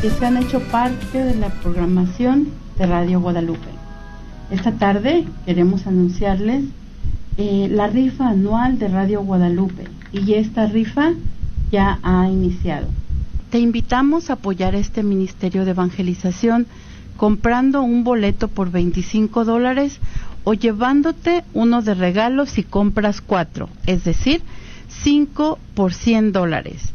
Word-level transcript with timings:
que 0.00 0.10
se 0.10 0.26
han 0.26 0.36
hecho 0.36 0.60
parte 0.60 1.24
de 1.24 1.34
la 1.34 1.48
programación 1.48 2.48
de 2.78 2.86
Radio 2.86 3.20
Guadalupe. 3.20 3.68
Esta 4.50 4.72
tarde 4.72 5.24
queremos 5.44 5.86
anunciarles 5.86 6.64
eh, 7.38 7.68
la 7.70 7.86
rifa 7.86 8.30
anual 8.30 8.80
de 8.80 8.88
Radio 8.88 9.22
Guadalupe 9.22 9.84
y 10.12 10.34
esta 10.34 10.66
rifa 10.66 11.12
ya 11.70 12.00
ha 12.02 12.28
iniciado. 12.28 12.88
Te 13.50 13.60
invitamos 13.60 14.28
a 14.28 14.32
apoyar 14.34 14.74
este 14.74 15.04
ministerio 15.04 15.64
de 15.64 15.70
evangelización 15.70 16.66
comprando 17.16 17.80
un 17.82 18.02
boleto 18.02 18.48
por 18.48 18.72
25 18.72 19.44
dólares 19.44 20.00
o 20.42 20.52
llevándote 20.54 21.44
uno 21.54 21.80
de 21.80 21.94
regalo 21.94 22.44
si 22.44 22.64
compras 22.64 23.20
cuatro, 23.20 23.68
es 23.86 24.02
decir, 24.02 24.42
5 24.88 25.60
por 25.74 25.94
100 25.94 26.32
dólares. 26.32 26.92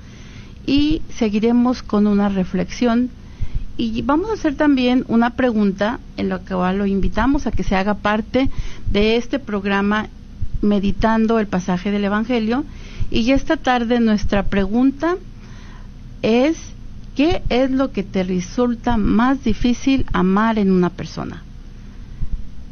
y 0.67 1.01
seguiremos 1.17 1.83
con 1.83 2.07
una 2.07 2.29
reflexión 2.29 3.11
y 3.79 4.03
vamos 4.03 4.29
a 4.29 4.35
hacer 4.35 4.57
también 4.57 5.05
una 5.07 5.31
pregunta 5.31 6.01
en 6.17 6.29
la 6.29 6.41
que 6.41 6.53
lo 6.53 6.85
invitamos 6.85 7.47
a 7.47 7.53
que 7.53 7.63
se 7.63 7.77
haga 7.77 7.95
parte 7.95 8.51
de 8.91 9.17
este 9.17 9.39
programa 9.39 10.09
meditando 10.61 11.39
el 11.39 11.47
pasaje 11.47 11.93
del 11.93 12.05
Evangelio 12.05 12.65
y 13.11 13.33
esta 13.33 13.57
tarde 13.57 14.01
nuestra 14.01 14.45
pregunta 14.45 15.17
es 16.23 16.57
¿qué 17.17 17.43
es 17.49 17.71
lo 17.71 17.93
que 17.93 18.03
te 18.03 18.23
resulta 18.23 18.97
más 18.97 19.43
difícil 19.45 20.07
amar 20.13 20.59
en 20.59 20.71
una 20.71 20.91
persona? 20.91 21.43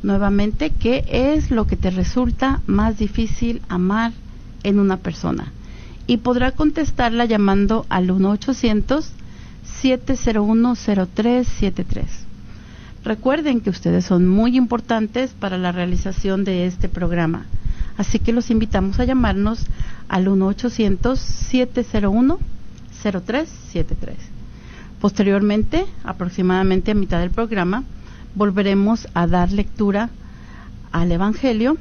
Nuevamente, 0.03 0.71
¿qué 0.71 1.05
es 1.11 1.51
lo 1.51 1.67
que 1.67 1.77
te 1.77 1.91
resulta 1.91 2.61
más 2.67 2.99
difícil 2.99 3.63
amar 3.69 4.13
en 4.63 4.79
una 4.79 4.99
persona? 4.99 5.53
Y 6.07 6.19
podrá 6.19 6.53
contestarla 6.53 7.25
llamando 7.25 7.87
al 7.89 8.11
1 8.11 8.31
800 8.31 9.11
7010373. 9.83 12.05
Recuerden 13.05 13.61
que 13.61 13.71
ustedes 13.71 14.05
son 14.05 14.27
muy 14.29 14.57
importantes 14.57 15.31
para 15.33 15.59
la 15.59 15.71
realización 15.73 16.45
de 16.45 16.67
este 16.67 16.89
programa, 16.89 17.47
así 17.97 18.19
que 18.19 18.33
los 18.33 18.51
invitamos 18.51 18.99
a 18.99 19.05
llamarnos 19.05 19.65
al 20.09 20.27
1-800-701-0373. 20.27 22.37
Posteriormente, 25.01 25.87
aproximadamente 26.05 26.91
a 26.91 26.95
mitad 26.95 27.21
del 27.21 27.31
programa, 27.31 27.85
volveremos 28.35 29.09
a 29.15 29.27
dar 29.27 29.53
lectura 29.53 30.11
al 30.93 31.13
Evangelio 31.13 31.77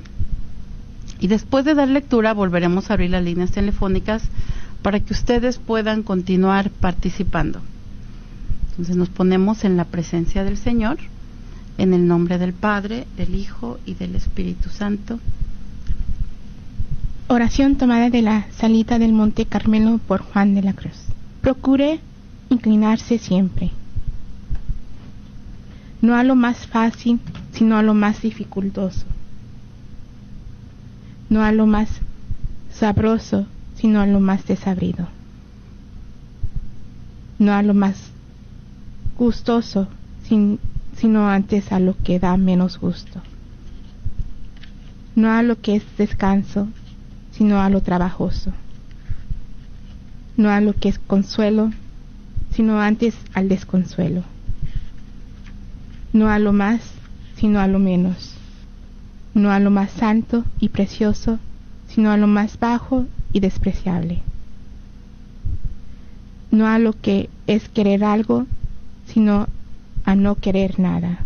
y 1.19 1.27
después 1.27 1.66
de 1.66 1.75
dar 1.75 1.88
lectura 1.88 2.33
volveremos 2.33 2.89
a 2.89 2.94
abrir 2.94 3.12
las 3.12 3.24
líneas 3.24 3.51
telefónicas 3.51 4.24
para 4.81 5.00
que 5.00 5.13
ustedes 5.13 5.57
puedan 5.57 6.04
continuar 6.04 6.69
participando. 6.69 7.62
Entonces 8.72 8.98
nos 8.98 9.10
ponemos 9.10 9.63
en 9.63 9.77
la 9.77 9.86
presencia 9.86 10.44
del 10.44 10.57
Señor, 10.57 10.98
en 11.77 11.94
el 11.94 12.07
nombre 12.07 12.38
del 12.38 12.54
Padre, 12.54 13.07
del 13.18 13.36
Hijo 13.36 13.80
y 13.86 13.94
del 13.94 14.16
Espíritu 14.16 14.69
Santo. 14.69 15.19
Oración 17.27 17.75
tomada 17.75 18.12
de 18.12 18.22
la 18.22 18.45
salita 18.51 19.00
del 19.00 19.12
Monte 19.12 19.48
Carmelo 19.48 19.98
por 19.98 20.22
Juan 20.22 20.54
de 20.54 20.62
la 20.62 20.74
Cruz. 20.74 21.07
Procure 21.42 22.00
inclinarse 22.50 23.18
siempre, 23.18 23.72
no 26.04 26.13
a 26.13 26.24
lo 26.24 26.36
más 26.36 26.68
fácil, 26.68 27.19
sino 27.51 27.77
a 27.77 27.81
lo 27.81 27.95
más 27.95 28.22
dificultoso, 28.22 29.06
no 31.27 31.44
a 31.44 31.51
lo 31.51 31.66
más 31.66 31.89
sabroso, 32.69 33.48
sino 33.74 34.01
a 34.01 34.06
lo 34.06 34.19
más 34.19 34.45
desabrido, 34.45 35.07
no 37.39 37.54
a 37.54 37.63
lo 37.63 37.74
más 37.74 38.12
gustoso, 39.18 39.88
sino 40.95 41.27
antes 41.27 41.72
a 41.72 41.80
lo 41.80 41.98
que 42.04 42.19
da 42.19 42.38
menos 42.38 42.80
gusto, 42.80 43.19
no 45.16 45.31
a 45.31 45.42
lo 45.42 45.60
que 45.60 45.77
es 45.77 45.83
descanso, 45.98 46.68
sino 47.38 47.62
a 47.62 47.70
lo 47.70 47.82
trabajoso, 47.82 48.54
no 50.38 50.50
a 50.50 50.62
lo 50.62 50.74
que 50.74 50.88
es 50.88 51.00
consuelo, 51.00 51.72
sino 52.52 52.80
antes 52.82 53.16
al 53.34 53.50
desconsuelo, 53.50 54.24
no 56.14 56.30
a 56.30 56.40
lo 56.40 56.54
más, 56.54 56.82
sino 57.36 57.60
a 57.60 57.68
lo 57.68 57.78
menos, 57.80 58.36
no 59.34 59.52
a 59.52 59.60
lo 59.60 59.70
más 59.70 59.92
santo 59.92 60.46
y 60.62 60.70
precioso, 60.70 61.40
sino 61.90 62.10
a 62.12 62.18
lo 62.18 62.28
más 62.28 62.58
bajo 62.58 63.06
y 63.34 63.42
despreciable, 63.42 64.22
no 66.52 66.68
a 66.68 66.80
lo 66.80 66.94
que 66.94 67.30
es 67.48 67.68
querer 67.68 68.06
algo, 68.06 68.46
sino 69.08 69.48
a 70.06 70.16
no 70.16 70.36
querer 70.36 70.80
nada, 70.80 71.20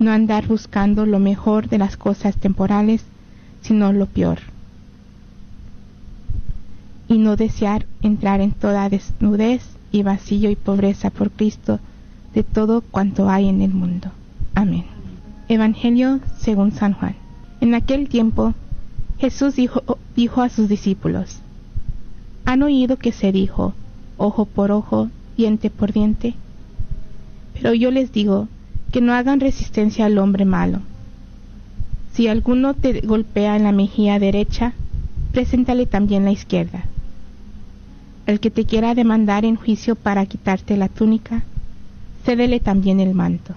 no 0.00 0.10
andar 0.10 0.48
buscando 0.48 1.06
lo 1.06 1.20
mejor 1.20 1.68
de 1.68 1.78
las 1.78 1.96
cosas 1.96 2.36
temporales, 2.36 3.04
sino 3.68 3.92
lo 3.92 4.06
peor. 4.06 4.38
Y 7.06 7.18
no 7.18 7.36
desear 7.36 7.84
entrar 8.00 8.40
en 8.40 8.52
toda 8.52 8.88
desnudez 8.88 9.62
y 9.92 10.02
vacío 10.02 10.50
y 10.50 10.56
pobreza 10.56 11.10
por 11.10 11.30
Cristo 11.30 11.78
de 12.34 12.44
todo 12.44 12.80
cuanto 12.80 13.28
hay 13.28 13.46
en 13.46 13.60
el 13.60 13.74
mundo. 13.74 14.10
Amén. 14.54 14.86
Evangelio 15.48 16.20
según 16.38 16.72
San 16.72 16.94
Juan. 16.94 17.14
En 17.60 17.74
aquel 17.74 18.08
tiempo 18.08 18.54
Jesús 19.18 19.56
dijo, 19.56 19.98
dijo 20.16 20.40
a 20.40 20.48
sus 20.48 20.68
discípulos, 20.68 21.40
¿han 22.46 22.62
oído 22.62 22.96
que 22.96 23.12
se 23.12 23.32
dijo, 23.32 23.74
ojo 24.16 24.46
por 24.46 24.70
ojo, 24.70 25.10
diente 25.36 25.68
por 25.68 25.92
diente? 25.92 26.34
Pero 27.52 27.74
yo 27.74 27.90
les 27.90 28.12
digo 28.12 28.48
que 28.92 29.02
no 29.02 29.12
hagan 29.12 29.40
resistencia 29.40 30.06
al 30.06 30.16
hombre 30.16 30.46
malo 30.46 30.80
si 32.18 32.26
alguno 32.26 32.74
te 32.74 33.00
golpea 33.02 33.54
en 33.54 33.62
la 33.62 33.70
mejilla 33.70 34.18
derecha, 34.18 34.72
preséntale 35.30 35.86
también 35.86 36.24
la 36.24 36.32
izquierda. 36.32 36.82
El 38.26 38.40
que 38.40 38.50
te 38.50 38.64
quiera 38.64 38.96
demandar 38.96 39.44
en 39.44 39.54
juicio 39.54 39.94
para 39.94 40.26
quitarte 40.26 40.76
la 40.76 40.88
túnica, 40.88 41.44
cédele 42.24 42.58
también 42.58 42.98
el 42.98 43.14
manto. 43.14 43.54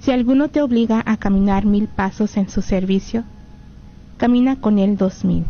Si 0.00 0.10
alguno 0.10 0.48
te 0.48 0.60
obliga 0.60 1.02
a 1.06 1.16
caminar 1.16 1.64
mil 1.64 1.88
pasos 1.88 2.36
en 2.36 2.50
su 2.50 2.60
servicio, 2.60 3.24
camina 4.18 4.56
con 4.56 4.78
él 4.78 4.98
dos 4.98 5.24
mil. 5.24 5.44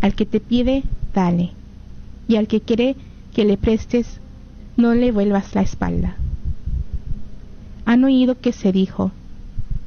Al 0.00 0.14
que 0.14 0.24
te 0.24 0.40
pide, 0.40 0.84
dale, 1.12 1.50
y 2.28 2.36
al 2.36 2.48
que 2.48 2.62
quiere 2.62 2.96
que 3.34 3.44
le 3.44 3.58
prestes, 3.58 4.20
no 4.78 4.94
le 4.94 5.12
vuelvas 5.12 5.54
la 5.54 5.60
espalda. 5.60 6.16
Han 7.84 8.04
oído 8.04 8.40
que 8.40 8.52
se 8.52 8.72
dijo, 8.72 9.12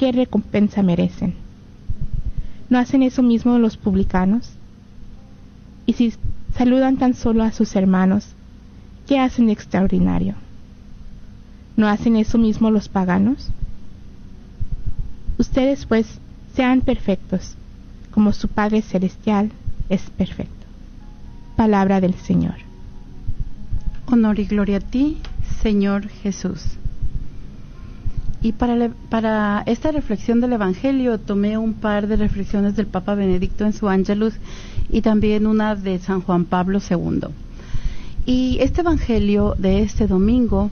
¿qué 0.00 0.12
recompensa 0.12 0.82
merecen? 0.82 1.34
¿No 2.70 2.78
hacen 2.78 3.02
eso 3.02 3.22
mismo 3.22 3.58
los 3.58 3.76
publicanos? 3.76 4.50
Y 5.84 5.92
si 5.92 6.14
saludan 6.56 6.96
tan 6.96 7.12
solo 7.12 7.44
a 7.44 7.52
sus 7.52 7.76
hermanos, 7.76 8.28
¿qué 9.06 9.18
hacen 9.18 9.50
extraordinario? 9.50 10.36
¿No 11.76 11.86
hacen 11.86 12.16
eso 12.16 12.38
mismo 12.38 12.70
los 12.70 12.88
paganos? 12.88 13.50
Ustedes 15.36 15.84
pues 15.84 16.18
sean 16.56 16.80
perfectos, 16.80 17.56
como 18.10 18.32
su 18.32 18.48
Padre 18.48 18.80
Celestial 18.80 19.50
es 19.90 20.08
perfecto. 20.08 20.66
Palabra 21.56 22.00
del 22.00 22.14
Señor. 22.14 22.54
Honor 24.06 24.38
y 24.40 24.46
gloria 24.46 24.78
a 24.78 24.80
ti, 24.80 25.18
Señor 25.60 26.08
Jesús. 26.08 26.79
Y 28.42 28.52
para, 28.52 28.90
para 29.10 29.62
esta 29.66 29.92
reflexión 29.92 30.40
del 30.40 30.54
Evangelio 30.54 31.18
tomé 31.18 31.58
un 31.58 31.74
par 31.74 32.06
de 32.06 32.16
reflexiones 32.16 32.74
del 32.74 32.86
Papa 32.86 33.14
Benedicto 33.14 33.66
en 33.66 33.72
su 33.72 33.88
Angelus 33.88 34.34
y 34.88 35.02
también 35.02 35.46
una 35.46 35.74
de 35.74 35.98
San 35.98 36.22
Juan 36.22 36.46
Pablo 36.46 36.78
II. 36.78 37.28
Y 38.24 38.58
este 38.60 38.80
Evangelio 38.80 39.54
de 39.58 39.82
este 39.82 40.06
domingo 40.06 40.70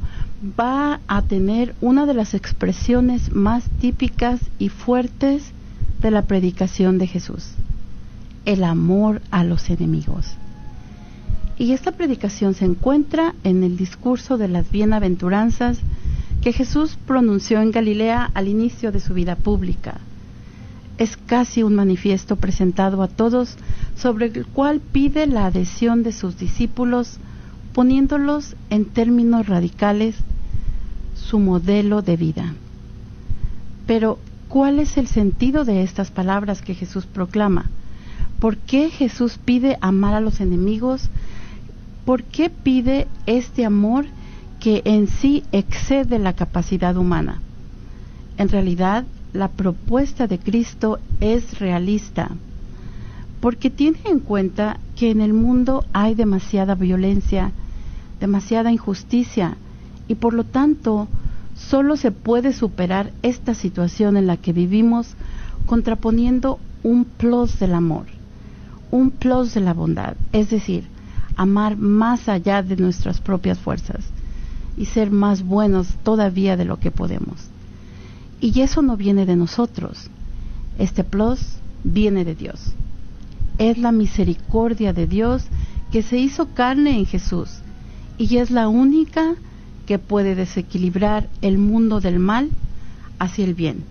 va 0.59 1.01
a 1.09 1.23
tener 1.23 1.75
una 1.81 2.07
de 2.07 2.15
las 2.15 2.35
expresiones 2.35 3.33
más 3.33 3.65
típicas 3.81 4.41
y 4.59 4.69
fuertes 4.69 5.53
de 6.01 6.11
la 6.11 6.23
predicación 6.23 6.99
de 6.99 7.07
Jesús, 7.07 7.51
el 8.45 8.65
amor 8.65 9.21
a 9.31 9.45
los 9.45 9.69
enemigos. 9.69 10.37
Y 11.59 11.73
esta 11.73 11.93
predicación 11.93 12.55
se 12.55 12.65
encuentra 12.65 13.35
en 13.43 13.65
el 13.65 13.77
discurso 13.77 14.39
de 14.39 14.47
las 14.47 14.71
bienaventuranzas 14.71 15.81
que 16.43 16.53
Jesús 16.53 16.99
pronunció 17.07 17.61
en 17.61 17.73
Galilea 17.73 18.31
al 18.35 18.49
inicio 18.49 18.93
de 18.93 19.01
su 19.01 19.15
vida 19.15 19.37
pública. 19.37 19.99
Es 20.97 21.17
casi 21.17 21.63
un 21.63 21.75
manifiesto 21.75 22.37
presentado 22.37 23.03
a 23.03 23.09
todos 23.09 23.57
sobre 23.97 24.27
el 24.27 24.47
cual 24.47 24.81
pide 24.81 25.27
la 25.27 25.47
adhesión 25.47 26.03
de 26.03 26.13
sus 26.13 26.39
discípulos 26.39 27.19
poniéndolos 27.73 28.57
en 28.71 28.87
términos 28.87 29.47
radicales 29.47 30.17
su 31.15 31.39
modelo 31.39 32.03
de 32.03 32.17
vida. 32.17 32.55
Pero, 33.87 34.19
¿cuál 34.49 34.81
es 34.81 34.97
el 34.97 35.07
sentido 35.07 35.65
de 35.65 35.83
estas 35.83 36.11
palabras 36.11 36.63
que 36.63 36.75
Jesús 36.75 37.07
proclama? 37.07 37.71
¿Por 38.41 38.57
qué 38.57 38.91
Jesús 38.91 39.39
pide 39.45 39.79
amar 39.81 40.15
a 40.15 40.21
los 40.21 40.41
enemigos? 40.41 41.09
¿Por 42.05 42.23
qué 42.23 42.51
pide 42.51 43.09
este 43.27 43.65
amor 43.65 44.07
que 44.61 44.83
en 44.85 45.07
sí 45.07 45.45
excede 45.53 46.19
la 46.19 46.33
capacidad 46.33 46.97
humana. 46.97 47.41
En 48.37 48.49
realidad, 48.49 49.05
la 49.33 49.49
propuesta 49.49 50.27
de 50.27 50.39
Cristo 50.39 50.99
es 51.21 51.59
realista, 51.59 52.31
porque 53.41 53.71
tiene 53.71 53.99
en 54.07 54.21
cuenta 54.21 54.79
que 54.97 55.11
en 55.11 55.21
el 55.21 55.33
mundo 55.33 55.85
hay 55.93 56.15
demasiada 56.15 56.75
violencia, 56.75 57.53
demasiada 58.21 58.73
injusticia, 58.73 59.57
y 60.09 60.17
por 60.17 60.35
lo 60.35 60.45
tanto 60.45 61.09
solo 61.55 61.97
se 61.97 62.11
puede 62.11 62.53
superar 62.53 63.13
esta 63.23 63.55
situación 63.55 64.17
en 64.17 64.27
la 64.27 64.37
que 64.37 64.53
vivimos 64.53 65.15
contraponiendo 65.67 66.59
un 66.83 67.05
plus 67.05 67.59
del 67.59 67.75
amor, 67.75 68.07
un 68.91 69.11
plus 69.11 69.55
de 69.55 69.61
la 69.61 69.75
bondad, 69.75 70.17
es 70.33 70.51
decir, 70.51 70.85
amar 71.37 71.77
más 71.77 72.29
allá 72.29 72.63
de 72.63 72.77
nuestras 72.77 73.21
propias 73.21 73.59
fuerzas 73.59 74.05
y 74.79 74.87
ser 74.87 75.11
más 75.11 75.43
buenos 75.43 75.89
todavía 76.05 76.57
de 76.57 76.65
lo 76.65 76.79
que 76.79 76.91
podemos. 76.91 77.49
Y 78.41 78.61
eso 78.61 78.81
no 78.81 78.97
viene 78.97 79.27
de 79.27 79.37
nosotros. 79.37 80.09
Este 80.79 81.03
plus 81.03 81.41
viene 81.83 82.25
de 82.25 82.37
Dios. 82.37 82.75
Es 83.59 83.77
la 83.77 83.91
misericordia 83.91 84.93
de 84.93 85.09
Dios 85.09 85.45
que 85.91 86.03
se 86.03 86.19
hizo 86.19 86.55
carne 86.55 86.97
en 86.97 87.07
Jesús 87.07 87.59
y 88.19 88.37
es 88.37 88.51
la 88.51 88.69
única 88.69 89.35
que 89.87 89.99
puede 89.99 90.35
desequilibrar 90.35 91.29
el 91.43 91.59
mundo 91.59 92.01
del 92.01 92.19
mal 92.21 92.51
hacia 93.19 93.45
el 93.45 93.55
bien, 93.55 93.85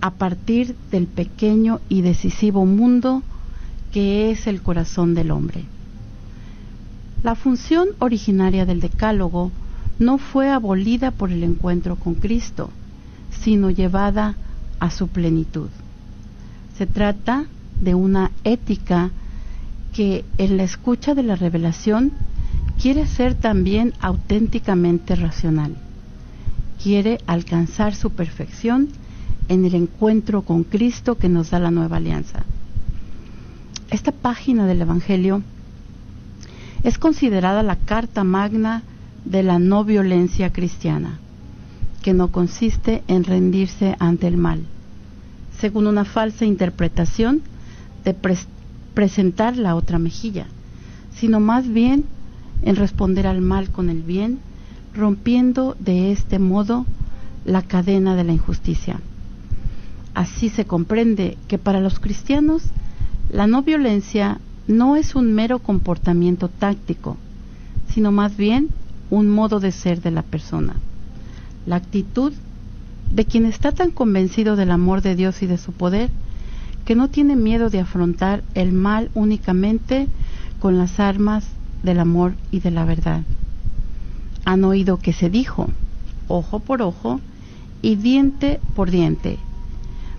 a 0.00 0.10
partir 0.10 0.76
del 0.90 1.06
pequeño 1.06 1.80
y 1.88 2.02
decisivo 2.02 2.66
mundo 2.66 3.22
que 3.92 4.30
es 4.30 4.46
el 4.46 4.60
corazón 4.60 5.14
del 5.14 5.30
hombre. 5.30 5.64
La 7.22 7.34
función 7.34 7.88
originaria 7.98 8.66
del 8.66 8.80
decálogo 8.80 9.52
no 9.98 10.18
fue 10.18 10.50
abolida 10.50 11.10
por 11.10 11.32
el 11.32 11.42
encuentro 11.42 11.96
con 11.96 12.14
Cristo, 12.14 12.70
sino 13.30 13.70
llevada 13.70 14.34
a 14.78 14.90
su 14.90 15.08
plenitud. 15.08 15.68
Se 16.76 16.86
trata 16.86 17.46
de 17.80 17.94
una 17.94 18.30
ética 18.44 19.10
que 19.92 20.24
en 20.38 20.56
la 20.56 20.64
escucha 20.64 21.14
de 21.14 21.22
la 21.22 21.36
revelación 21.36 22.12
quiere 22.80 23.06
ser 23.06 23.34
también 23.34 23.94
auténticamente 24.00 25.16
racional. 25.16 25.76
Quiere 26.82 27.18
alcanzar 27.26 27.94
su 27.94 28.10
perfección 28.10 28.88
en 29.48 29.64
el 29.64 29.74
encuentro 29.74 30.42
con 30.42 30.64
Cristo 30.64 31.16
que 31.16 31.28
nos 31.28 31.50
da 31.50 31.58
la 31.58 31.70
nueva 31.70 31.96
alianza. 31.96 32.44
Esta 33.90 34.12
página 34.12 34.66
del 34.66 34.82
Evangelio 34.82 35.42
es 36.82 36.98
considerada 36.98 37.62
la 37.62 37.76
carta 37.76 38.24
magna 38.24 38.82
de 39.26 39.42
la 39.42 39.58
no 39.58 39.84
violencia 39.84 40.52
cristiana, 40.52 41.18
que 42.02 42.14
no 42.14 42.28
consiste 42.28 43.02
en 43.08 43.24
rendirse 43.24 43.96
ante 43.98 44.28
el 44.28 44.36
mal, 44.36 44.62
según 45.58 45.88
una 45.88 46.04
falsa 46.04 46.44
interpretación 46.44 47.42
de 48.04 48.16
presentar 48.94 49.56
la 49.56 49.74
otra 49.74 49.98
mejilla, 49.98 50.46
sino 51.12 51.40
más 51.40 51.68
bien 51.68 52.04
en 52.62 52.76
responder 52.76 53.26
al 53.26 53.40
mal 53.40 53.70
con 53.70 53.90
el 53.90 54.02
bien, 54.02 54.38
rompiendo 54.94 55.76
de 55.80 56.12
este 56.12 56.38
modo 56.38 56.86
la 57.44 57.62
cadena 57.62 58.14
de 58.14 58.24
la 58.24 58.32
injusticia. 58.32 59.00
Así 60.14 60.48
se 60.48 60.64
comprende 60.64 61.36
que 61.48 61.58
para 61.58 61.80
los 61.80 61.98
cristianos 61.98 62.62
la 63.30 63.46
no 63.46 63.62
violencia 63.62 64.38
no 64.68 64.96
es 64.96 65.14
un 65.14 65.34
mero 65.34 65.58
comportamiento 65.58 66.48
táctico, 66.48 67.16
sino 67.88 68.12
más 68.12 68.36
bien 68.36 68.68
un 69.10 69.28
modo 69.28 69.60
de 69.60 69.72
ser 69.72 70.00
de 70.00 70.10
la 70.10 70.22
persona. 70.22 70.74
La 71.66 71.76
actitud 71.76 72.32
de 73.12 73.24
quien 73.24 73.46
está 73.46 73.72
tan 73.72 73.90
convencido 73.90 74.56
del 74.56 74.70
amor 74.70 75.02
de 75.02 75.14
Dios 75.14 75.42
y 75.42 75.46
de 75.46 75.58
su 75.58 75.72
poder 75.72 76.10
que 76.84 76.94
no 76.94 77.08
tiene 77.08 77.36
miedo 77.36 77.70
de 77.70 77.80
afrontar 77.80 78.42
el 78.54 78.72
mal 78.72 79.10
únicamente 79.14 80.08
con 80.60 80.78
las 80.78 81.00
armas 81.00 81.46
del 81.82 82.00
amor 82.00 82.34
y 82.50 82.60
de 82.60 82.70
la 82.70 82.84
verdad. 82.84 83.22
Han 84.44 84.64
oído 84.64 84.98
que 84.98 85.12
se 85.12 85.30
dijo, 85.30 85.68
ojo 86.28 86.60
por 86.60 86.82
ojo 86.82 87.20
y 87.82 87.96
diente 87.96 88.60
por 88.74 88.90
diente. 88.90 89.38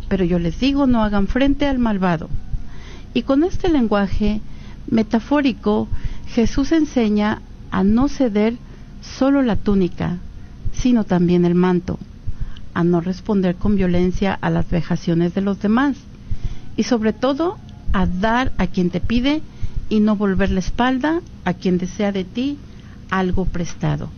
Pero 0.10 0.25
yo 0.25 0.39
les 0.39 0.60
digo, 0.60 0.88
no 0.88 1.03
hagan 1.03 1.27
frente 1.27 1.65
al 1.65 1.79
malvado 1.79 2.29
y 3.17 3.24
con 3.24 3.44
este 3.44 3.70
lenguaje 3.70 4.41
metafórico, 4.91 5.88
Jesús 6.27 6.72
enseña 6.72 7.41
a 7.72 7.84
no 7.84 8.10
ceder 8.10 8.58
solo 9.01 9.42
la 9.42 9.56
túnica, 9.56 10.18
sino 10.74 11.04
también 11.04 11.46
el 11.46 11.56
manto, 11.56 12.00
a 12.74 12.84
no 12.84 13.01
responder 13.01 13.56
con 13.56 13.75
violencia 13.75 14.34
a 14.34 14.50
las 14.50 14.70
vejaciones 14.70 15.34
de 15.34 15.42
los 15.42 15.60
demás 15.60 15.98
y 16.75 16.84
sobre 16.84 17.13
todo 17.13 17.58
a 17.94 18.06
dar 18.06 18.54
a 18.58 18.68
quien 18.68 18.89
te 18.89 19.00
pide 19.00 19.42
y 19.89 20.00
no 20.00 20.16
volver 20.16 20.51
la 20.51 20.60
espalda 20.60 21.22
a 21.46 21.54
quien 21.54 21.77
desea 21.77 22.12
de 22.12 22.24
ti 22.24 22.58
algo 23.10 23.46
prestado. 23.46 24.10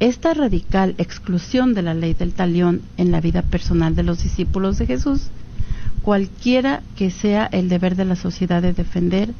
Esta 0.00 0.32
radical 0.32 0.94
exclusión 0.98 1.74
de 1.74 1.82
la 1.82 1.92
ley 1.92 2.14
del 2.14 2.32
talión 2.32 2.82
en 2.96 3.10
la 3.10 3.20
vida 3.20 3.42
personal 3.42 3.96
de 3.96 4.04
los 4.04 4.22
discípulos 4.22 4.78
de 4.78 4.86
Jesús 4.86 5.28
cualquiera 6.02 6.82
que 6.96 7.10
sea 7.10 7.46
el 7.46 7.68
deber 7.68 7.96
de 7.96 8.04
la 8.04 8.16
sociedad 8.16 8.62
de 8.62 8.72
defender 8.72 9.34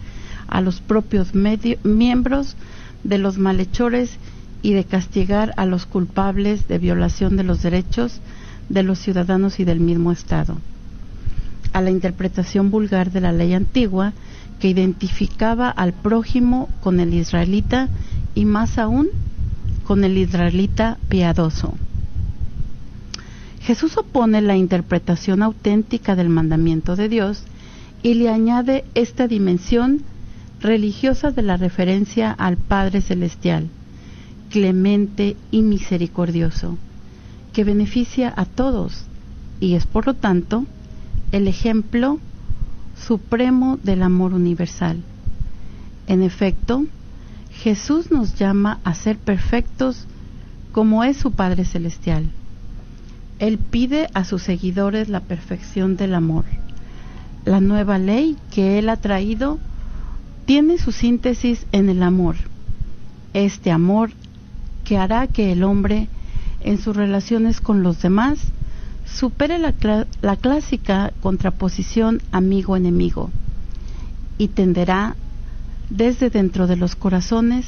a 0.48 0.60
los 0.60 0.80
propios 0.80 1.28
miembros 1.34 2.56
de 3.04 3.18
los 3.18 3.38
malhechores 3.38 4.18
y 4.62 4.72
de 4.72 4.84
castigar 4.84 5.54
a 5.56 5.66
los 5.66 5.86
culpables 5.86 6.68
de 6.68 6.78
violación 6.78 7.36
de 7.36 7.44
los 7.44 7.62
derechos 7.62 8.20
de 8.68 8.82
los 8.82 8.98
ciudadanos 8.98 9.60
y 9.60 9.64
del 9.64 9.80
mismo 9.80 10.12
Estado. 10.12 10.58
A 11.72 11.80
la 11.80 11.90
interpretación 11.90 12.70
vulgar 12.70 13.12
de 13.12 13.20
la 13.20 13.32
ley 13.32 13.54
antigua 13.54 14.12
que 14.60 14.68
identificaba 14.68 15.70
al 15.70 15.92
prójimo 15.92 16.68
con 16.82 17.00
el 17.00 17.14
israelita 17.14 17.88
y 18.34 18.44
más 18.44 18.78
aún 18.78 19.08
con 19.86 20.04
el 20.04 20.18
israelita 20.18 20.98
piadoso. 21.08 21.74
Jesús 23.60 23.96
opone 23.96 24.40
la 24.40 24.56
interpretación 24.56 25.42
auténtica 25.42 26.16
del 26.16 26.28
mandamiento 26.28 26.96
de 26.96 27.08
Dios 27.08 27.42
y 28.02 28.14
le 28.14 28.30
añade 28.30 28.84
esta 28.94 29.28
dimensión 29.28 30.02
religiosa 30.60 31.30
de 31.30 31.42
la 31.42 31.56
referencia 31.56 32.30
al 32.30 32.56
Padre 32.56 33.00
Celestial, 33.00 33.68
clemente 34.50 35.36
y 35.50 35.62
misericordioso, 35.62 36.78
que 37.52 37.64
beneficia 37.64 38.32
a 38.36 38.44
todos 38.44 39.04
y 39.60 39.74
es 39.74 39.86
por 39.86 40.06
lo 40.06 40.14
tanto 40.14 40.64
el 41.32 41.48
ejemplo 41.48 42.18
supremo 42.96 43.78
del 43.82 44.02
amor 44.02 44.34
universal. 44.34 45.02
En 46.06 46.22
efecto, 46.22 46.86
Jesús 47.52 48.10
nos 48.10 48.34
llama 48.36 48.80
a 48.84 48.94
ser 48.94 49.18
perfectos 49.18 50.06
como 50.72 51.04
es 51.04 51.16
su 51.16 51.32
Padre 51.32 51.64
Celestial. 51.64 52.30
Él 53.38 53.58
pide 53.58 54.08
a 54.14 54.24
sus 54.24 54.42
seguidores 54.42 55.08
la 55.08 55.20
perfección 55.20 55.96
del 55.96 56.14
amor. 56.14 56.44
La 57.44 57.60
nueva 57.60 57.98
ley 57.98 58.36
que 58.50 58.78
Él 58.78 58.88
ha 58.88 58.96
traído 58.96 59.58
tiene 60.48 60.78
su 60.78 60.90
síntesis 60.92 61.66
en 61.72 61.90
el 61.90 62.02
amor. 62.02 62.36
Este 63.34 63.70
amor 63.70 64.12
que 64.82 64.96
hará 64.96 65.26
que 65.26 65.52
el 65.52 65.62
hombre 65.62 66.08
en 66.62 66.78
sus 66.78 66.96
relaciones 66.96 67.60
con 67.60 67.82
los 67.82 68.00
demás 68.00 68.38
supere 69.04 69.58
la, 69.58 69.74
clásica 70.36 71.12
contraposición 71.20 72.22
amigo-enemigo 72.32 73.30
y 74.38 74.48
tenderá 74.48 75.16
desde 75.90 76.30
dentro 76.30 76.66
de 76.66 76.76
los 76.76 76.96
corazones 76.96 77.66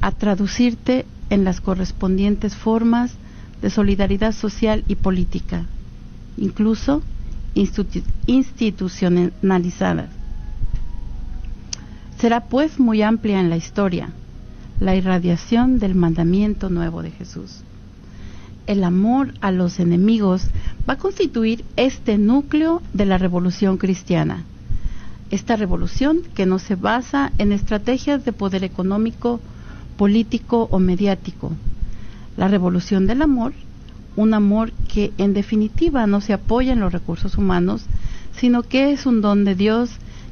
a 0.00 0.10
traducirte 0.10 1.06
en 1.28 1.44
las 1.44 1.60
correspondientes 1.60 2.56
formas 2.56 3.12
de 3.62 3.70
solidaridad 3.70 4.32
social 4.32 4.82
y 4.88 4.96
política, 4.96 5.64
incluso 6.36 7.02
institucionalizada. 7.54 10.08
Será 12.20 12.40
pues 12.40 12.78
muy 12.78 13.00
amplia 13.00 13.40
en 13.40 13.48
la 13.48 13.56
historia 13.56 14.10
la 14.78 14.94
irradiación 14.94 15.78
del 15.78 15.94
mandamiento 15.94 16.68
nuevo 16.68 17.02
de 17.02 17.10
Jesús. 17.10 17.62
El 18.66 18.84
amor 18.84 19.32
a 19.40 19.50
los 19.50 19.80
enemigos 19.80 20.42
va 20.88 20.94
a 20.94 20.98
constituir 20.98 21.64
este 21.76 22.18
núcleo 22.18 22.82
de 22.92 23.06
la 23.06 23.16
revolución 23.16 23.78
cristiana. 23.78 24.44
Esta 25.30 25.56
revolución 25.56 26.20
que 26.34 26.44
no 26.44 26.58
se 26.58 26.74
basa 26.74 27.32
en 27.38 27.52
estrategias 27.52 28.22
de 28.24 28.32
poder 28.32 28.64
económico, 28.64 29.40
político 29.96 30.68
o 30.70 30.78
mediático, 30.78 31.52
la 32.36 32.48
revolución 32.48 33.06
del 33.06 33.22
amor, 33.22 33.54
un 34.16 34.34
amor 34.34 34.72
que 34.92 35.12
en 35.16 35.32
definitiva 35.32 36.06
no 36.06 36.20
se 36.20 36.34
apoya 36.34 36.74
en 36.74 36.80
los 36.80 36.92
recursos 36.92 37.38
humanos, 37.38 37.86
sino 38.36 38.62
que 38.62 38.92
es 38.92 39.06
un 39.06 39.22
don 39.22 39.44
de 39.46 39.54
Dios 39.54 39.90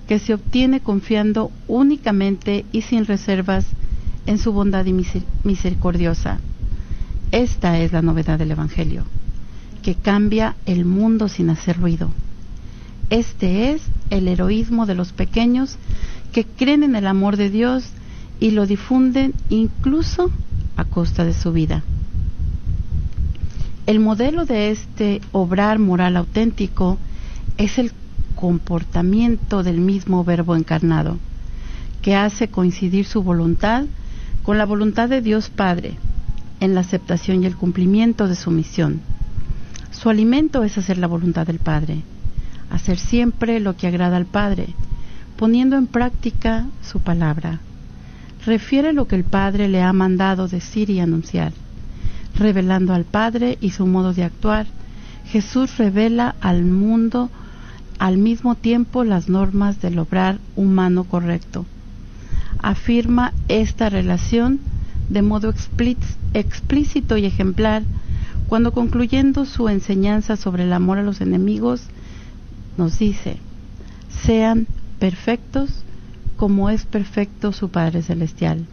que 0.08 0.18
se 0.18 0.32
obtiene 0.32 0.80
confiando 0.80 1.52
únicamente 1.68 2.64
y 2.72 2.80
sin 2.82 3.04
reservas 3.04 3.66
en 4.26 4.38
su 4.38 4.52
bondad 4.52 4.86
y 4.86 4.94
misericordiosa. 5.44 6.40
Esta 7.30 7.78
es 7.78 7.92
la 7.92 8.00
novedad 8.00 8.38
del 8.38 8.50
Evangelio, 8.50 9.04
que 9.82 9.94
cambia 9.94 10.56
el 10.64 10.86
mundo 10.86 11.28
sin 11.28 11.50
hacer 11.50 11.78
ruido. 11.78 12.10
Este 13.10 13.70
es 13.70 13.82
el 14.08 14.28
heroísmo 14.28 14.86
de 14.86 14.94
los 14.94 15.12
pequeños 15.12 15.76
que 16.32 16.44
creen 16.44 16.82
en 16.82 16.96
el 16.96 17.06
amor 17.06 17.36
de 17.36 17.50
Dios 17.50 17.84
y 18.40 18.52
lo 18.52 18.66
difunden 18.66 19.34
incluso 19.50 20.30
a 20.76 20.84
costa 20.84 21.24
de 21.24 21.34
su 21.34 21.52
vida. 21.52 21.84
El 23.86 24.00
modelo 24.00 24.46
de 24.46 24.70
este 24.70 25.20
obrar 25.32 25.78
moral 25.78 26.16
auténtico 26.16 26.98
es 27.58 27.78
el 27.78 27.92
comportamiento 28.38 29.62
del 29.62 29.80
mismo 29.80 30.22
verbo 30.24 30.54
encarnado, 30.54 31.18
que 32.02 32.14
hace 32.14 32.48
coincidir 32.48 33.04
su 33.04 33.22
voluntad 33.22 33.84
con 34.42 34.58
la 34.58 34.64
voluntad 34.64 35.08
de 35.08 35.20
Dios 35.20 35.50
Padre 35.50 35.96
en 36.60 36.74
la 36.74 36.80
aceptación 36.80 37.42
y 37.42 37.46
el 37.46 37.56
cumplimiento 37.56 38.28
de 38.28 38.36
su 38.36 38.50
misión. 38.50 39.00
Su 39.90 40.08
alimento 40.08 40.62
es 40.62 40.78
hacer 40.78 40.98
la 40.98 41.06
voluntad 41.06 41.46
del 41.46 41.58
Padre, 41.58 42.02
hacer 42.70 42.98
siempre 42.98 43.58
lo 43.58 43.76
que 43.76 43.88
agrada 43.88 44.16
al 44.16 44.26
Padre, 44.26 44.68
poniendo 45.36 45.76
en 45.76 45.86
práctica 45.86 46.66
su 46.82 47.00
palabra. 47.00 47.60
Refiere 48.46 48.92
lo 48.92 49.08
que 49.08 49.16
el 49.16 49.24
Padre 49.24 49.68
le 49.68 49.82
ha 49.82 49.92
mandado 49.92 50.46
decir 50.46 50.90
y 50.90 51.00
anunciar 51.00 51.52
revelando 52.38 52.94
al 52.94 53.04
Padre 53.04 53.58
y 53.60 53.70
su 53.70 53.86
modo 53.86 54.14
de 54.14 54.24
actuar, 54.24 54.66
Jesús 55.26 55.76
revela 55.76 56.36
al 56.40 56.64
mundo 56.64 57.30
al 57.98 58.18
mismo 58.18 58.54
tiempo 58.54 59.04
las 59.04 59.28
normas 59.28 59.80
del 59.80 59.98
obrar 59.98 60.38
humano 60.56 61.04
correcto. 61.04 61.66
Afirma 62.60 63.32
esta 63.48 63.88
relación 63.88 64.60
de 65.08 65.22
modo 65.22 65.52
explícito 66.34 67.16
y 67.16 67.26
ejemplar 67.26 67.82
cuando 68.48 68.72
concluyendo 68.72 69.44
su 69.44 69.68
enseñanza 69.68 70.36
sobre 70.36 70.64
el 70.64 70.72
amor 70.72 70.98
a 70.98 71.02
los 71.02 71.20
enemigos 71.20 71.82
nos 72.76 72.98
dice, 72.98 73.36
sean 74.24 74.66
perfectos 74.98 75.70
como 76.36 76.70
es 76.70 76.84
perfecto 76.84 77.52
su 77.52 77.68
Padre 77.68 78.02
Celestial. 78.02 78.64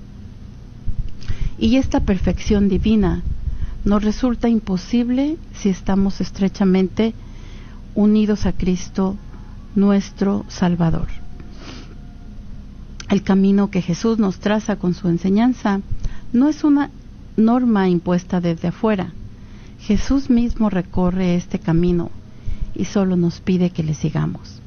Y 1.58 1.78
esta 1.78 2.02
perfección 2.02 2.70
divina 2.70 3.24
nos 3.84 4.04
resulta 4.04 4.50
imposible 4.50 5.38
si 5.54 5.70
estamos 5.70 6.22
estrechamente 6.22 7.14
unidos 7.96 8.46
a 8.46 8.52
Cristo, 8.52 9.16
nuestro 9.74 10.46
Salvador. 10.50 11.08
El 13.10 13.24
camino 13.24 13.72
que 13.72 13.82
Jesús 13.82 14.20
nos 14.20 14.40
traza 14.40 14.76
con 14.76 14.94
su 14.94 15.08
enseñanza 15.08 15.82
no 16.34 16.50
es 16.50 16.64
una 16.64 16.92
norma 17.38 17.90
impuesta 17.90 18.42
desde 18.42 18.70
afuera. 18.70 19.14
Jesús 19.80 20.30
mismo 20.30 20.70
recorre 20.70 21.36
este 21.36 21.60
camino 21.60 22.10
y 22.74 22.86
solo 22.86 23.16
nos 23.16 23.40
pide 23.40 23.70
que 23.70 23.84
le 23.84 23.94
sigamos. 23.94 24.62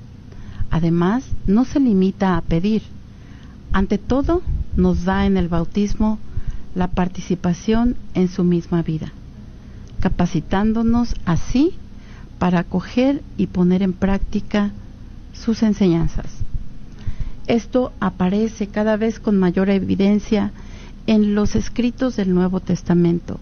Además, 0.70 1.24
no 1.46 1.64
se 1.64 1.80
limita 1.80 2.36
a 2.36 2.42
pedir. 2.42 2.82
Ante 3.72 3.98
todo, 3.98 4.42
nos 4.76 5.04
da 5.04 5.26
en 5.26 5.36
el 5.36 5.48
bautismo 5.48 6.18
la 6.74 6.88
participación 6.88 7.96
en 8.14 8.28
su 8.28 8.44
misma 8.44 8.82
vida, 8.82 9.12
capacitándonos 10.00 11.16
así 11.24 11.74
para 12.38 12.60
acoger 12.60 13.22
y 13.36 13.48
poner 13.48 13.82
en 13.82 13.92
práctica 13.92 14.72
sus 15.32 15.62
enseñanzas. 15.62 16.26
Esto 17.46 17.92
aparece 18.00 18.66
cada 18.66 18.96
vez 18.96 19.20
con 19.20 19.38
mayor 19.38 19.70
evidencia 19.70 20.52
en 21.06 21.34
los 21.34 21.56
escritos 21.56 22.16
del 22.16 22.34
Nuevo 22.34 22.60
Testamento. 22.60 23.40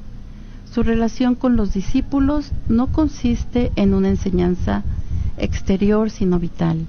Su 0.72 0.82
relación 0.82 1.34
con 1.34 1.56
los 1.56 1.72
discípulos 1.72 2.52
no 2.68 2.86
consiste 2.88 3.72
en 3.76 3.94
una 3.94 4.08
enseñanza 4.08 4.84
exterior, 5.38 6.10
sino 6.10 6.38
vital. 6.38 6.86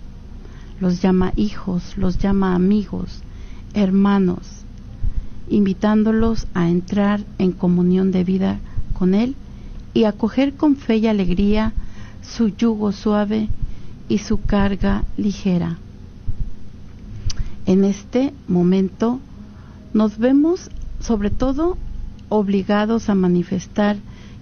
Los 0.79 1.01
llama 1.01 1.33
hijos, 1.35 1.97
los 1.97 2.19
llama 2.19 2.53
amigos, 2.53 3.21
hermanos, 3.73 4.47
invitándolos 5.49 6.47
a 6.53 6.69
entrar 6.69 7.21
en 7.39 7.51
comunión 7.51 8.11
de 8.11 8.23
vida 8.23 8.59
con 8.93 9.15
Él 9.15 9.35
y 9.93 10.03
acoger 10.03 10.53
con 10.53 10.75
fe 10.75 10.97
y 10.97 11.07
alegría 11.07 11.73
su 12.27 12.49
yugo 12.49 12.91
suave 12.91 13.49
y 14.09 14.19
su 14.19 14.41
carga 14.41 15.03
ligera. 15.17 15.77
En 17.65 17.83
este 17.83 18.33
momento 18.47 19.19
nos 19.93 20.17
vemos 20.17 20.69
sobre 20.99 21.29
todo 21.29 21.77
obligados 22.29 23.09
a 23.09 23.15
manifestar 23.15 23.97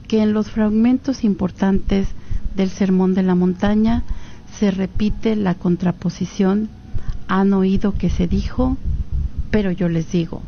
que 0.08 0.22
en 0.22 0.34
los 0.34 0.50
fragmentos 0.50 1.24
importantes 1.24 2.08
del 2.56 2.70
Sermón 2.70 3.13
de 3.13 3.24
la 3.24 3.36
Montaña 3.36 4.04
se 4.60 4.72
repite 4.72 5.36
la 5.36 5.56
contraposición, 5.56 6.70
han 7.27 7.54
oído 7.54 7.94
que 7.94 8.10
se 8.10 8.27
dijo, 8.27 8.77
pero 9.51 9.72
yo 9.72 9.89
les 9.89 10.12
digo. 10.12 10.42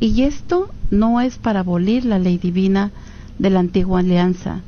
Y 0.00 0.22
esto 0.22 0.70
no 0.90 1.20
es 1.20 1.38
para 1.38 1.60
abolir 1.60 2.04
la 2.04 2.18
ley 2.18 2.38
divina 2.38 2.90
de 3.38 3.50
la 3.50 3.60
antigua 3.60 4.00
alianza, 4.00 4.62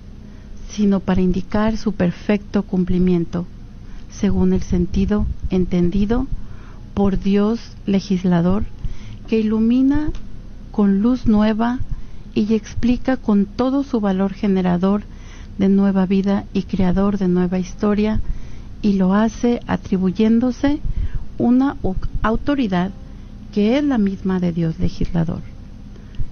sino 0.75 1.01
para 1.01 1.21
indicar 1.21 1.77
su 1.77 1.93
perfecto 1.93 2.63
cumplimiento, 2.63 3.47
según 4.11 4.53
el 4.53 4.63
sentido 4.63 5.27
entendido 5.51 6.27
por 6.95 7.19
Dios 7.19 7.61
legislador, 7.87 8.65
que 9.29 9.41
ilumina 9.41 10.11
con 10.71 11.03
luz 11.03 11.27
nueva 11.27 11.81
y 12.35 12.55
explica 12.55 13.19
con 13.19 13.45
todo 13.45 13.85
su 13.85 14.01
valor 14.01 14.33
generador 14.33 15.03
de 15.59 15.69
nueva 15.69 16.07
vida 16.07 16.45
y 16.55 16.63
creador 16.63 17.19
de 17.19 17.29
nueva 17.29 17.59
historia, 17.59 18.21
y 18.81 18.95
lo 18.95 19.15
hace 19.15 19.61
atribuyéndose 19.67 20.81
una 21.39 21.77
autoridad 22.23 22.91
que 23.53 23.79
es 23.79 23.85
la 23.85 23.99
misma 23.99 24.41
de 24.41 24.53
Dios 24.53 24.79
legislador. 24.79 25.41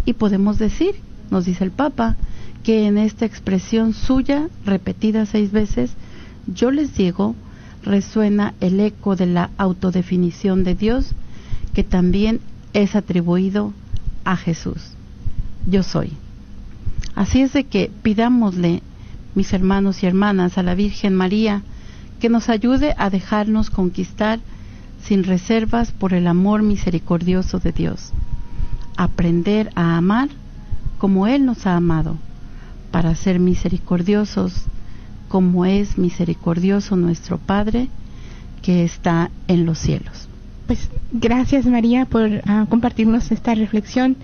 Y 0.07 0.15
podemos 0.15 0.59
decir, 0.59 0.97
nos 1.31 1.45
dice 1.45 1.63
el 1.65 1.71
Papa, 1.71 2.17
que 2.63 2.87
en 2.87 2.99
esta 2.99 3.25
expresión 3.25 3.95
suya, 3.95 4.49
repetida 4.65 5.27
seis 5.27 5.51
veces, 5.51 5.93
yo 6.47 6.71
les 6.71 6.97
digo, 6.97 7.35
resuena 7.83 8.55
el 8.61 8.81
eco 8.81 9.17
de 9.17 9.27
la 9.27 9.51
autodefinición 9.57 10.65
de 10.65 10.75
Dios, 10.75 11.15
que 11.75 11.85
también 11.85 12.41
es 12.73 12.95
atribuido 12.97 13.73
a 14.25 14.37
Jesús. 14.37 14.93
Yo 15.67 15.83
soy. 15.83 16.13
Así 17.15 17.43
es 17.43 17.53
de 17.53 17.65
que 17.65 17.91
pidámosle, 18.03 18.83
mis 19.35 19.53
hermanos 19.53 20.03
y 20.03 20.07
hermanas, 20.07 20.59
a 20.59 20.63
la 20.63 20.75
Virgen 20.75 21.15
María, 21.15 21.63
que 22.21 22.29
nos 22.29 22.49
ayude 22.49 22.95
a 22.99 23.11
dejarnos 23.11 23.71
conquistar 23.71 24.41
sin 25.03 25.25
reservas 25.25 25.93
por 25.93 26.13
el 26.13 26.27
amor 26.27 26.63
misericordioso 26.63 27.59
de 27.59 27.73
Dios. 27.73 28.13
Aprender 28.97 29.71
a 29.75 29.97
amar 29.97 30.29
como 30.99 31.27
Él 31.27 31.47
nos 31.47 31.67
ha 31.67 31.77
amado, 31.77 32.19
para 32.91 33.15
ser 33.15 33.39
misericordiosos 33.39 34.65
como 35.29 35.65
es 35.65 35.97
misericordioso 35.97 36.97
nuestro 36.97 37.39
Padre 37.39 37.89
que 38.63 38.85
está 38.85 39.31
en 39.49 39.65
los 39.65 39.79
cielos. 39.79 40.29
Pues 40.67 40.91
gracias 41.13 41.67
María 41.67 42.05
por 42.05 42.43
ah, 42.47 42.67
compartirnos 42.69 43.31
esta 43.33 43.55
reflexión 43.55 44.17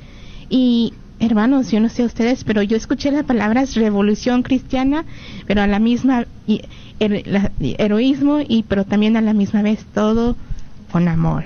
y 0.49 0.95
hermanos, 1.19 1.71
yo 1.71 1.81
no 1.81 1.89
sé 1.89 2.05
ustedes, 2.05 2.45
pero 2.45 2.63
yo 2.63 2.77
escuché 2.77 3.11
las 3.11 3.25
palabras 3.25 3.75
revolución 3.75 4.43
cristiana, 4.43 5.05
pero 5.47 5.63
a 5.63 5.67
la 5.67 5.79
misma 5.79 6.27
heroísmo 6.99 8.41
y 8.47 8.65
pero 8.65 8.85
también 8.85 9.17
a 9.17 9.21
la 9.21 9.33
misma 9.33 9.63
vez 9.63 9.85
todo 9.95 10.37
con 10.93 11.09
amor, 11.09 11.45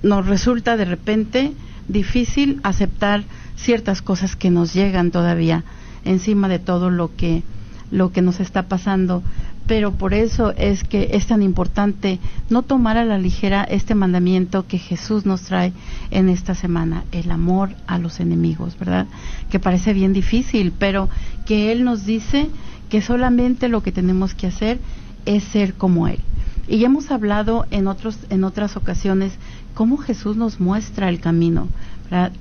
nos 0.02 0.26
resulta 0.26 0.78
de 0.78 0.86
repente 0.86 1.54
difícil 1.88 2.60
aceptar 2.64 3.24
ciertas 3.56 4.02
cosas 4.02 4.36
que 4.36 4.50
nos 4.50 4.74
llegan 4.74 5.12
todavía 5.12 5.64
encima 6.04 6.48
de 6.48 6.60
todo 6.60 6.90
lo 6.90 7.16
que 7.16 7.44
lo 7.92 8.12
que 8.12 8.22
nos 8.22 8.40
está 8.40 8.64
pasando 8.64 9.24
pero 9.68 9.94
por 9.94 10.14
eso 10.14 10.54
es 10.58 10.84
que 10.84 11.10
es 11.14 11.28
tan 11.28 11.42
importante 11.42 12.20
no 12.50 12.62
tomar 12.62 12.98
a 12.98 13.06
la 13.06 13.18
ligera 13.18 13.64
este 13.64 13.96
mandamiento 13.96 14.68
que 14.68 14.78
Jesús 14.78 15.26
nos 15.26 15.42
trae 15.42 15.74
en 16.12 16.30
esta 16.30 16.54
semana, 16.54 17.04
el 17.12 17.32
amor 17.32 17.72
a 17.88 17.98
los 17.98 18.20
enemigos, 18.20 18.78
¿verdad? 18.78 19.08
Que 19.50 19.60
parece 19.60 19.94
bien 19.94 20.14
difícil, 20.14 20.72
pero 20.78 21.10
que 21.46 21.72
Él 21.72 21.84
nos 21.84 22.06
dice 22.06 22.50
que 22.90 23.02
solamente 23.02 23.68
lo 23.70 23.82
que 23.82 23.92
tenemos 23.92 24.36
que 24.36 24.48
hacer 24.48 24.80
es 25.26 25.44
ser 25.44 25.74
como 25.74 26.08
Él. 26.08 26.20
Y 26.68 26.80
ya 26.80 26.88
hemos 26.88 27.12
hablado 27.12 27.66
en, 27.72 27.88
otros, 27.88 28.18
en 28.30 28.44
otras 28.44 28.76
ocasiones 28.78 29.34
cómo 29.74 29.98
Jesús 29.98 30.36
nos 30.38 30.60
muestra 30.60 31.10
el 31.10 31.20
camino, 31.20 31.68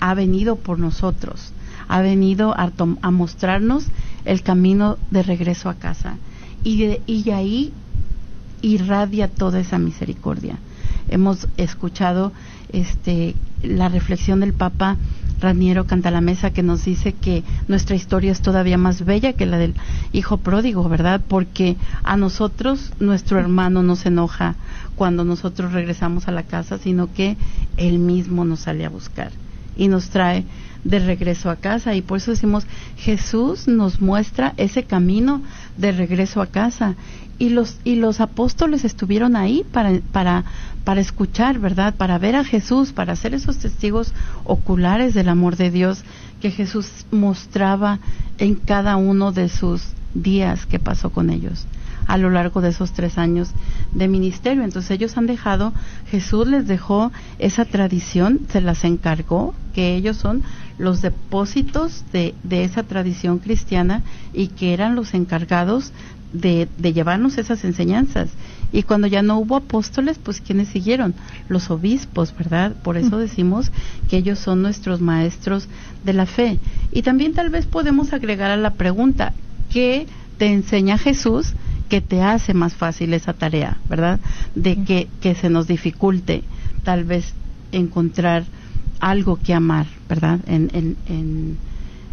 ha 0.01 0.15
venido 0.15 0.57
por 0.57 0.79
nosotros, 0.79 1.53
ha 1.89 2.01
venido 2.01 2.55
a, 2.57 2.71
a, 3.03 3.11
mostrarnos 3.11 3.87
el 4.25 4.43
camino 4.43 4.99
de 5.11 5.23
regreso 5.23 5.69
a 5.69 5.75
casa. 5.75 6.17
Y, 6.65 6.79
de, 6.79 7.03
y 7.07 7.31
ahí 7.31 7.73
irradia 8.63 9.29
toda 9.29 9.61
esa 9.61 9.79
misericordia. 9.79 10.59
hemos 11.09 11.47
escuchado 11.59 12.33
este 12.73 13.35
la 13.63 13.89
reflexión 13.89 14.41
del 14.41 14.53
Papa 14.53 14.97
Raniero 15.41 15.87
Cantalamesa 15.87 16.51
que 16.51 16.63
nos 16.63 16.85
dice 16.85 17.13
que 17.13 17.45
nuestra 17.69 17.97
historia 17.97 18.33
es 18.33 18.41
todavía 18.41 18.79
más 18.79 19.05
bella 19.05 19.35
que 19.35 19.47
la 19.47 19.59
del 19.59 19.75
hijo 20.13 20.39
pródigo, 20.39 20.89
¿verdad? 20.89 21.21
Porque 21.27 21.77
a 22.03 22.17
nosotros 22.17 22.93
nuestro 23.01 23.39
hermano 23.39 23.83
no 23.83 23.97
se 23.97 24.09
enoja 24.09 24.55
cuando 24.97 25.25
nosotros 25.25 25.73
regresamos 25.73 26.29
a 26.29 26.33
la 26.33 26.45
casa, 26.45 26.79
sino 26.79 27.13
que 27.13 27.37
él 27.77 27.99
mismo 27.99 28.45
nos 28.45 28.61
sale 28.61 28.85
a 28.85 28.91
buscar 28.91 29.33
y 29.77 29.89
nos 29.89 30.09
trae 30.11 30.45
de 30.85 30.99
regreso 30.99 31.51
a 31.51 31.57
casa. 31.57 31.95
Y 31.95 32.03
por 32.03 32.19
eso 32.19 32.31
decimos 32.31 32.67
Jesús 32.97 33.67
nos 33.69 34.01
muestra 34.01 34.55
ese 34.57 34.85
camino 34.85 35.43
de 35.77 35.93
regreso 35.93 36.41
a 36.41 36.47
casa. 36.47 36.95
Y 37.39 37.49
los 37.49 37.79
y 37.83 37.97
los 37.97 38.21
apóstoles 38.21 38.85
estuvieron 38.85 39.35
ahí 39.35 39.65
para 39.73 39.99
para 40.13 40.45
para 40.85 41.01
escuchar, 41.01 41.59
¿verdad? 41.59 41.95
Para 41.95 42.19
ver 42.19 42.37
a 42.37 42.45
Jesús, 42.45 42.93
para 42.93 43.17
ser 43.17 43.35
esos 43.35 43.59
testigos 43.59 44.13
oculares 44.45 45.15
del 45.15 45.29
amor 45.29 45.57
de 45.57 45.71
Dios 45.71 46.05
que 46.41 46.51
Jesús 46.51 47.07
mostraba 47.11 47.99
en 48.39 48.55
cada 48.55 48.97
uno 48.97 49.33
de 49.33 49.49
sus 49.49 49.83
días 50.15 50.67
que 50.67 50.79
pasó 50.79 51.11
con 51.11 51.31
ellos 51.31 51.67
a 52.07 52.19
lo 52.19 52.31
largo 52.31 52.61
de 52.61 52.71
esos 52.71 52.93
tres 52.93 53.19
años 53.19 53.51
de 53.93 54.09
ministerio. 54.09 54.65
Entonces 54.65 54.91
ellos 54.91 55.17
han 55.17 55.27
dejado, 55.27 55.73
Jesús 56.11 56.47
les 56.47 56.67
dejó 56.67 57.13
esa 57.39 57.65
tradición, 57.65 58.41
se 58.49 58.61
las 58.61 58.85
encargó, 58.85 59.55
que 59.75 59.97
ellos 59.97 60.17
son 60.17 60.43
los 60.79 61.03
depósitos 61.03 62.05
de, 62.13 62.35
de 62.43 62.65
esa 62.65 62.83
tradición 62.83 63.39
cristiana 63.39 64.03
y 64.33 64.49
que 64.49 64.73
eran 64.73 64.95
los 64.95 65.15
encargados 65.15 65.93
de, 66.33 66.69
de, 66.79 66.93
llevarnos 66.93 67.39
esas 67.39 67.65
enseñanzas. 67.65 68.31
Y 68.73 68.83
cuando 68.83 69.07
ya 69.07 69.23
no 69.23 69.39
hubo 69.39 69.55
apóstoles, 69.55 70.19
pues 70.19 70.41
¿quiénes 70.41 70.69
siguieron? 70.69 71.15
Los 71.49 71.71
obispos, 71.71 72.37
¿verdad? 72.37 72.73
Por 72.83 72.97
eso 72.97 73.19
decimos 73.19 73.71
que 74.11 74.17
ellos 74.17 74.41
son 74.41 74.63
nuestros 74.63 75.01
maestros 75.01 75.69
de 76.05 76.13
la 76.13 76.27
fe. 76.27 76.59
Y 76.91 77.03
también 77.03 77.35
tal 77.35 77.51
vez 77.51 77.67
podemos 77.67 78.13
agregar 78.13 78.51
a 78.51 78.57
la 78.57 78.71
pregunta, 78.71 79.33
¿qué 79.71 80.09
te 80.39 80.47
enseña 80.47 80.99
Jesús 80.99 81.55
que 81.89 82.01
te 82.01 82.23
hace 82.23 82.55
más 82.55 82.75
fácil 82.75 83.13
esa 83.15 83.33
tarea, 83.35 83.79
¿verdad? 83.89 84.21
De 84.55 84.83
que, 84.85 85.09
que 85.21 85.35
se 85.35 85.51
nos 85.51 85.67
dificulte 85.67 86.45
tal 86.83 87.05
vez 87.05 87.35
encontrar 87.73 88.45
algo 89.01 89.37
que 89.37 89.53
amar, 89.55 89.87
¿verdad? 90.09 90.41
En, 90.47 90.71
en, 90.73 90.97
en, 91.09 91.59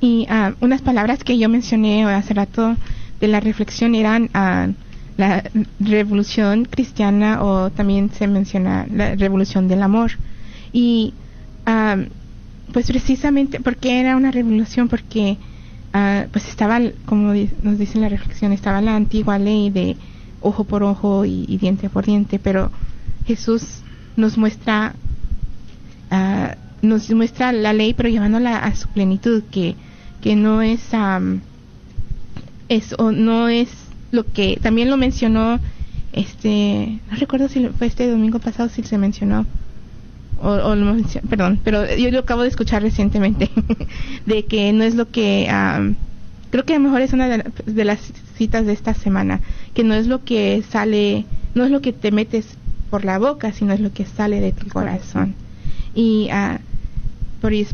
Y 0.00 0.26
ah, 0.28 0.54
unas 0.60 0.82
palabras 0.82 1.24
que 1.24 1.38
yo 1.38 1.48
mencioné 1.48 2.04
hace 2.04 2.34
rato 2.34 2.76
de 3.20 3.28
la 3.28 3.40
reflexión 3.40 3.94
eran 3.94 4.28
ah, 4.34 4.68
la 5.16 5.44
revolución 5.80 6.64
cristiana 6.66 7.42
o 7.42 7.70
también 7.70 8.10
se 8.10 8.26
menciona 8.26 8.86
la 8.92 9.14
revolución 9.14 9.68
del 9.68 9.82
amor. 9.82 10.12
Y 10.72 11.14
ah, 11.66 11.96
pues 12.72 12.86
precisamente, 12.86 13.60
porque 13.60 14.00
era 14.00 14.16
una 14.16 14.30
revolución? 14.30 14.88
Porque 14.88 15.36
ah, 15.92 16.26
pues 16.32 16.48
estaba, 16.48 16.80
como 17.06 17.32
nos 17.62 17.78
dice 17.78 17.98
la 17.98 18.08
reflexión, 18.08 18.52
estaba 18.52 18.80
la 18.82 18.96
antigua 18.96 19.38
ley 19.38 19.70
de 19.70 19.96
ojo 20.40 20.64
por 20.64 20.82
ojo 20.82 21.24
y 21.24 21.56
diente 21.58 21.88
por 21.88 22.04
diente, 22.04 22.38
pero 22.38 22.70
Jesús 23.26 23.80
nos 24.16 24.36
muestra 24.38 24.94
ah, 26.10 26.56
nos 26.82 27.10
muestra 27.10 27.52
la 27.52 27.72
ley 27.72 27.94
pero 27.94 28.08
llevándola 28.08 28.58
a 28.58 28.74
su 28.74 28.88
plenitud 28.88 29.42
que 29.50 29.74
que 30.20 30.36
no 30.36 30.62
es 30.62 30.80
es 32.68 32.94
o 32.98 33.10
no 33.12 33.48
es 33.48 33.68
lo 34.10 34.24
que 34.24 34.58
también 34.62 34.90
lo 34.90 34.96
mencionó 34.96 35.58
este 36.12 36.98
no 37.10 37.16
recuerdo 37.18 37.48
si 37.48 37.66
fue 37.68 37.86
este 37.86 38.08
domingo 38.08 38.38
pasado 38.38 38.68
si 38.68 38.82
se 38.82 38.98
mencionó 38.98 39.46
o, 40.40 40.74
lo 40.74 40.94
mencio- 40.94 41.22
perdón 41.28 41.60
pero 41.64 41.84
yo 41.96 42.10
lo 42.10 42.20
acabo 42.20 42.42
de 42.42 42.48
escuchar 42.48 42.82
recientemente 42.82 43.50
de 44.26 44.44
que 44.44 44.72
no 44.72 44.84
es 44.84 44.94
lo 44.94 45.10
que 45.10 45.48
am, 45.48 45.94
creo 46.50 46.64
que 46.64 46.74
a 46.74 46.78
lo 46.78 46.84
mejor 46.84 47.00
es 47.00 47.12
una 47.12 47.28
de, 47.28 47.44
de 47.66 47.84
las 47.84 48.00
citas 48.36 48.66
de 48.66 48.72
esta 48.72 48.94
semana 48.94 49.40
que 49.74 49.84
no 49.84 49.94
es 49.94 50.06
lo 50.06 50.22
que 50.24 50.62
sale 50.70 51.24
no 51.54 51.64
es 51.64 51.70
lo 51.70 51.80
que 51.80 51.92
te 51.92 52.10
metes 52.12 52.56
por 52.90 53.04
la 53.04 53.18
boca 53.18 53.52
sino 53.52 53.72
es 53.72 53.80
lo 53.80 53.92
que 53.92 54.06
sale 54.06 54.40
de 54.40 54.52
tu 54.52 54.68
corazón 54.68 55.34
y 55.94 56.28
ah, 56.30 56.60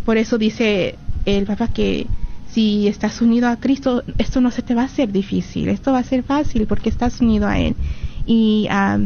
por, 0.04 0.18
eso 0.18 0.36
dice 0.36 0.96
el 1.26 1.46
Papa 1.46 1.68
que 1.68 2.06
si 2.50 2.88
estás 2.88 3.20
unido 3.20 3.48
a 3.48 3.56
Cristo, 3.56 4.02
esto 4.18 4.40
no 4.40 4.50
se 4.50 4.62
te 4.62 4.74
va 4.74 4.82
a 4.82 4.86
hacer 4.86 5.12
difícil, 5.12 5.68
esto 5.68 5.92
va 5.92 6.00
a 6.00 6.04
ser 6.04 6.24
fácil 6.24 6.66
porque 6.66 6.88
estás 6.88 7.20
unido 7.20 7.46
a 7.46 7.58
Él. 7.58 7.76
Y 8.26 8.66
ah, 8.68 8.98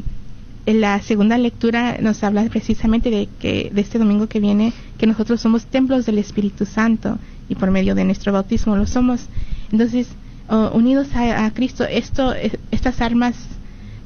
en 0.67 0.81
la 0.81 1.03
segunda 1.03 1.37
lectura 1.37 1.99
nos 2.01 2.25
habla 2.25 2.45
precisamente 2.45 3.11
de 3.11 3.29
que 3.39 3.71
de 3.75 3.81
este 3.83 3.99
domingo 3.99 4.27
que 4.27 4.41
viene 4.41 4.73
que 4.97 5.07
nosotros 5.07 5.43
somos 5.43 5.67
templos 5.67 6.07
del 6.07 6.19
Espíritu 6.19 6.65
Santo 6.65 7.19
y 7.51 7.55
por 7.57 7.71
medio 7.71 7.95
de 7.95 8.05
nuestro 8.05 8.33
bautismo 8.33 8.75
lo 8.75 8.87
somos. 8.87 9.29
Entonces, 9.71 10.09
oh, 10.49 10.71
unidos 10.73 11.09
a, 11.15 11.45
a 11.45 11.53
Cristo, 11.53 11.85
esto, 11.85 12.35
eh, 12.35 12.59
estas 12.71 13.03
armas 13.03 13.37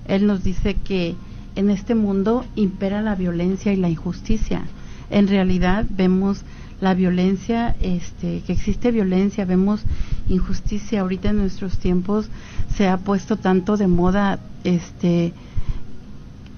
Él 0.08 0.26
nos 0.26 0.42
dice 0.42 0.74
que 0.74 1.14
en 1.54 1.70
este 1.70 1.94
mundo 1.94 2.44
impera 2.56 3.02
la 3.02 3.14
violencia 3.14 3.72
y 3.72 3.76
la 3.76 3.88
injusticia. 3.88 4.62
En 5.10 5.28
realidad 5.28 5.86
vemos 5.88 6.42
la 6.80 6.94
violencia, 6.94 7.74
este, 7.80 8.42
que 8.46 8.52
existe 8.52 8.92
violencia, 8.92 9.44
vemos 9.44 9.82
injusticia. 10.28 11.00
Ahorita 11.00 11.30
en 11.30 11.38
nuestros 11.38 11.78
tiempos 11.78 12.28
se 12.76 12.88
ha 12.88 12.98
puesto 12.98 13.36
tanto 13.36 13.76
de 13.76 13.88
moda, 13.88 14.38
este, 14.64 15.32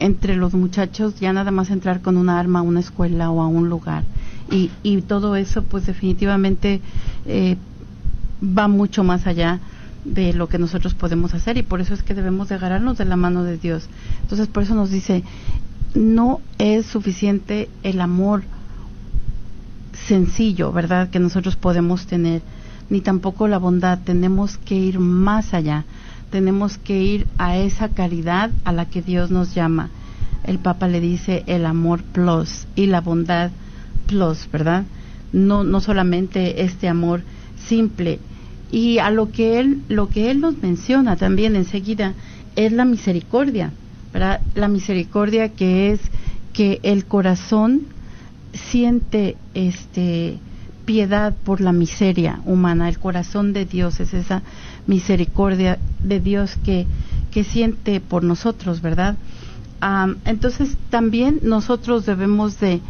entre 0.00 0.34
los 0.36 0.54
muchachos 0.54 1.20
ya 1.20 1.32
nada 1.32 1.50
más 1.50 1.70
entrar 1.70 2.00
con 2.00 2.16
un 2.16 2.28
arma 2.28 2.60
a 2.60 2.62
una 2.62 2.80
escuela 2.80 3.30
o 3.30 3.42
a 3.42 3.46
un 3.46 3.68
lugar 3.68 4.02
y, 4.50 4.70
y 4.82 5.02
todo 5.02 5.36
eso 5.36 5.62
pues 5.62 5.86
definitivamente 5.86 6.80
eh, 7.26 7.56
va 8.42 8.66
mucho 8.66 9.04
más 9.04 9.26
allá 9.26 9.60
de 10.04 10.32
lo 10.32 10.48
que 10.48 10.58
nosotros 10.58 10.94
podemos 10.94 11.34
hacer 11.34 11.58
y 11.58 11.62
por 11.62 11.82
eso 11.82 11.92
es 11.92 12.02
que 12.02 12.14
debemos 12.14 12.48
de 12.48 12.54
agarrarnos 12.54 12.96
de 12.96 13.04
la 13.04 13.16
mano 13.16 13.44
de 13.44 13.58
Dios 13.58 13.88
entonces 14.22 14.48
por 14.48 14.62
eso 14.62 14.74
nos 14.74 14.90
dice 14.90 15.22
no 15.94 16.40
es 16.58 16.86
suficiente 16.86 17.68
el 17.82 18.00
amor 18.00 18.42
sencillo 19.92 20.72
verdad 20.72 21.10
que 21.10 21.18
nosotros 21.18 21.56
podemos 21.56 22.06
tener 22.06 22.42
ni 22.88 23.00
tampoco 23.00 23.48
la 23.48 23.58
bondad 23.58 23.98
tenemos 24.04 24.56
que 24.58 24.74
ir 24.74 24.98
más 24.98 25.54
allá 25.54 25.84
tenemos 26.30 26.78
que 26.78 27.02
ir 27.02 27.26
a 27.38 27.58
esa 27.58 27.88
caridad 27.88 28.50
a 28.64 28.72
la 28.72 28.86
que 28.86 29.02
Dios 29.02 29.30
nos 29.30 29.54
llama. 29.54 29.90
El 30.44 30.58
Papa 30.58 30.88
le 30.88 31.00
dice 31.00 31.42
el 31.46 31.66
amor 31.66 32.02
plus 32.02 32.66
y 32.74 32.86
la 32.86 33.00
bondad 33.00 33.50
plus, 34.06 34.48
¿verdad? 34.50 34.84
No, 35.32 35.64
no 35.64 35.80
solamente 35.80 36.62
este 36.62 36.88
amor 36.88 37.22
simple. 37.68 38.20
Y 38.72 38.98
a 38.98 39.10
lo 39.10 39.30
que 39.32 39.60
él, 39.60 39.82
lo 39.88 40.08
que 40.08 40.30
él 40.30 40.40
nos 40.40 40.56
menciona 40.58 41.16
también 41.16 41.56
enseguida 41.56 42.14
es 42.56 42.72
la 42.72 42.84
misericordia, 42.84 43.72
La 44.12 44.68
misericordia 44.68 45.50
que 45.50 45.92
es 45.92 46.00
que 46.52 46.80
el 46.82 47.04
corazón 47.04 47.82
siente 48.52 49.36
este 49.54 50.38
piedad 50.84 51.34
por 51.44 51.60
la 51.60 51.72
miseria 51.72 52.40
humana, 52.44 52.88
el 52.88 52.98
corazón 52.98 53.52
de 53.52 53.64
Dios 53.64 54.00
es 54.00 54.12
esa 54.12 54.42
misericordia 54.86 55.78
de 56.02 56.18
Dios 56.20 56.56
que, 56.64 56.86
que 57.30 57.44
siente 57.44 58.00
por 58.00 58.24
nosotros, 58.24 58.80
¿verdad? 58.80 59.16
entonces 60.24 60.76
también 60.90 61.40
nosotros 61.42 62.04
debemos 62.04 62.60
de, 62.60 62.80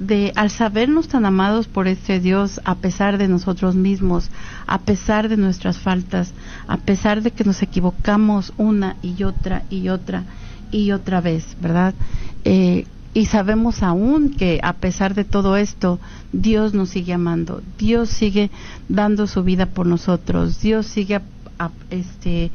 de, 0.00 0.32
al 0.34 0.50
sabernos 0.50 1.06
tan 1.08 1.24
amados 1.24 1.68
por 1.68 1.86
este 1.86 2.18
Dios, 2.18 2.60
a 2.64 2.76
pesar 2.76 3.18
de 3.18 3.28
nosotros 3.28 3.76
mismos, 3.76 4.30
a 4.66 4.78
pesar 4.78 5.28
de 5.28 5.36
nuestras 5.36 5.78
faltas, 5.78 6.32
a 6.66 6.78
pesar 6.78 7.22
de 7.22 7.30
que 7.30 7.44
nos 7.44 7.62
equivocamos 7.62 8.52
una 8.56 8.96
y 9.02 9.22
otra 9.22 9.62
y 9.70 9.88
otra 9.88 10.24
y 10.72 10.90
otra 10.90 11.20
vez, 11.20 11.56
¿verdad? 11.60 11.94
Eh, 12.44 12.86
y 13.14 13.26
sabemos 13.26 13.82
aún 13.82 14.30
que 14.30 14.60
a 14.62 14.74
pesar 14.74 15.14
de 15.14 15.24
todo 15.24 15.56
esto, 15.56 15.98
Dios 16.32 16.72
nos 16.72 16.90
sigue 16.90 17.12
amando, 17.12 17.62
Dios 17.78 18.08
sigue 18.08 18.50
dando 18.88 19.26
su 19.26 19.42
vida 19.42 19.66
por 19.66 19.86
nosotros, 19.86 20.60
Dios 20.60 20.86
sigue 20.86 21.20
este, 21.90 22.50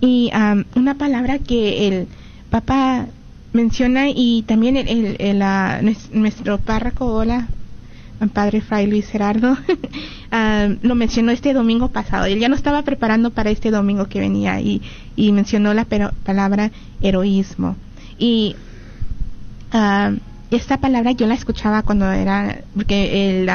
Y 0.00 0.30
una 0.74 0.94
palabra 0.94 1.40
que 1.40 1.88
el 1.88 2.08
Papa 2.48 3.04
menciona 3.52 4.08
y 4.08 4.44
también 4.46 4.78
el, 4.78 5.16
el, 5.18 5.44
nuestro 6.12 6.56
párroco, 6.56 7.04
hola, 7.04 7.48
padre 8.32 8.60
Fray 8.60 8.86
Luis 8.86 9.06
Gerardo, 9.08 9.56
ah, 10.30 10.68
lo 10.82 10.94
mencionó 10.94 11.32
este 11.32 11.52
domingo 11.52 11.88
pasado. 11.88 12.24
Él 12.26 12.38
ya 12.38 12.48
no 12.48 12.54
estaba 12.54 12.82
preparando 12.82 13.30
para 13.30 13.50
este 13.50 13.70
domingo 13.70 14.06
que 14.06 14.20
venía 14.20 14.60
y, 14.60 14.82
y 15.16 15.32
mencionó 15.32 15.74
la 15.74 15.84
palabra 15.84 16.70
heroísmo. 17.00 17.76
Y 18.18 18.56
uh, 19.74 20.16
esta 20.50 20.78
palabra 20.78 21.12
yo 21.12 21.26
la 21.26 21.34
escuchaba 21.34 21.82
cuando 21.82 22.10
era, 22.10 22.60
porque 22.74 23.40
el, 23.40 23.50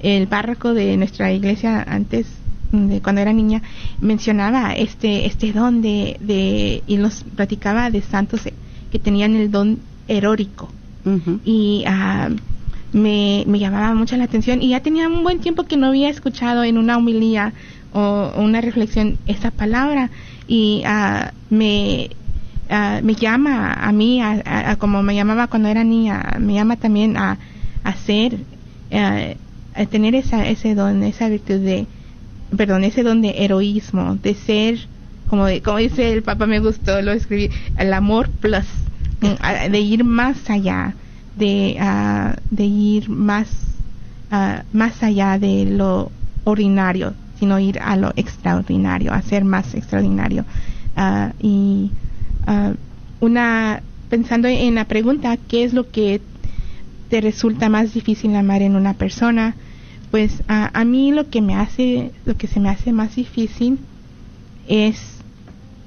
el 0.00 0.26
párroco 0.26 0.74
de 0.74 0.96
nuestra 0.96 1.32
iglesia 1.32 1.82
antes, 1.86 2.26
de 2.72 3.00
cuando 3.00 3.20
era 3.20 3.32
niña, 3.32 3.62
mencionaba 4.00 4.72
este, 4.74 5.26
este 5.26 5.52
don 5.52 5.82
de, 5.82 6.16
de, 6.20 6.82
y 6.86 6.96
nos 6.96 7.22
platicaba 7.22 7.90
de 7.90 8.02
santos 8.02 8.40
que 8.90 8.98
tenían 8.98 9.36
el 9.36 9.50
don 9.50 9.78
heróico. 10.08 10.68
Y 11.44 11.84
uh, 11.86 12.34
me, 12.96 13.44
me 13.46 13.58
llamaba 13.58 13.94
mucho 13.94 14.16
la 14.16 14.24
atención 14.24 14.62
y 14.62 14.70
ya 14.70 14.80
tenía 14.80 15.06
un 15.06 15.22
buen 15.22 15.40
tiempo 15.40 15.64
que 15.64 15.76
no 15.76 15.88
había 15.88 16.08
escuchado 16.08 16.64
en 16.64 16.78
una 16.78 16.96
humilía 16.96 17.52
o, 17.92 18.32
una 18.36 18.62
reflexión 18.62 19.18
esa 19.26 19.50
palabra 19.50 20.08
y 20.48 20.82
uh, 20.86 21.30
me 21.50 22.08
uh, 22.70 23.04
me 23.04 23.14
llama 23.14 23.74
a 23.74 23.92
mí 23.92 24.22
a, 24.22 24.76
como 24.78 25.02
me 25.02 25.14
llamaba 25.14 25.46
cuando 25.48 25.68
era 25.68 25.84
niña 25.84 26.36
me 26.40 26.54
llama 26.54 26.76
también 26.76 27.18
a, 27.18 27.38
hacer 27.84 28.38
uh, 28.90 29.34
a 29.74 29.86
tener 29.90 30.14
esa 30.14 30.48
ese 30.48 30.74
don 30.74 31.02
esa 31.02 31.28
virtud 31.28 31.60
de 31.60 31.86
perdón 32.56 32.82
ese 32.82 33.02
don 33.02 33.20
de 33.20 33.44
heroísmo 33.44 34.16
de 34.16 34.34
ser 34.34 34.78
como 35.28 35.44
como 35.62 35.76
dice 35.76 36.14
el 36.14 36.22
Papa 36.22 36.46
me 36.46 36.60
gustó 36.60 37.02
lo 37.02 37.12
escribí 37.12 37.50
el 37.76 37.92
amor 37.92 38.30
plus 38.30 38.66
de 39.20 39.80
ir 39.80 40.02
más 40.02 40.48
allá 40.48 40.94
de, 41.36 41.76
uh, 41.80 42.54
de 42.54 42.64
ir 42.64 43.08
más, 43.08 43.48
uh, 44.32 44.62
más 44.76 45.02
allá 45.02 45.38
de 45.38 45.66
lo 45.66 46.10
ordinario, 46.44 47.14
sino 47.38 47.58
ir 47.58 47.78
a 47.78 47.96
lo 47.96 48.12
extraordinario, 48.16 49.12
a 49.12 49.22
ser 49.22 49.44
más 49.44 49.74
extraordinario. 49.74 50.44
Uh, 50.96 51.30
y 51.40 51.90
una, 53.20 53.82
pensando 54.08 54.48
en 54.48 54.76
la 54.76 54.84
pregunta, 54.86 55.36
¿qué 55.36 55.64
es 55.64 55.74
lo 55.74 55.90
que 55.90 56.20
te 57.10 57.20
resulta 57.20 57.68
más 57.68 57.92
difícil 57.92 58.34
amar 58.34 58.62
en 58.62 58.76
una 58.76 58.94
persona? 58.94 59.54
Pues 60.10 60.42
a 60.46 60.84
mí 60.84 61.12
lo 61.12 61.28
que 61.28 61.42
me 61.42 61.56
hace, 61.56 62.12
lo 62.24 62.36
que 62.36 62.46
se 62.46 62.60
me 62.60 62.68
hace 62.70 62.92
más 62.92 63.16
difícil 63.16 63.78
es 64.68 65.16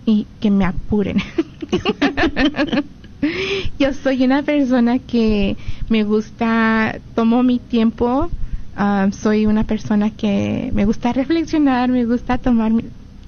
y 0.05 0.27
que 0.39 0.51
me 0.51 0.65
apuren. 0.65 1.17
Yo 3.79 3.93
soy 3.93 4.23
una 4.23 4.43
persona 4.43 4.99
que 4.99 5.58
me 5.89 6.03
gusta, 6.03 6.99
tomo 7.15 7.43
mi 7.43 7.60
tiempo, 7.60 8.29
ah, 8.75 9.10
soy 9.12 9.45
una 9.45 9.63
persona 9.63 10.10
que 10.12 10.71
me 10.73 10.86
gusta 10.86 11.13
reflexionar, 11.13 11.89
me 11.89 12.05
gusta 12.05 12.38
tomar 12.38 12.71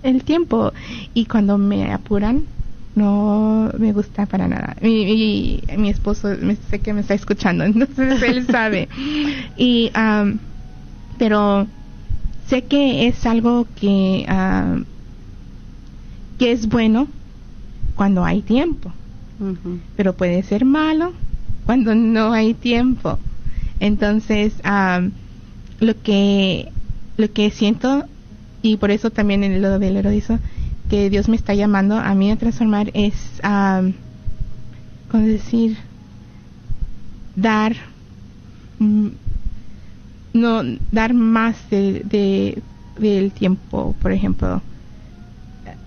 el 0.04 0.24
tiempo 0.24 0.72
y 1.14 1.26
cuando 1.26 1.58
me 1.58 1.92
apuran 1.92 2.44
no 2.96 3.72
me 3.78 3.94
gusta 3.94 4.26
para 4.26 4.48
nada. 4.48 4.76
Mi, 4.82 5.62
mi, 5.78 5.90
esposo 5.90 6.30
me, 6.42 6.56
sé 6.56 6.80
que 6.80 6.94
me 6.94 7.02
está 7.02 7.14
escuchando, 7.14 7.64
entonces 7.66 8.22
él 8.24 8.46
sabe. 8.48 8.90
Y, 9.58 9.92
pero 11.18 11.68
sé 12.48 12.64
que 12.64 13.08
es 13.08 13.26
algo 13.26 13.68
que, 13.80 14.26
que 16.38 16.52
es 16.52 16.68
bueno 16.68 17.08
cuando 17.96 18.26
hay 18.26 18.42
tiempo 18.42 18.92
pero 19.96 20.14
puede 20.14 20.44
ser 20.44 20.66
malo 20.66 21.14
cuando 21.66 21.96
no 21.96 22.34
hay 22.34 22.54
tiempo. 22.54 23.18
Entonces, 23.80 24.54
lo 25.80 26.02
que 26.02 26.72
lo 27.18 27.32
que 27.32 27.52
siento 27.52 28.06
y 28.62 28.78
por 28.78 28.92
eso 28.92 29.10
también 29.10 29.44
en 29.44 29.62
lo 29.62 29.80
del 29.80 29.98
erodizo 29.98 30.40
que 30.90 31.10
Dios 31.10 31.30
me 31.30 31.36
está 31.38 31.54
llamando 31.54 31.96
a 31.96 32.14
mí 32.16 32.32
a 32.32 32.36
transformar 32.36 32.92
es, 32.94 33.14
um, 33.46 33.94
¿cómo 35.10 35.26
decir? 35.26 35.78
Dar, 37.36 37.78
mm, 38.78 39.08
no, 40.34 40.64
dar 40.92 41.14
más 41.14 41.56
de, 41.70 42.62
del 43.00 43.32
tiempo, 43.32 43.96
por 44.02 44.12
ejemplo. 44.12 44.62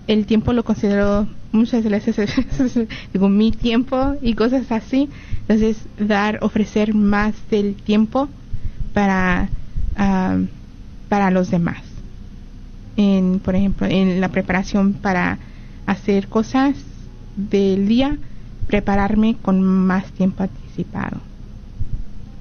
El 0.07 0.25
tiempo 0.25 0.53
lo 0.53 0.63
considero 0.63 1.27
muchas 1.55 1.83
veces 1.83 2.17
digo 3.13 3.29
mi 3.29 3.51
tiempo 3.51 4.15
y 4.21 4.33
cosas 4.33 4.71
así. 4.71 5.09
Entonces 5.41 5.77
dar 5.99 6.39
ofrecer 6.41 6.93
más 6.93 7.33
del 7.49 7.75
tiempo 7.75 8.29
para 8.93 9.49
ah, 9.97 10.37
para 11.09 11.31
los 11.31 11.51
demás. 11.51 11.81
En 12.97 13.39
por 13.39 13.55
ejemplo 13.55 13.87
en 13.87 14.21
la 14.21 14.29
preparación 14.29 14.93
para 14.93 15.37
hacer 15.85 16.27
cosas 16.27 16.75
del 17.35 17.87
día 17.87 18.17
prepararme 18.67 19.35
con 19.41 19.61
más 19.61 20.05
tiempo 20.11 20.43
anticipado 20.43 21.19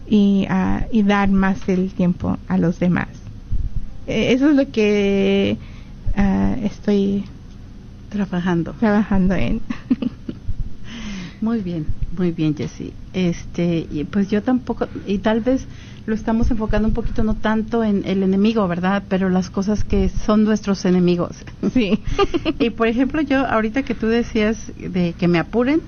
y, 0.09 0.47
ah, 0.49 0.87
y 0.91 1.03
dar 1.03 1.29
más 1.31 1.67
del 1.67 1.93
tiempo 1.93 2.39
a 2.49 2.59
los 2.59 2.79
demás. 2.79 3.09
E, 4.07 4.33
eso 4.33 4.51
es 4.51 4.57
lo 4.57 4.71
que 4.71 5.57
uh, 6.17 6.65
estoy 6.65 7.25
Trabajando. 8.15 8.75
Trabajando 8.79 9.35
en. 9.35 9.61
Muy 11.41 11.61
bien, 11.61 11.85
muy 12.17 12.31
bien, 12.31 12.57
Jessy. 12.57 12.95
Este, 13.13 13.87
y 13.91 14.05
pues 14.05 14.31
yo 14.31 14.43
tampoco, 14.43 14.89
y 15.07 15.19
tal 15.19 15.41
vez 15.41 15.67
lo 16.07 16.15
estamos 16.15 16.51
enfocando 16.51 16.89
un 16.89 16.95
poquito 16.95 17.23
no 17.23 17.35
tanto 17.35 17.85
en 17.85 18.03
el 18.07 18.23
enemigo, 18.23 18.67
¿verdad? 18.67 19.03
Pero 19.11 19.29
las 19.29 19.51
cosas 19.51 19.85
que 19.85 20.09
son 20.09 20.45
nuestros 20.45 20.87
enemigos. 20.87 21.37
Sí. 21.75 21.99
y 22.59 22.71
por 22.71 22.89
ejemplo, 22.89 23.21
yo 23.21 23.47
ahorita 23.47 23.83
que 23.83 23.95
tú 23.95 24.07
decías 24.07 24.73
de 24.79 25.13
que 25.19 25.29
me 25.29 25.39
apuren, 25.39 25.83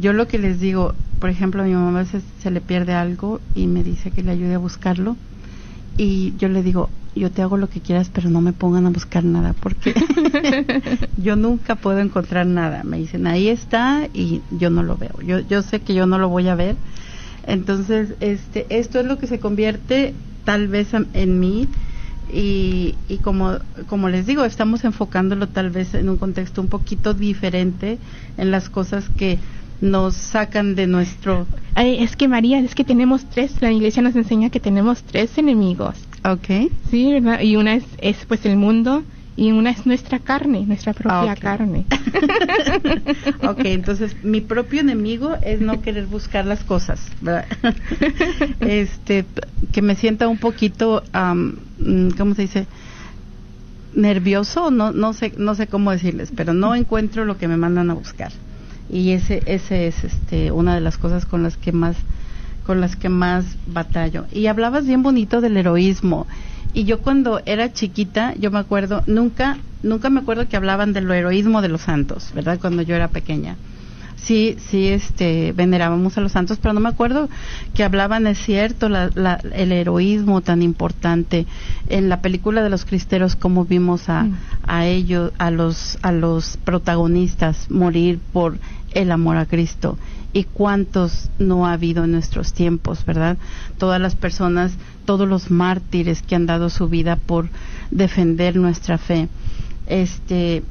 yo 0.00 0.14
lo 0.14 0.28
que 0.28 0.38
les 0.38 0.60
digo, 0.60 0.94
por 1.18 1.28
ejemplo, 1.28 1.62
a 1.62 1.66
mi 1.66 1.74
mamá 1.74 1.98
veces 1.98 2.22
se 2.42 2.50
le 2.50 2.62
pierde 2.62 2.94
algo 2.94 3.38
y 3.54 3.66
me 3.66 3.82
dice 3.82 4.10
que 4.10 4.22
le 4.22 4.30
ayude 4.30 4.54
a 4.54 4.58
buscarlo 4.58 5.16
y 5.98 6.32
yo 6.38 6.48
le 6.48 6.62
digo, 6.62 6.88
yo 7.14 7.30
te 7.30 7.42
hago 7.42 7.56
lo 7.56 7.68
que 7.68 7.80
quieras, 7.80 8.10
pero 8.12 8.30
no 8.30 8.40
me 8.40 8.52
pongan 8.52 8.86
a 8.86 8.90
buscar 8.90 9.24
nada 9.24 9.54
porque 9.60 9.94
yo 11.16 11.36
nunca 11.36 11.74
puedo 11.74 11.98
encontrar 11.98 12.46
nada. 12.46 12.84
Me 12.84 12.98
dicen, 12.98 13.26
ahí 13.26 13.48
está 13.48 14.08
y 14.14 14.42
yo 14.50 14.70
no 14.70 14.82
lo 14.82 14.96
veo. 14.96 15.20
Yo, 15.26 15.40
yo 15.40 15.62
sé 15.62 15.80
que 15.80 15.94
yo 15.94 16.06
no 16.06 16.18
lo 16.18 16.28
voy 16.28 16.48
a 16.48 16.54
ver. 16.54 16.76
Entonces, 17.46 18.14
este, 18.20 18.66
esto 18.70 19.00
es 19.00 19.06
lo 19.06 19.18
que 19.18 19.26
se 19.26 19.40
convierte 19.40 20.14
tal 20.44 20.68
vez 20.68 20.88
en 20.94 21.40
mí 21.40 21.68
y, 22.32 22.94
y 23.08 23.18
como, 23.18 23.58
como 23.88 24.08
les 24.08 24.26
digo, 24.26 24.44
estamos 24.44 24.84
enfocándolo 24.84 25.48
tal 25.48 25.70
vez 25.70 25.94
en 25.94 26.08
un 26.08 26.16
contexto 26.16 26.60
un 26.60 26.68
poquito 26.68 27.14
diferente 27.14 27.98
en 28.38 28.50
las 28.50 28.68
cosas 28.70 29.08
que 29.16 29.38
nos 29.80 30.14
sacan 30.14 30.74
de 30.74 30.86
nuestro... 30.86 31.46
Ay, 31.74 32.02
es 32.02 32.16
que 32.16 32.28
María, 32.28 32.58
es 32.58 32.74
que 32.74 32.84
tenemos 32.84 33.24
tres, 33.24 33.60
la 33.60 33.72
iglesia 33.72 34.02
nos 34.02 34.14
enseña 34.14 34.50
que 34.50 34.60
tenemos 34.60 35.02
tres 35.02 35.36
enemigos. 35.38 35.94
Ok. 36.24 36.70
Sí, 36.90 37.12
¿verdad? 37.12 37.40
Y 37.40 37.56
una 37.56 37.74
es, 37.74 37.84
es 37.98 38.16
pues 38.26 38.44
el 38.46 38.56
mundo 38.56 39.02
y 39.36 39.52
una 39.52 39.70
es 39.70 39.86
nuestra 39.86 40.18
carne, 40.18 40.66
nuestra 40.66 40.92
propia 40.92 41.32
Ah, 41.32 41.34
carne. 41.34 41.86
ok, 43.42 43.60
entonces 43.64 44.14
mi 44.22 44.40
propio 44.40 44.80
enemigo 44.80 45.36
es 45.42 45.60
no 45.60 45.80
querer 45.82 46.06
buscar 46.06 46.44
las 46.44 46.62
cosas, 46.62 47.00
¿verdad? 47.22 47.46
este, 48.60 49.24
que 49.72 49.80
me 49.82 49.94
sienta 49.94 50.28
un 50.28 50.36
poquito, 50.38 51.02
mm, 51.14 52.10
¿cómo 52.18 52.34
se 52.34 52.42
dice? 52.42 52.66
Nervioso, 53.94 54.70
no, 54.70 54.92
no 54.92 55.14
sé, 55.14 55.32
no 55.36 55.54
sé 55.54 55.66
cómo 55.66 55.90
decirles, 55.90 56.30
pero 56.36 56.52
no 56.52 56.74
encuentro 56.74 57.24
lo 57.24 57.38
que 57.38 57.48
me 57.48 57.56
mandan 57.56 57.90
a 57.90 57.94
buscar. 57.94 58.32
Y 58.88 59.12
ese, 59.12 59.42
ese 59.46 59.86
es, 59.86 60.04
este, 60.04 60.52
una 60.52 60.74
de 60.74 60.80
las 60.80 60.98
cosas 60.98 61.24
con 61.24 61.42
las 61.42 61.56
que 61.56 61.72
más, 61.72 61.96
con 62.70 62.80
las 62.80 62.94
que 62.94 63.08
más 63.08 63.44
batallo. 63.66 64.26
Y 64.30 64.46
hablabas 64.46 64.86
bien 64.86 65.02
bonito 65.02 65.40
del 65.40 65.56
heroísmo. 65.56 66.28
Y 66.72 66.84
yo 66.84 67.00
cuando 67.00 67.40
era 67.44 67.72
chiquita, 67.72 68.32
yo 68.38 68.52
me 68.52 68.60
acuerdo, 68.60 69.02
nunca, 69.08 69.56
nunca 69.82 70.08
me 70.08 70.20
acuerdo 70.20 70.46
que 70.46 70.56
hablaban 70.56 70.92
del 70.92 71.10
heroísmo 71.10 71.62
de 71.62 71.68
los 71.68 71.80
santos, 71.80 72.30
¿verdad? 72.32 72.60
Cuando 72.60 72.82
yo 72.82 72.94
era 72.94 73.08
pequeña. 73.08 73.56
Sí, 74.14 74.54
sí, 74.68 74.86
este, 74.86 75.52
venerábamos 75.52 76.16
a 76.16 76.20
los 76.20 76.30
santos, 76.30 76.58
pero 76.62 76.72
no 76.72 76.78
me 76.78 76.90
acuerdo 76.90 77.28
que 77.74 77.82
hablaban, 77.82 78.28
es 78.28 78.38
cierto, 78.38 78.88
la, 78.88 79.10
la- 79.16 79.40
el 79.52 79.72
heroísmo 79.72 80.40
tan 80.40 80.62
importante. 80.62 81.46
En 81.88 82.08
la 82.08 82.20
película 82.20 82.62
de 82.62 82.70
los 82.70 82.84
cristeros, 82.84 83.34
como 83.34 83.64
vimos 83.64 84.08
a, 84.08 84.22
Mm. 84.22 84.36
a 84.68 84.86
ellos, 84.86 85.32
a 85.38 85.50
los, 85.50 85.98
a 86.02 86.12
los 86.12 86.56
protagonistas 86.58 87.68
morir 87.68 88.20
por 88.32 88.58
el 88.92 89.10
amor 89.10 89.38
a 89.38 89.46
Cristo. 89.46 89.98
Y 90.32 90.44
cuántos 90.44 91.28
no 91.38 91.66
ha 91.66 91.72
habido 91.72 92.04
en 92.04 92.12
nuestros 92.12 92.52
tiempos, 92.52 93.04
¿verdad? 93.04 93.36
Todas 93.78 94.00
las 94.00 94.14
personas, 94.14 94.72
todos 95.04 95.28
los 95.28 95.50
mártires 95.50 96.22
que 96.22 96.36
han 96.36 96.46
dado 96.46 96.70
su 96.70 96.88
vida 96.88 97.16
por 97.16 97.48
defender 97.90 98.54
nuestra 98.56 98.96
fe. 98.96 99.28
Este, 99.86 100.62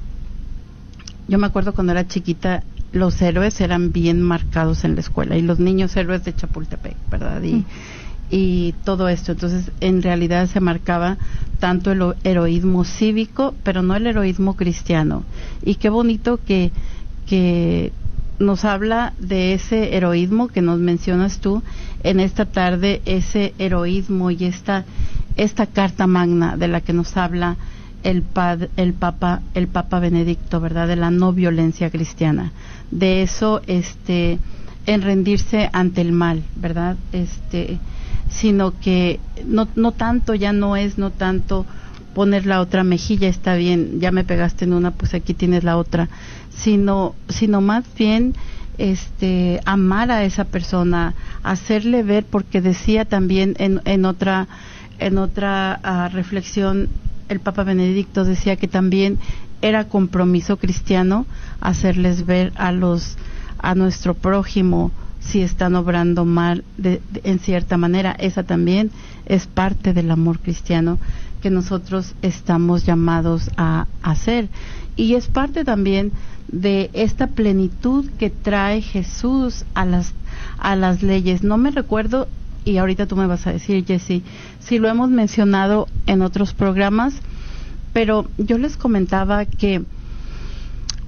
yo 1.28 1.38
me 1.38 1.48
acuerdo 1.48 1.74
cuando 1.74 1.91
era 1.91 2.08
chiquita, 2.08 2.63
los 2.93 3.22
héroes 3.22 3.60
eran 3.62 3.91
bien 3.91 4.22
marcados 4.22 4.84
en 4.84 4.95
la 4.95 5.02
escuela 5.02 5.38
y 5.38 5.41
los 5.41 5.60
niños 5.60 5.95
héroes 5.98 6.24
de 6.24 6.34
Chapultepec, 6.36 6.95
¿verdad? 7.12 7.43
Y, 7.43 7.54
Mm. 7.54 7.65
y 8.32 8.74
todo 8.86 9.10
esto. 9.10 9.34
Entonces, 9.34 9.72
en 9.82 10.02
realidad 10.02 10.48
se 10.48 10.60
marcaba 10.60 11.17
tanto 11.60 11.91
el 11.91 12.15
heroísmo 12.24 12.86
cívico, 12.86 13.54
pero 13.63 13.82
no 13.84 13.95
el 13.95 14.08
heroísmo 14.08 14.56
cristiano. 14.56 15.24
Y 15.63 15.76
qué 15.76 15.89
bonito 15.89 16.39
que, 16.43 16.72
que 17.28 17.91
nos 18.39 18.65
habla 18.65 19.13
de 19.19 19.54
ese 19.54 19.95
heroísmo 19.95 20.47
que 20.47 20.62
nos 20.62 20.80
mencionas 20.80 21.39
tú 21.39 21.62
en 22.04 22.19
esta 22.19 22.45
tarde, 22.45 23.02
ese 23.06 23.54
heroísmo 23.60 24.32
y 24.32 24.45
esta, 24.45 24.86
esta 25.36 25.65
carta 25.67 26.08
magna 26.08 26.58
de 26.58 26.67
la 26.69 26.82
que 26.82 26.93
nos 26.93 27.15
habla 27.17 27.58
el, 28.04 28.21
pad, 28.21 28.69
el 28.78 28.93
Papa 28.93 29.41
el 29.54 29.67
Papa 29.67 29.99
Benedicto, 29.99 30.62
¿verdad? 30.62 30.88
De 30.88 30.95
la 30.95 31.12
no 31.12 31.34
violencia 31.34 31.89
cristiana. 31.89 32.52
De 32.91 33.21
eso, 33.21 33.62
este, 33.67 34.39
en 34.86 35.02
rendirse 35.02 35.69
ante 35.73 36.02
el 36.02 36.13
mal, 36.13 36.43
¿verdad? 36.56 36.95
Este, 37.12 37.78
sino 38.30 38.80
que 38.80 39.19
no, 39.45 39.67
no 39.75 39.91
tanto, 39.91 40.34
ya 40.34 40.54
no 40.54 40.75
es, 40.78 40.97
no 40.97 41.12
tanto 41.12 41.65
poner 42.19 42.45
la 42.45 42.60
otra 42.60 42.84
mejilla, 42.84 43.29
está 43.29 43.55
bien, 43.55 44.01
ya 44.01 44.12
me 44.12 44.25
pegaste 44.25 44.65
en 44.65 44.73
una, 44.73 44.91
pues 44.91 45.13
aquí 45.13 45.34
tienes 45.34 45.63
la 45.63 45.77
otra, 45.77 46.10
sino, 46.49 47.15
sino 47.29 47.62
más 47.62 47.86
bien 47.97 48.34
este 48.77 49.62
amar 49.63 50.12
a 50.12 50.25
esa 50.25 50.43
persona, 50.43 51.13
hacerle 51.43 52.03
ver, 52.03 52.25
porque 52.25 52.60
decía 52.60 53.05
también 53.05 53.55
en, 53.58 53.79
en 53.86 54.03
otra, 54.03 54.49
en 54.99 55.17
otra 55.17 55.79
ah, 55.82 56.10
reflexión 56.10 56.89
el 57.29 57.39
Papa 57.39 57.63
Benedicto 57.63 58.25
decía 58.25 58.58
que 58.58 58.67
también 58.67 59.17
era 59.62 59.86
compromiso 59.88 60.58
cristiano 60.58 61.25
hacerles 61.62 62.25
ver 62.25 62.51
a 62.58 62.73
los 62.73 63.15
a 63.60 63.75
nuestro 63.75 64.13
prójimo 64.13 64.91
si 65.21 65.41
están 65.41 65.75
obrando 65.75 66.25
mal 66.25 66.65
de- 66.77 67.01
en 67.23 67.39
cierta 67.39 67.77
manera. 67.77 68.12
Esa 68.12 68.43
también 68.43 68.91
es 69.25 69.47
parte 69.47 69.93
del 69.93 70.12
amor 70.12 70.39
cristiano 70.39 70.97
que 71.41 71.49
nosotros 71.49 72.15
estamos 72.21 72.86
llamados 72.86 73.49
a 73.58 73.88
hacer. 74.02 74.49
Y 74.95 75.15
es 75.15 75.28
parte 75.28 75.63
también 75.63 76.12
de 76.52 76.89
esta 76.93 77.28
plenitud 77.28 78.10
que 78.17 78.30
trae 78.30 78.82
Jesús 78.82 79.65
a 79.73 79.86
las, 79.86 80.13
a 80.58 80.75
las 80.75 81.04
leyes. 81.04 81.43
No 81.43 81.58
me 81.58 81.71
recuerdo, 81.71 82.28
y 82.65 82.78
ahorita 82.78 83.06
tú 83.06 83.15
me 83.15 83.28
vas 83.28 83.47
a 83.47 83.54
decir, 83.54 83.86
Jesse, 83.86 84.21
si 84.60 84.80
lo 84.80 84.89
hemos 84.89 85.10
mencionado 85.10 85.88
en 86.06 86.21
otros 86.21 86.54
programas, 86.54 87.13
pero 87.93 88.30
yo 88.38 88.58
les 88.58 88.78
comentaba 88.78 89.45
que 89.45 89.84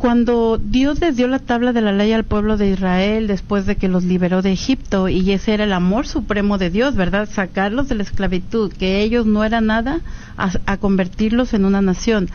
cuando 0.02 0.58
Dios 0.58 1.00
les 1.00 1.16
dio 1.16 1.28
la 1.28 1.38
tabla 1.38 1.74
de 1.74 1.82
la 1.82 1.92
ley 1.92 2.12
al 2.12 2.24
pueblo 2.24 2.58
de 2.58 2.72
Israel 2.72 3.28
después 3.28 3.68
de 3.68 3.76
que 3.76 3.88
los 3.88 4.04
liberó 4.04 4.42
de 4.42 4.52
Egipto, 4.52 5.10
y 5.10 5.32
ese 5.32 5.54
era 5.54 5.66
el 5.66 5.74
amor 5.74 6.08
supremo 6.08 6.58
de 6.58 6.72
Dios, 6.72 6.96
¿verdad? 6.96 7.30
Sacarlos 7.32 7.88
de 7.88 7.94
la 7.94 8.02
esclavitud, 8.02 8.74
que 8.74 9.04
ellos 9.04 9.28
no 9.28 9.44
eran 9.44 9.68
nada, 9.68 10.02
a, 10.38 10.78
convertirlos 10.78 11.54
en 11.54 11.66
una 11.66 11.84
nación. 11.84 12.30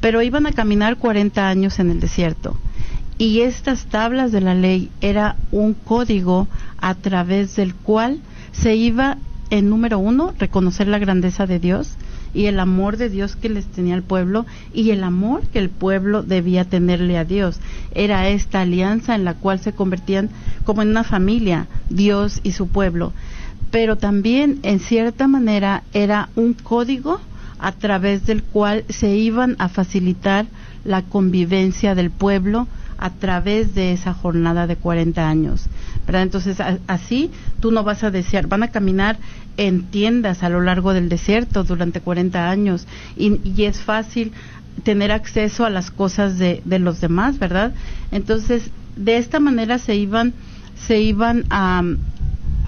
Pero 0.00 0.20
iban 0.20 0.48
a 0.48 0.52
caminar 0.52 0.96
40 0.96 1.48
años 1.48 1.78
en 1.78 1.92
el 1.92 2.00
desierto. 2.00 2.56
Y 3.18 3.42
estas 3.42 3.86
tablas 3.86 4.32
de 4.32 4.40
la 4.40 4.56
ley 4.56 4.90
era 5.00 5.36
un 5.52 5.74
código 5.74 6.48
a 6.80 6.96
través 6.96 7.54
del 7.54 7.72
cual 7.72 8.18
se 8.50 8.74
iba, 8.74 9.16
en 9.50 9.70
número 9.70 10.00
uno, 10.00 10.34
reconocer 10.40 10.88
la 10.88 10.98
grandeza 10.98 11.46
de 11.46 11.60
Dios 11.60 11.96
y 12.34 12.46
el 12.46 12.60
amor 12.60 12.96
de 12.96 13.08
Dios 13.08 13.36
que 13.36 13.48
les 13.48 13.66
tenía 13.66 13.94
el 13.94 14.02
pueblo 14.02 14.46
y 14.72 14.90
el 14.90 15.04
amor 15.04 15.42
que 15.48 15.58
el 15.58 15.68
pueblo 15.68 16.22
debía 16.22 16.64
tenerle 16.64 17.18
a 17.18 17.24
Dios. 17.24 17.58
Era 17.94 18.28
esta 18.28 18.60
alianza 18.60 19.14
en 19.14 19.24
la 19.24 19.34
cual 19.34 19.60
se 19.60 19.72
convertían 19.72 20.30
como 20.64 20.82
en 20.82 20.88
una 20.88 21.04
familia, 21.04 21.66
Dios 21.90 22.40
y 22.42 22.52
su 22.52 22.68
pueblo. 22.68 23.12
Pero 23.70 23.96
también, 23.96 24.58
en 24.62 24.80
cierta 24.80 25.28
manera, 25.28 25.82
era 25.92 26.28
un 26.36 26.52
código 26.54 27.20
a 27.58 27.72
través 27.72 28.26
del 28.26 28.42
cual 28.42 28.84
se 28.88 29.16
iban 29.16 29.56
a 29.58 29.68
facilitar 29.68 30.46
la 30.84 31.02
convivencia 31.02 31.94
del 31.94 32.10
pueblo 32.10 32.66
a 33.02 33.10
través 33.10 33.74
de 33.74 33.92
esa 33.92 34.14
jornada 34.14 34.68
de 34.68 34.76
40 34.76 35.28
años. 35.28 35.66
¿verdad? 36.06 36.22
Entonces, 36.22 36.58
así 36.86 37.30
tú 37.60 37.72
no 37.72 37.82
vas 37.82 38.04
a 38.04 38.10
desear, 38.12 38.46
van 38.46 38.62
a 38.62 38.68
caminar 38.68 39.18
en 39.56 39.82
tiendas 39.90 40.42
a 40.42 40.48
lo 40.48 40.60
largo 40.60 40.92
del 40.94 41.08
desierto 41.08 41.64
durante 41.64 42.00
40 42.00 42.48
años 42.48 42.86
y, 43.16 43.40
y 43.42 43.64
es 43.64 43.80
fácil 43.80 44.32
tener 44.84 45.10
acceso 45.10 45.64
a 45.64 45.70
las 45.70 45.90
cosas 45.90 46.38
de, 46.38 46.62
de 46.64 46.78
los 46.78 47.00
demás, 47.00 47.38
¿verdad? 47.40 47.72
Entonces, 48.12 48.70
de 48.96 49.16
esta 49.16 49.40
manera 49.40 49.78
se 49.78 49.96
iban, 49.96 50.32
se 50.76 51.00
iban 51.00 51.44
a, 51.50 51.82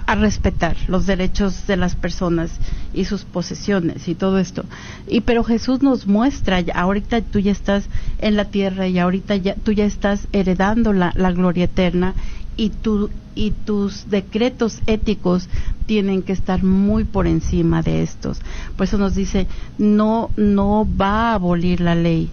a 0.05 0.15
respetar 0.15 0.75
los 0.87 1.05
derechos 1.05 1.67
de 1.67 1.77
las 1.77 1.95
personas 1.95 2.51
y 2.93 3.05
sus 3.05 3.23
posesiones 3.23 4.07
y 4.07 4.15
todo 4.15 4.37
esto. 4.37 4.65
Y 5.07 5.21
pero 5.21 5.43
Jesús 5.43 5.81
nos 5.81 6.07
muestra, 6.07 6.63
ahorita 6.73 7.21
tú 7.21 7.39
ya 7.39 7.51
estás 7.51 7.85
en 8.19 8.35
la 8.35 8.45
tierra 8.45 8.87
y 8.87 8.99
ahorita 8.99 9.35
ya 9.35 9.55
tú 9.55 9.71
ya 9.71 9.85
estás 9.85 10.27
heredando 10.31 10.93
la, 10.93 11.11
la 11.15 11.31
gloria 11.31 11.65
eterna 11.65 12.13
y 12.57 12.69
tu 12.69 13.09
y 13.37 13.51
tus 13.51 14.09
decretos 14.09 14.79
éticos 14.87 15.49
tienen 15.87 16.21
que 16.21 16.31
estar 16.31 16.63
muy 16.63 17.03
por 17.03 17.27
encima 17.27 17.81
de 17.81 18.01
estos. 18.01 18.39
Por 18.77 18.85
eso 18.85 18.97
nos 18.97 19.15
dice, 19.15 19.47
no 19.77 20.29
no 20.37 20.87
va 20.99 21.31
a 21.31 21.33
abolir 21.35 21.81
la 21.81 21.95
ley 21.95 22.29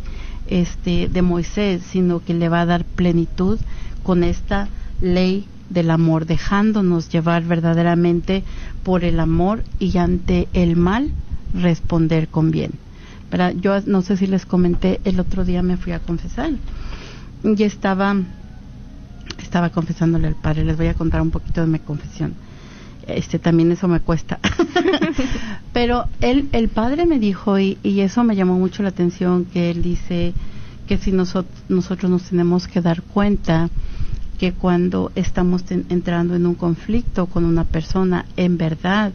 este 0.46 1.08
de 1.08 1.22
Moisés, 1.22 1.82
sino 1.90 2.20
que 2.24 2.34
le 2.34 2.48
va 2.48 2.60
a 2.60 2.66
dar 2.66 2.84
plenitud 2.84 3.58
con 4.02 4.22
esta 4.22 4.68
ley 5.00 5.46
del 5.72 5.90
amor, 5.90 6.26
dejándonos 6.26 7.08
llevar 7.08 7.44
verdaderamente 7.44 8.42
por 8.82 9.04
el 9.04 9.20
amor 9.20 9.64
y 9.78 9.96
ante 9.98 10.48
el 10.52 10.76
mal 10.76 11.10
responder 11.54 12.28
con 12.28 12.50
bien. 12.50 12.72
Yo 13.60 13.80
no 13.86 14.02
sé 14.02 14.16
si 14.16 14.26
les 14.26 14.44
comenté, 14.44 15.00
el 15.04 15.18
otro 15.18 15.44
día 15.44 15.62
me 15.62 15.78
fui 15.78 15.92
a 15.92 16.00
confesar 16.00 16.50
y 17.42 17.62
estaba, 17.62 18.14
estaba 19.38 19.70
confesándole 19.70 20.28
al 20.28 20.34
padre, 20.34 20.64
les 20.64 20.76
voy 20.76 20.88
a 20.88 20.94
contar 20.94 21.22
un 21.22 21.30
poquito 21.30 21.62
de 21.62 21.66
mi 21.66 21.78
confesión. 21.78 22.34
Este 23.06 23.38
también 23.38 23.72
eso 23.72 23.88
me 23.88 24.00
cuesta. 24.00 24.38
Pero 25.72 26.04
él, 26.20 26.48
el 26.52 26.68
padre 26.68 27.06
me 27.06 27.18
dijo, 27.18 27.58
y, 27.58 27.78
y 27.82 28.00
eso 28.00 28.22
me 28.22 28.36
llamó 28.36 28.58
mucho 28.58 28.82
la 28.82 28.90
atención, 28.90 29.46
que 29.46 29.70
él 29.70 29.82
dice 29.82 30.34
que 30.86 30.98
si 30.98 31.10
nosotros, 31.10 31.54
nosotros 31.68 32.10
nos 32.10 32.24
tenemos 32.24 32.68
que 32.68 32.80
dar 32.80 33.02
cuenta 33.02 33.70
que 34.42 34.52
cuando 34.52 35.12
estamos 35.14 35.62
entrando 35.70 36.34
en 36.34 36.46
un 36.46 36.56
conflicto 36.56 37.26
con 37.26 37.44
una 37.44 37.62
persona, 37.62 38.24
en 38.36 38.58
verdad 38.58 39.12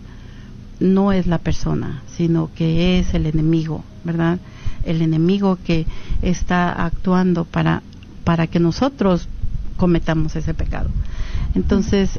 no 0.80 1.11
es 1.11 1.28
la 1.28 1.38
persona, 1.38 2.01
sino 2.15 2.49
que 2.55 2.97
es 2.97 3.13
el 3.13 3.25
enemigo, 3.25 3.84
¿verdad? 4.05 4.39
El 4.86 5.01
enemigo 5.01 5.57
que 5.65 5.86
está 6.21 6.71
actuando 6.71 7.43
para, 7.43 7.84
para 8.23 8.47
que 8.47 8.61
nosotros 8.61 9.28
cometamos 9.75 10.34
ese 10.38 10.53
pecado. 10.53 10.89
Entonces, 11.55 12.17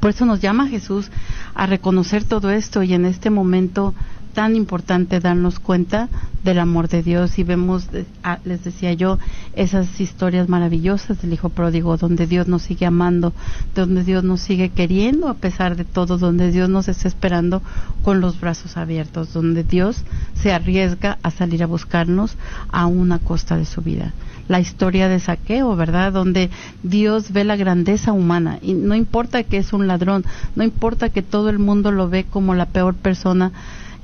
por 0.00 0.10
eso 0.10 0.24
nos 0.26 0.40
llama 0.40 0.66
Jesús 0.66 1.12
a 1.54 1.66
reconocer 1.66 2.24
todo 2.24 2.50
esto 2.50 2.82
y 2.82 2.92
en 2.92 3.04
este 3.04 3.30
momento 3.30 3.94
tan 4.34 4.56
importante 4.56 5.20
darnos 5.20 5.60
cuenta 5.60 6.08
del 6.44 6.58
amor 6.58 6.88
de 6.88 7.02
Dios 7.02 7.38
y 7.38 7.44
vemos, 7.44 7.88
ah, 8.22 8.38
les 8.44 8.64
decía 8.64 8.92
yo, 8.92 9.18
esas 9.54 10.00
historias 10.00 10.48
maravillosas 10.48 11.20
del 11.20 11.32
Hijo 11.32 11.50
Pródigo, 11.50 11.96
donde 11.96 12.26
Dios 12.26 12.48
nos 12.48 12.62
sigue 12.62 12.86
amando, 12.86 13.32
donde 13.74 14.04
Dios 14.04 14.24
nos 14.24 14.40
sigue 14.40 14.70
queriendo 14.70 15.28
a 15.28 15.34
pesar 15.34 15.76
de 15.76 15.84
todo, 15.84 16.18
donde 16.18 16.50
Dios 16.50 16.68
nos 16.68 16.88
está 16.88 17.08
esperando 17.08 17.62
con 18.02 18.20
los 18.20 18.40
brazos 18.40 18.76
abiertos, 18.76 19.32
donde 19.32 19.64
Dios 19.64 20.04
se 20.34 20.52
arriesga 20.52 21.18
a 21.22 21.30
salir 21.30 21.62
a 21.62 21.66
buscarnos 21.66 22.36
a 22.70 22.86
una 22.86 23.18
costa 23.18 23.56
de 23.56 23.66
su 23.66 23.82
vida. 23.82 24.12
La 24.48 24.60
historia 24.60 25.08
de 25.08 25.20
saqueo, 25.20 25.76
¿verdad? 25.76 26.12
Donde 26.12 26.50
Dios 26.82 27.32
ve 27.32 27.44
la 27.44 27.56
grandeza 27.56 28.12
humana 28.12 28.58
y 28.62 28.72
no 28.72 28.94
importa 28.94 29.44
que 29.44 29.58
es 29.58 29.72
un 29.72 29.86
ladrón, 29.86 30.24
no 30.56 30.64
importa 30.64 31.10
que 31.10 31.22
todo 31.22 31.50
el 31.50 31.58
mundo 31.58 31.92
lo 31.92 32.08
ve 32.08 32.24
como 32.24 32.54
la 32.54 32.66
peor 32.66 32.94
persona, 32.94 33.52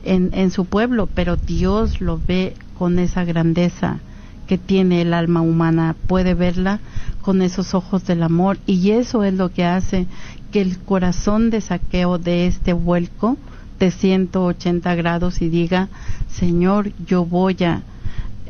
en, 0.06 0.30
en 0.32 0.50
su 0.50 0.64
pueblo, 0.64 1.08
pero 1.14 1.36
Dios 1.36 2.00
lo 2.00 2.20
ve 2.26 2.54
con 2.78 2.98
esa 2.98 3.24
grandeza 3.24 4.00
que 4.46 4.58
tiene 4.58 5.02
el 5.02 5.12
alma 5.12 5.40
humana, 5.40 5.96
puede 6.06 6.34
verla 6.34 6.80
con 7.22 7.42
esos 7.42 7.74
ojos 7.74 8.04
del 8.06 8.22
amor. 8.22 8.58
Y 8.66 8.92
eso 8.92 9.24
es 9.24 9.34
lo 9.34 9.52
que 9.52 9.64
hace 9.64 10.06
que 10.52 10.60
el 10.60 10.78
corazón 10.78 11.50
de 11.50 11.60
saqueo 11.60 12.18
de 12.18 12.46
este 12.46 12.72
vuelco 12.72 13.36
de 13.78 13.90
180 13.90 14.94
grados 14.94 15.42
y 15.42 15.48
diga, 15.48 15.88
Señor, 16.28 16.92
yo 17.06 17.24
voy 17.24 17.56
a 17.64 17.82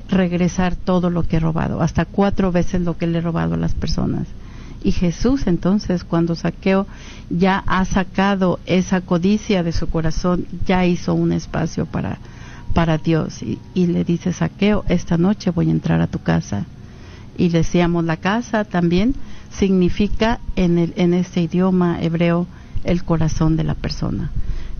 regresar 0.08 0.76
todo 0.76 1.10
lo 1.10 1.24
que 1.24 1.36
he 1.36 1.40
robado, 1.40 1.80
hasta 1.80 2.04
cuatro 2.04 2.52
veces 2.52 2.82
lo 2.82 2.96
que 2.96 3.06
le 3.06 3.18
he 3.18 3.20
robado 3.20 3.54
a 3.54 3.58
las 3.58 3.74
personas. 3.74 4.28
Y 4.86 4.92
Jesús 4.92 5.48
entonces, 5.48 6.04
cuando 6.04 6.36
Saqueo 6.36 6.86
ya 7.28 7.64
ha 7.66 7.84
sacado 7.86 8.60
esa 8.66 9.00
codicia 9.00 9.64
de 9.64 9.72
su 9.72 9.88
corazón, 9.88 10.46
ya 10.64 10.86
hizo 10.86 11.12
un 11.12 11.32
espacio 11.32 11.86
para, 11.86 12.18
para 12.72 12.96
Dios. 12.96 13.42
Y, 13.42 13.58
le 13.88 14.04
dice, 14.04 14.32
Saqueo, 14.32 14.84
esta 14.88 15.18
noche 15.18 15.50
voy 15.50 15.70
a 15.70 15.72
entrar 15.72 16.00
a 16.00 16.06
tu 16.06 16.20
casa. 16.20 16.66
Y 17.36 17.48
decíamos, 17.48 18.04
la 18.04 18.18
casa 18.18 18.62
también 18.62 19.16
significa 19.50 20.38
en, 20.54 20.78
el, 20.78 20.94
en 20.94 21.14
este 21.14 21.40
idioma 21.40 22.00
hebreo 22.00 22.46
el 22.84 23.02
corazón 23.02 23.56
de 23.56 23.64
la 23.64 23.74
persona. 23.74 24.30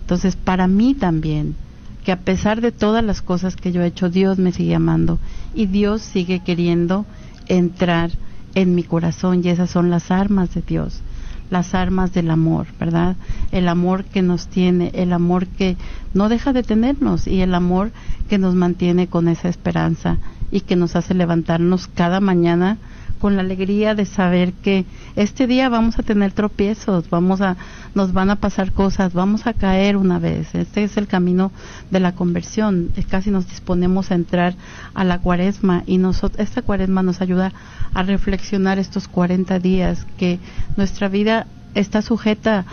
Entonces, 0.02 0.36
para 0.36 0.68
mí 0.68 0.94
también, 0.94 1.56
que 2.04 2.12
a 2.12 2.20
pesar 2.20 2.60
de 2.60 2.70
todas 2.70 3.02
las 3.02 3.22
cosas 3.22 3.56
que 3.56 3.72
yo 3.72 3.82
he 3.82 3.88
hecho, 3.88 4.08
Dios 4.08 4.38
me 4.38 4.52
sigue 4.52 4.76
amando 4.76 5.18
y 5.52 5.66
Dios 5.66 6.02
sigue 6.02 6.44
queriendo 6.44 7.06
entrar 7.48 8.12
en 8.56 8.74
mi 8.74 8.82
corazón 8.82 9.42
y 9.44 9.50
esas 9.50 9.70
son 9.70 9.90
las 9.90 10.10
armas 10.10 10.52
de 10.54 10.62
Dios, 10.62 11.02
las 11.50 11.74
armas 11.74 12.12
del 12.14 12.30
amor, 12.30 12.66
¿verdad? 12.80 13.14
El 13.52 13.68
amor 13.68 14.04
que 14.04 14.22
nos 14.22 14.48
tiene, 14.48 14.90
el 14.94 15.12
amor 15.12 15.46
que 15.46 15.76
no 16.14 16.30
deja 16.30 16.54
de 16.54 16.62
tenernos 16.62 17.28
y 17.28 17.42
el 17.42 17.54
amor 17.54 17.92
que 18.30 18.38
nos 18.38 18.54
mantiene 18.54 19.08
con 19.08 19.28
esa 19.28 19.50
esperanza 19.50 20.16
y 20.50 20.62
que 20.62 20.74
nos 20.74 20.96
hace 20.96 21.12
levantarnos 21.12 21.86
cada 21.86 22.20
mañana 22.20 22.78
con 23.26 23.34
la 23.34 23.42
alegría 23.42 23.96
de 23.96 24.06
saber 24.06 24.52
que 24.52 24.84
este 25.16 25.48
día 25.48 25.68
vamos 25.68 25.98
a 25.98 26.04
tener 26.04 26.30
tropiezos, 26.30 27.10
vamos 27.10 27.40
a, 27.40 27.56
nos 27.92 28.12
van 28.12 28.30
a 28.30 28.36
pasar 28.36 28.70
cosas, 28.70 29.14
vamos 29.14 29.48
a 29.48 29.52
caer 29.52 29.96
una 29.96 30.20
vez. 30.20 30.54
Este 30.54 30.84
es 30.84 30.96
el 30.96 31.08
camino 31.08 31.50
de 31.90 31.98
la 31.98 32.14
conversión. 32.14 32.92
casi 33.10 33.32
nos 33.32 33.48
disponemos 33.48 34.12
a 34.12 34.14
entrar 34.14 34.54
a 34.94 35.02
la 35.02 35.18
cuaresma 35.18 35.82
y 35.86 35.98
nosotros, 35.98 36.38
esta 36.38 36.62
cuaresma 36.62 37.02
nos 37.02 37.20
ayuda 37.20 37.50
a 37.94 38.04
reflexionar 38.04 38.78
estos 38.78 39.08
40 39.08 39.58
días 39.58 40.06
que 40.16 40.38
nuestra 40.76 41.08
vida 41.08 41.48
está 41.74 42.02
sujeta 42.02 42.64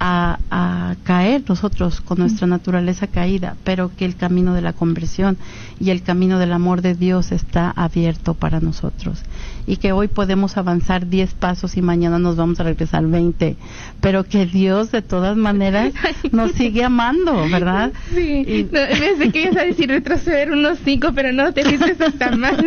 a, 0.00 0.96
caer 1.04 1.42
nosotros 1.48 2.00
con 2.00 2.18
nuestra 2.18 2.46
naturaleza 2.46 3.06
caída, 3.06 3.56
pero 3.64 3.90
que 3.96 4.04
el 4.04 4.16
camino 4.16 4.54
de 4.54 4.62
la 4.62 4.72
conversión 4.72 5.36
y 5.78 5.90
el 5.90 6.02
camino 6.02 6.38
del 6.38 6.52
amor 6.52 6.82
de 6.82 6.94
Dios 6.94 7.32
está 7.32 7.70
abierto 7.70 8.34
para 8.34 8.60
nosotros. 8.60 9.22
Y 9.66 9.76
que 9.76 9.92
hoy 9.92 10.08
podemos 10.08 10.56
avanzar 10.56 11.08
10 11.08 11.34
pasos 11.34 11.76
y 11.76 11.82
mañana 11.82 12.18
nos 12.18 12.36
vamos 12.36 12.58
a 12.60 12.64
regresar 12.64 13.06
20, 13.06 13.56
pero 14.00 14.24
que 14.24 14.46
Dios 14.46 14.90
de 14.90 15.02
todas 15.02 15.36
maneras 15.36 15.92
nos 16.32 16.52
sigue 16.52 16.82
amando, 16.82 17.48
¿verdad? 17.50 17.92
Sí, 18.14 18.44
y... 18.46 18.68
no, 18.72 19.32
que 19.32 19.42
ibas 19.42 19.56
a 19.56 19.64
decir 19.64 19.88
retroceder 19.88 20.52
unos 20.52 20.78
5, 20.84 21.10
pero 21.14 21.32
no, 21.32 21.52
te 21.52 21.62
dices 21.64 22.00
hasta 22.00 22.30
más. 22.32 22.56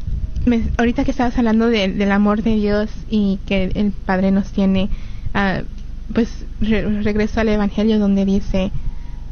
ahorita 0.77 1.03
que 1.03 1.11
estabas 1.11 1.37
hablando 1.37 1.67
del 1.67 2.11
amor 2.11 2.43
de 2.43 2.55
Dios 2.55 2.89
y 3.09 3.39
que 3.45 3.71
el 3.73 3.91
Padre 3.91 4.31
nos 4.31 4.51
tiene, 4.51 4.89
uh, 5.33 5.63
pues 6.13 6.45
regreso 6.59 7.39
al 7.39 7.49
Evangelio 7.49 7.99
donde 7.99 8.25
dice, 8.25 8.71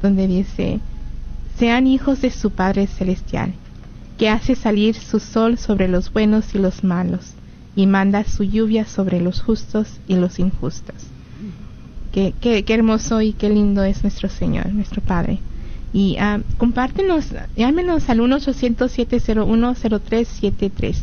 donde 0.02 0.28
dice, 0.28 0.80
sean 1.58 1.88
hijos 1.88 2.22
de 2.22 2.32
su 2.32 2.52
Padre 2.52 2.88
Celestial, 2.88 3.54
que 4.18 4.30
hace 4.30 4.56
salir 4.56 4.96
su 4.96 5.20
sol 5.20 5.58
sobre 5.58 5.88
los 5.88 6.12
buenos 6.12 6.54
y 6.54 6.60
los 6.60 6.84
malos, 6.84 7.34
y 7.76 7.88
manda 7.88 8.24
su 8.24 8.44
lluvia 8.44 8.86
sobre 8.86 9.22
los 9.22 9.42
justos 9.42 10.00
y 10.08 10.16
los 10.16 10.40
injustos. 10.40 10.96
Qué, 12.12 12.34
qué, 12.40 12.64
qué 12.64 12.74
hermoso 12.74 13.22
y 13.22 13.34
qué 13.34 13.50
lindo 13.50 13.84
es 13.84 14.04
nuestro 14.04 14.30
Señor, 14.30 14.72
nuestro 14.72 15.02
Padre. 15.02 15.40
Y 15.96 16.18
uh, 16.20 16.44
compártenos, 16.58 17.28
llámenos 17.56 18.10
al 18.10 18.20
1-800-701-0373. 18.20 20.98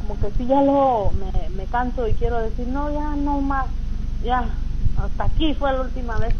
como 0.00 0.20
que 0.20 0.30
si 0.36 0.46
ya 0.46 0.60
lo 0.62 1.12
me, 1.12 1.48
me 1.50 1.64
canso 1.66 2.06
y 2.08 2.12
quiero 2.14 2.38
decir, 2.40 2.66
no, 2.66 2.92
ya 2.92 3.14
no 3.14 3.40
más, 3.40 3.66
ya, 4.22 4.48
hasta 5.02 5.24
aquí 5.24 5.54
fue 5.54 5.72
la 5.72 5.82
última 5.82 6.18
vez. 6.18 6.34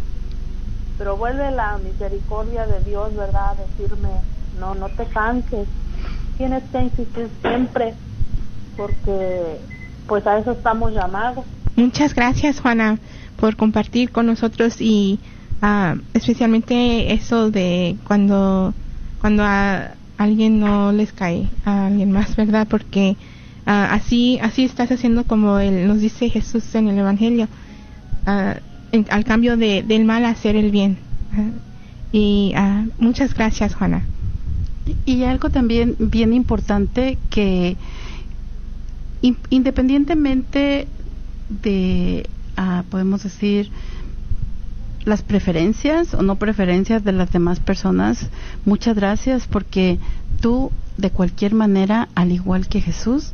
Pero 0.98 1.16
vuelve 1.16 1.50
la 1.52 1.78
misericordia 1.78 2.66
de 2.66 2.80
Dios, 2.82 3.14
¿verdad? 3.14 3.56
decirme, 3.56 4.09
no, 4.59 4.74
no 4.74 4.88
te 4.88 5.04
canses, 5.06 5.68
tienes 6.36 6.62
que 6.72 6.80
insistir 6.80 7.30
siempre 7.40 7.94
porque 8.76 9.61
pues 10.06 10.26
a 10.26 10.38
eso 10.38 10.52
estamos 10.52 10.92
llamados. 10.92 11.44
Muchas 11.76 12.14
gracias 12.14 12.61
Juana 12.61 12.98
por 13.36 13.56
compartir 13.56 14.11
con 14.11 14.26
nosotros 14.26 14.80
y 14.80 15.20
uh, 15.62 16.00
especialmente 16.14 17.12
eso 17.12 17.50
de 17.50 17.96
cuando 18.06 18.74
cuando 19.20 19.42
a 19.44 19.90
alguien 20.16 20.61
no 20.61 20.92
les 20.92 21.12
cae 21.12 21.48
a 21.64 21.86
alguien 21.86 22.11
más, 22.11 22.34
¿verdad? 22.36 22.66
Porque 22.68 23.16
uh, 23.66 23.70
así 23.70 24.38
así 24.40 24.64
estás 24.64 24.90
haciendo 24.90 25.24
como 25.24 25.59
él, 25.59 25.86
nos 25.86 26.00
dice 26.00 26.30
Jesús 26.30 26.74
en 26.74 26.88
el 26.88 26.98
Evangelio, 26.98 27.48
uh, 28.29 29.05
al 29.11 29.24
cambio 29.24 29.57
de, 29.57 29.83
del 29.83 30.05
mal 30.05 30.24
a 30.24 30.31
hacer 30.31 30.57
el 30.57 30.70
bien. 30.70 30.99
y 32.12 32.55
muchas 32.99 33.35
gracias 33.35 33.74
Juana. 33.74 34.03
Y 35.05 35.24
algo 35.24 35.51
también 35.51 35.97
bien 35.99 36.33
importante 36.33 37.18
que 37.31 37.76
independientemente 39.51 40.87
de, 41.49 42.29
ah, 42.57 42.85
podemos 42.91 43.22
decir, 43.22 43.70
las 45.05 45.22
preferencias 45.22 46.14
o 46.14 46.22
no 46.22 46.37
preferencias 46.37 47.05
de 47.05 47.12
las 47.12 47.33
demás 47.33 47.61
personas, 47.61 48.29
muchas 48.64 48.95
gracias 48.95 49.47
porque 49.47 49.99
tú 50.41 50.70
de 50.97 51.11
cualquier 51.11 51.55
manera, 51.55 52.09
al 52.14 52.33
igual 52.33 52.68
que 52.68 52.81
Jesús, 52.81 53.33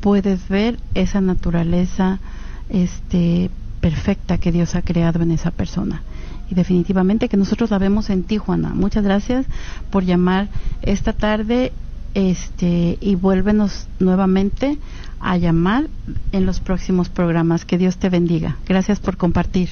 puedes 0.00 0.48
ver 0.48 0.78
esa 0.94 1.20
naturaleza 1.20 2.20
este 2.68 3.50
perfecta 3.86 4.38
que 4.38 4.50
Dios 4.50 4.74
ha 4.74 4.82
creado 4.82 5.22
en 5.22 5.30
esa 5.30 5.52
persona 5.52 6.02
y 6.50 6.56
definitivamente 6.56 7.28
que 7.28 7.36
nosotros 7.36 7.70
la 7.70 7.78
vemos 7.78 8.10
en 8.10 8.24
Tijuana. 8.24 8.70
Muchas 8.70 9.04
gracias 9.04 9.46
por 9.90 10.04
llamar 10.04 10.48
esta 10.82 11.12
tarde 11.12 11.72
este 12.14 12.98
y 13.00 13.14
vuélvenos 13.14 13.86
nuevamente 14.00 14.76
a 15.20 15.36
llamar 15.36 15.86
en 16.32 16.46
los 16.46 16.58
próximos 16.58 17.10
programas. 17.10 17.64
Que 17.64 17.78
Dios 17.78 17.98
te 17.98 18.08
bendiga. 18.08 18.56
Gracias 18.66 18.98
por 18.98 19.16
compartir. 19.16 19.68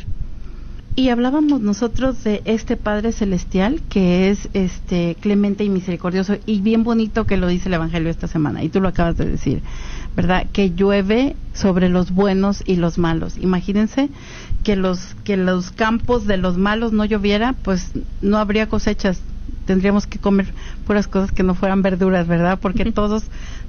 Y 0.95 1.09
hablábamos 1.09 1.61
nosotros 1.61 2.23
de 2.23 2.41
este 2.45 2.77
Padre 2.77 3.11
celestial 3.11 3.83
que 3.89 4.31
es 4.31 4.49
este 4.55 5.17
clemente 5.21 5.65
y 5.65 5.71
misericordioso 5.71 6.37
y 6.47 6.61
bien 6.61 6.85
bonito 6.85 7.25
que 7.25 7.37
lo 7.37 7.49
dice 7.49 7.69
el 7.69 7.75
evangelio 7.75 8.11
esta 8.11 8.29
semana 8.29 8.63
y 8.63 8.69
tú 8.69 8.81
lo 8.81 8.87
acabas 8.87 9.17
de 9.17 9.27
decir. 9.27 9.61
¿Verdad? 10.17 10.47
Que 10.53 10.71
llueve 10.71 11.37
sobre 11.53 11.89
los 11.89 12.11
buenos 12.11 12.63
y 12.67 12.77
los 12.77 12.99
malos. 12.99 13.37
Imagínense 13.39 14.11
que 14.63 14.77
los 14.77 15.15
que 15.25 15.37
los 15.37 15.71
campos 15.71 16.27
de 16.27 16.37
los 16.37 16.57
malos 16.57 16.93
no 16.93 17.05
lloviera, 17.05 17.55
pues 17.63 17.93
no 18.23 18.39
habría 18.39 18.69
cosechas. 18.69 19.21
Tendríamos 19.67 20.07
que 20.07 20.19
comer 20.19 20.47
puras 20.87 21.09
cosas 21.09 21.33
que 21.33 21.43
no 21.43 21.55
fueran 21.55 21.83
verduras, 21.83 22.27
¿verdad? 22.27 22.59
Porque 22.61 22.85
todos 22.93 23.25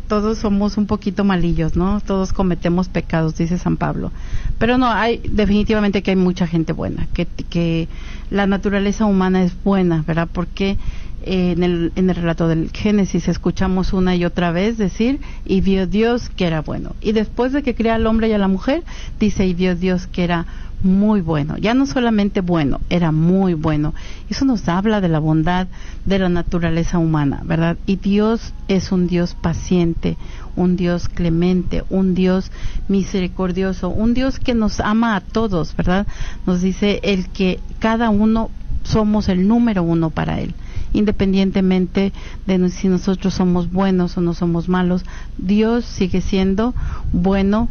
todos 0.07 0.37
somos 0.37 0.77
un 0.77 0.85
poquito 0.85 1.23
malillos, 1.23 1.75
¿no? 1.75 1.99
Todos 1.99 2.31
cometemos 2.31 2.89
pecados, 2.89 3.37
dice 3.37 3.57
San 3.57 3.77
Pablo. 3.77 4.11
Pero 4.59 4.77
no, 4.77 4.87
hay 4.87 5.19
definitivamente 5.29 6.03
que 6.03 6.11
hay 6.11 6.17
mucha 6.17 6.47
gente 6.47 6.73
buena, 6.73 7.07
que 7.13 7.25
que 7.25 7.87
la 8.29 8.45
naturaleza 8.45 9.05
humana 9.05 9.43
es 9.43 9.53
buena, 9.63 10.03
¿verdad? 10.05 10.27
Porque 10.31 10.77
en, 11.26 11.63
el, 11.63 11.91
en 11.95 12.09
el 12.09 12.15
relato 12.15 12.47
del 12.47 12.69
Génesis 12.71 13.28
escuchamos 13.28 13.93
una 13.93 14.15
y 14.15 14.26
otra 14.26 14.51
vez 14.51 14.78
decir, 14.78 15.19
y 15.45 15.61
vio 15.61 15.88
Dios 15.88 16.30
que 16.30 16.45
era 16.45 16.61
bueno. 16.61 16.95
Y 17.01 17.11
después 17.11 17.51
de 17.51 17.63
que 17.63 17.76
crea 17.76 17.95
al 17.95 18.07
hombre 18.07 18.30
y 18.30 18.34
a 18.34 18.38
la 18.38 18.47
mujer, 18.47 18.84
dice, 19.19 19.45
y 19.45 19.53
vio 19.53 19.76
Dios 19.76 20.07
que 20.07 20.23
era 20.23 20.45
muy 20.84 21.21
bueno. 21.21 21.57
Ya 21.57 21.73
no 21.73 21.88
solamente 21.88 22.41
bueno, 22.41 22.80
era 22.89 23.11
muy 23.11 23.55
bueno. 23.55 23.95
Eso 24.30 24.45
nos 24.45 24.67
habla 24.69 25.01
de 25.01 25.09
la 25.09 25.19
bondad 25.19 25.67
de 26.05 26.19
la 26.19 26.30
naturaleza 26.30 26.99
humana, 26.99 27.41
¿verdad? 27.43 27.78
Y 27.88 27.95
Dios 27.95 28.53
es 28.67 28.91
un 28.91 29.07
Dios 29.07 29.36
paciente, 29.36 30.17
un 30.55 30.76
Dios 30.76 31.09
clemente, 31.09 31.84
un 31.89 32.13
Dios 32.13 32.51
misericordioso, 32.88 33.89
un 33.89 34.13
Dios 34.13 34.39
que 34.39 34.53
nos 34.53 34.80
ama 34.80 35.15
a 35.15 35.21
todos, 35.21 35.76
¿verdad? 35.76 36.05
Nos 36.45 36.61
dice 36.61 36.99
el 37.03 37.30
que 37.30 37.59
cada 37.80 38.11
uno 38.11 38.51
somos 38.84 39.30
el 39.30 39.47
número 39.47 39.82
uno 39.82 40.11
para 40.11 40.39
Él 40.39 40.53
independientemente 40.95 42.13
de 42.47 42.69
si 42.69 42.87
nosotros 42.87 43.33
somos 43.33 43.69
buenos 43.71 44.17
o 44.17 44.21
no 44.21 44.33
somos 44.33 44.69
malos, 44.69 45.03
Dios 45.37 45.83
sigue 45.85 46.21
siendo 46.21 46.73
bueno 47.11 47.67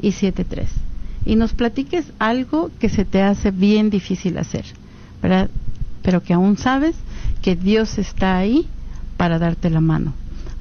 y 0.00 0.12
73 0.12 0.68
y 1.26 1.36
nos 1.36 1.52
platiques 1.54 2.04
algo 2.18 2.70
que 2.78 2.88
se 2.88 3.04
te 3.04 3.22
hace 3.22 3.50
bien 3.50 3.90
difícil 3.90 4.38
hacer. 4.38 4.64
Pero 6.02 6.22
que 6.22 6.34
aún 6.34 6.56
sabes 6.58 6.94
que 7.42 7.56
Dios 7.56 7.98
está 7.98 8.36
ahí 8.36 8.66
para 9.16 9.38
darte 9.38 9.70
la 9.70 9.80
mano. 9.80 10.12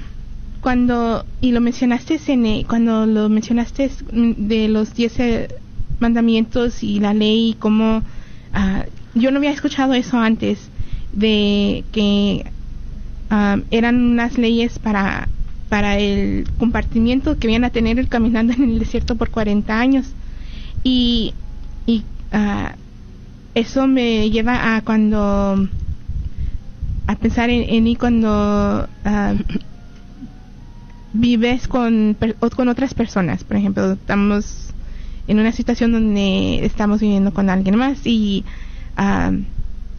cuando, 0.62 1.26
y 1.42 1.52
lo 1.52 1.62
mencionaste, 1.62 2.20
en, 2.28 2.64
cuando 2.64 3.06
lo 3.06 3.30
mencionaste 3.30 3.92
de 4.12 4.68
los 4.68 4.94
diez 4.94 5.20
eh, 5.20 5.48
mandamientos 6.00 6.84
y 6.84 7.00
la 7.00 7.14
ley, 7.14 7.52
y 7.52 7.54
cómo 7.56 8.04
Ah, 8.54 8.86
yo 9.16 9.32
no 9.32 9.38
había 9.38 9.52
escuchado 9.52 9.94
eso 9.94 10.18
antes, 10.18 10.70
de 11.14 11.84
que 11.92 12.46
ah, 13.30 13.58
eran 13.72 13.96
unas 13.96 14.38
leyes 14.38 14.80
para, 14.80 15.28
para 15.70 15.98
el 15.98 16.48
compartimiento 16.58 17.38
que 17.38 17.50
iban 17.50 17.64
a 17.64 17.70
tener 17.70 18.00
el 18.00 18.08
caminando 18.08 18.54
en 18.54 18.64
el 18.64 18.80
desierto 18.80 19.16
por 19.16 19.30
40 19.30 19.80
años. 19.80 20.14
Y, 20.84 21.34
y 21.86 22.04
uh, 22.34 22.70
eso 23.54 23.88
me 23.88 24.30
lleva 24.30 24.76
a 24.76 24.82
cuando 24.82 25.68
a 27.08 27.16
pensar 27.16 27.50
en, 27.50 27.68
en 27.70 27.84
mí 27.84 27.96
cuando 27.96 28.88
vives 31.14 31.68
con, 31.68 32.16
con 32.56 32.68
otras 32.68 32.94
personas. 32.94 33.44
Por 33.44 33.58
ejemplo, 33.58 33.94
estamos 33.94 34.74
en 35.30 35.40
una 35.40 35.52
situación 35.52 35.92
donde 35.92 36.66
estamos 36.66 37.00
viviendo 37.02 37.32
con 37.32 37.50
alguien 37.50 37.76
más 37.76 38.06
y 38.06 38.44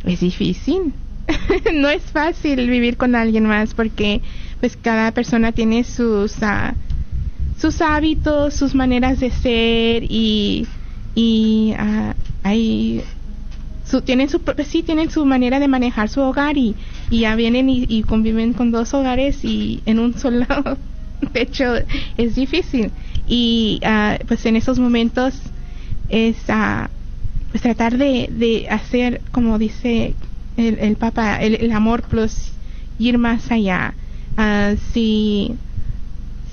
es 0.05 0.21
difícil. 0.21 0.93
no 1.75 1.89
es 1.89 2.03
fácil 2.03 2.69
vivir 2.69 2.97
con 2.97 3.15
alguien 3.15 3.47
más 3.47 3.73
porque 3.75 4.21
pues 4.59 4.77
cada 4.77 5.13
persona 5.13 5.53
tiene 5.53 5.85
sus 5.85 6.43
ah, 6.43 6.75
sus 7.57 7.81
hábitos, 7.81 8.55
sus 8.55 8.75
maneras 8.75 9.21
de 9.21 9.31
ser 9.31 10.05
y 10.09 10.67
y 11.15 11.75
ah, 11.79 12.15
hay 12.43 13.03
su, 13.85 14.03
tienen 14.03 14.29
su 14.29 14.41
sí 14.67 14.83
tienen 14.83 15.11
su 15.11 15.25
manera 15.25 15.61
de 15.61 15.69
manejar 15.69 16.09
su 16.09 16.21
hogar 16.21 16.57
y, 16.57 16.75
y 17.11 17.21
ya 17.21 17.37
vienen 17.37 17.69
y, 17.69 18.03
conviven 18.03 18.53
con 18.53 18.73
dos 18.73 18.95
hogares 18.95 19.45
y 19.45 19.81
en 19.87 20.01
un 20.01 20.19
solo 20.19 20.47
techo 21.33 21.75
es 22.17 22.35
difícil 22.35 22.91
y 23.31 23.81
ah, 23.85 24.19
pues 24.27 24.45
en 24.45 24.57
esos 24.57 24.79
momentos 24.81 25.35
es 26.09 26.37
pues 27.51 27.63
tratar 27.63 27.97
de, 27.97 28.67
hacer 28.69 29.21
como 29.31 29.59
dice 29.59 30.15
el, 30.57 30.79
el 30.79 30.97
Papa 30.97 31.37
el, 31.41 31.71
amor 31.71 32.03
plus 32.03 32.53
ir 32.99 33.19
más 33.19 33.51
allá 33.53 33.95
uh, 34.37 34.77
si 34.93 35.55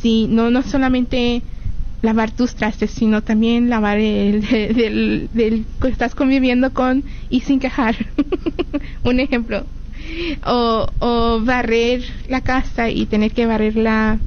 si 0.02 0.28
no 0.28 0.52
no 0.52 0.62
solamente 0.62 1.42
lavar 2.04 2.30
tus 2.30 2.54
trastes, 2.54 2.92
sino 2.92 3.24
también 3.24 3.72
lavar 3.72 3.98
el 3.98 4.42
del, 5.34 5.66
que 5.82 5.88
estás 5.88 6.14
conviviendo 6.14 6.72
con 6.72 7.04
y 7.32 7.42
sin 7.42 7.60
quejar. 7.60 7.96
Un 9.04 9.20
ejemplo. 9.20 9.66
O, 10.46 10.88
o 11.00 11.42
barrer 11.42 12.04
la 12.30 12.42
casa 12.42 12.92
y 12.92 13.08
tener 13.08 13.32
que 13.32 13.48
barrerla 13.48 14.20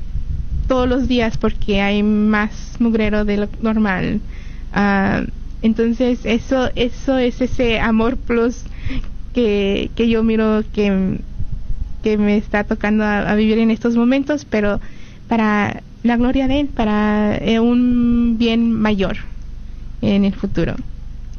todos 0.70 0.88
los 0.88 1.08
días 1.08 1.36
porque 1.36 1.80
hay 1.80 2.04
más 2.04 2.76
mugrero 2.78 3.24
de 3.24 3.38
lo 3.38 3.48
normal. 3.60 4.20
Uh, 4.72 5.26
entonces 5.62 6.20
eso 6.22 6.70
eso 6.76 7.18
es 7.18 7.40
ese 7.40 7.80
amor 7.80 8.16
plus 8.16 8.62
que, 9.34 9.90
que 9.96 10.08
yo 10.08 10.22
miro 10.22 10.62
que, 10.72 11.18
que 12.04 12.16
me 12.18 12.36
está 12.36 12.62
tocando 12.62 13.02
a, 13.02 13.34
vivir 13.34 13.58
en 13.58 13.72
estos 13.72 13.96
momentos, 13.96 14.44
pero 14.44 14.80
para 15.26 15.82
la 16.04 16.16
gloria 16.16 16.46
de 16.46 16.60
Él, 16.60 16.68
para 16.68 17.36
eh, 17.38 17.58
un 17.58 18.36
bien 18.38 18.72
mayor 18.72 19.16
en 20.02 20.24
el 20.24 20.36
futuro. 20.36 20.76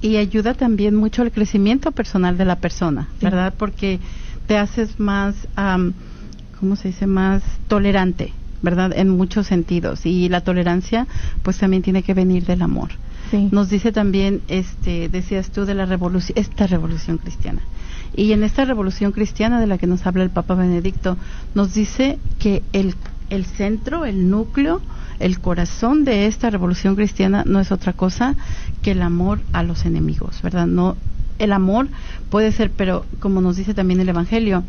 Y 0.02 0.18
ayuda 0.18 0.56
también 0.56 0.94
mucho 0.94 1.22
al 1.22 1.32
crecimiento 1.32 1.94
personal 1.94 2.38
de 2.38 2.44
la 2.44 2.58
persona, 2.58 3.08
¿verdad? 3.22 3.54
Porque 3.58 4.02
te 4.46 4.58
haces 4.58 5.00
más, 5.00 5.36
¿cómo 6.60 6.76
se 6.76 6.90
dice? 6.90 7.08
Más 7.08 7.44
tolerante, 7.70 8.34
¿verdad? 8.62 8.91
En 8.95 9.09
muchos 9.09 9.47
sentidos. 9.47 10.05
Y 10.05 10.30
la 10.30 10.41
tolerancia, 10.41 11.07
pues 11.43 11.57
también 11.57 11.84
tiene 11.84 12.03
que 12.03 12.14
venir 12.14 12.45
del 12.45 12.62
amor. 12.62 12.89
Nos 13.51 13.70
dice 13.70 13.93
también, 13.93 14.41
este, 14.49 15.07
decías 15.07 15.51
tú 15.51 15.64
de 15.64 15.74
la 15.74 15.86
revolución, 15.86 16.38
esta 16.38 16.68
revolución 16.68 17.18
cristiana. 17.18 17.62
Y 18.14 18.34
en 18.34 18.43
esta 18.43 18.66
revolución 18.66 19.14
cristiana 19.14 19.62
de 19.62 19.68
la 19.68 19.78
que 19.78 19.88
nos 19.88 20.05
habla 20.05 20.24
el 20.24 20.32
Papa 20.32 20.55
Benedicto, 20.55 21.18
nos 21.55 21.74
dice 21.74 22.20
que 22.39 22.62
el, 22.74 22.95
el 23.30 23.45
centro, 23.45 24.05
el 24.05 24.30
núcleo, 24.30 24.82
el 25.20 25.39
corazón 25.39 26.03
de 26.03 26.26
esta 26.26 26.49
revolución 26.49 26.95
cristiana 26.95 27.43
no 27.45 27.59
es 27.62 27.72
otra 27.72 27.93
cosa 27.93 28.36
que 28.82 28.91
el 28.91 29.01
amor 29.01 29.39
a 29.53 29.64
los 29.64 29.86
enemigos, 29.86 30.41
¿verdad? 30.41 30.68
No, 30.68 30.97
el 31.39 31.53
amor 31.53 31.88
puede 32.30 32.51
ser, 32.51 32.72
pero 32.72 33.05
como 33.20 33.39
nos 33.39 33.55
dice 33.55 33.74
también 33.74 34.01
el 34.01 34.09
Evangelio, 34.09 34.64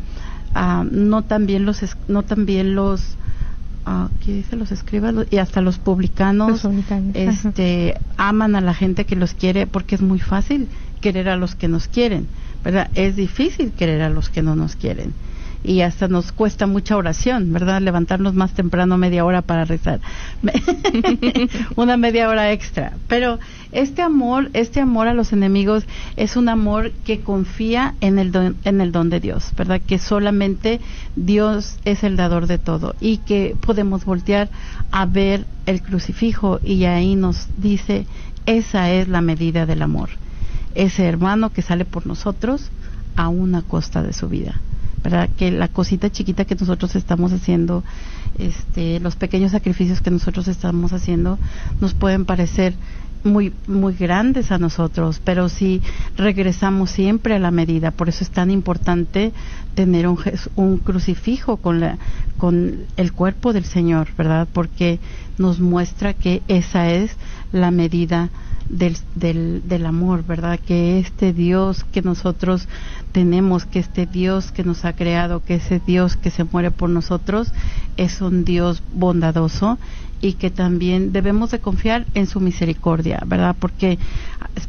uh, 0.55 0.83
no 0.89 1.23
también 1.23 1.65
los, 1.65 1.83
no 2.07 2.23
también 2.23 2.75
los 2.75 3.17
¿qué 4.23 4.33
dice? 4.33 4.55
Los 4.55 4.71
escribas 4.71 5.13
y 5.29 5.37
hasta 5.37 5.61
los 5.61 5.77
publicanos, 5.77 6.67
este, 7.13 7.95
aman 8.17 8.55
a 8.55 8.61
la 8.61 8.73
gente 8.73 9.05
que 9.05 9.15
los 9.15 9.33
quiere 9.33 9.67
porque 9.67 9.95
es 9.95 10.01
muy 10.01 10.19
fácil 10.19 10.67
querer 11.01 11.29
a 11.29 11.35
los 11.35 11.55
que 11.55 11.67
nos 11.67 11.87
quieren, 11.87 12.27
¿verdad? 12.63 12.89
Es 12.95 13.15
difícil 13.15 13.71
querer 13.71 14.01
a 14.01 14.09
los 14.09 14.29
que 14.29 14.41
no 14.41 14.55
nos 14.55 14.75
quieren 14.75 15.13
y 15.63 15.81
hasta 15.81 16.07
nos 16.07 16.31
cuesta 16.31 16.67
mucha 16.67 16.97
oración, 16.97 17.53
¿verdad? 17.53 17.81
Levantarnos 17.81 18.33
más 18.33 18.53
temprano 18.53 18.97
media 18.97 19.23
hora 19.23 19.41
para 19.41 19.65
rezar. 19.65 20.01
Una 21.75 21.97
media 21.97 22.27
hora 22.27 22.51
extra. 22.51 22.93
Pero 23.07 23.39
este 23.71 24.01
amor, 24.01 24.49
este 24.53 24.81
amor 24.81 25.07
a 25.07 25.13
los 25.13 25.31
enemigos 25.31 25.85
es 26.17 26.35
un 26.35 26.49
amor 26.49 26.91
que 27.05 27.21
confía 27.21 27.95
en 28.01 28.19
el 28.19 28.31
don, 28.31 28.57
en 28.65 28.81
el 28.81 28.91
don 28.91 29.09
de 29.09 29.19
Dios, 29.19 29.51
¿verdad? 29.57 29.81
Que 29.81 29.99
solamente 29.99 30.81
Dios 31.15 31.77
es 31.85 32.03
el 32.03 32.17
dador 32.17 32.47
de 32.47 32.57
todo 32.57 32.95
y 32.99 33.17
que 33.17 33.55
podemos 33.59 34.05
voltear 34.05 34.49
a 34.91 35.05
ver 35.05 35.45
el 35.65 35.81
crucifijo 35.81 36.59
y 36.63 36.83
ahí 36.85 37.15
nos 37.15 37.47
dice, 37.57 38.05
esa 38.45 38.91
es 38.91 39.07
la 39.07 39.21
medida 39.21 39.65
del 39.65 39.81
amor. 39.81 40.09
Ese 40.75 41.05
hermano 41.05 41.51
que 41.51 41.61
sale 41.61 41.85
por 41.85 42.05
nosotros 42.05 42.69
a 43.15 43.29
una 43.29 43.61
costa 43.61 44.03
de 44.03 44.11
su 44.11 44.27
vida. 44.27 44.59
¿Verdad? 45.03 45.29
Que 45.37 45.51
la 45.51 45.67
cosita 45.67 46.09
chiquita 46.09 46.45
que 46.45 46.55
nosotros 46.55 46.95
estamos 46.95 47.33
haciendo, 47.33 47.83
este, 48.39 48.99
los 48.99 49.15
pequeños 49.15 49.51
sacrificios 49.51 50.01
que 50.01 50.11
nosotros 50.11 50.47
estamos 50.47 50.93
haciendo, 50.93 51.37
nos 51.81 51.93
pueden 51.93 52.25
parecer 52.25 52.73
muy 53.23 53.53
muy 53.67 53.93
grandes 53.93 54.51
a 54.51 54.57
nosotros, 54.57 55.21
pero 55.23 55.47
si 55.47 55.81
regresamos 56.17 56.91
siempre 56.91 57.35
a 57.35 57.39
la 57.39 57.51
medida, 57.51 57.91
por 57.91 58.09
eso 58.09 58.23
es 58.23 58.29
tan 58.29 58.51
importante 58.51 59.31
tener 59.75 60.07
un, 60.07 60.19
un 60.55 60.77
crucifijo 60.77 61.57
con 61.57 61.79
la 61.79 61.97
con 62.37 62.79
el 62.97 63.13
cuerpo 63.13 63.53
del 63.53 63.63
Señor, 63.63 64.09
¿verdad? 64.17 64.47
Porque 64.51 64.99
nos 65.37 65.59
muestra 65.59 66.13
que 66.13 66.41
esa 66.47 66.89
es 66.89 67.15
la 67.51 67.71
medida 67.71 68.29
del, 68.69 68.97
del, 69.15 69.61
del 69.65 69.85
amor, 69.85 70.25
¿verdad? 70.25 70.59
Que 70.59 70.99
este 70.99 71.33
Dios 71.33 71.83
que 71.91 72.01
nosotros 72.01 72.67
tenemos 73.11 73.65
que 73.65 73.79
este 73.79 74.05
Dios 74.05 74.51
que 74.51 74.63
nos 74.63 74.85
ha 74.85 74.93
creado, 74.93 75.43
que 75.43 75.55
ese 75.55 75.79
Dios 75.85 76.15
que 76.15 76.31
se 76.31 76.43
muere 76.43 76.71
por 76.71 76.89
nosotros, 76.89 77.51
es 77.97 78.21
un 78.21 78.45
Dios 78.45 78.83
bondadoso 78.93 79.77
y 80.23 80.33
que 80.35 80.49
también 80.49 81.11
debemos 81.11 81.51
de 81.51 81.59
confiar 81.59 82.05
en 82.13 82.27
su 82.27 82.39
misericordia, 82.39 83.21
¿verdad? 83.25 83.57
Porque 83.59 83.99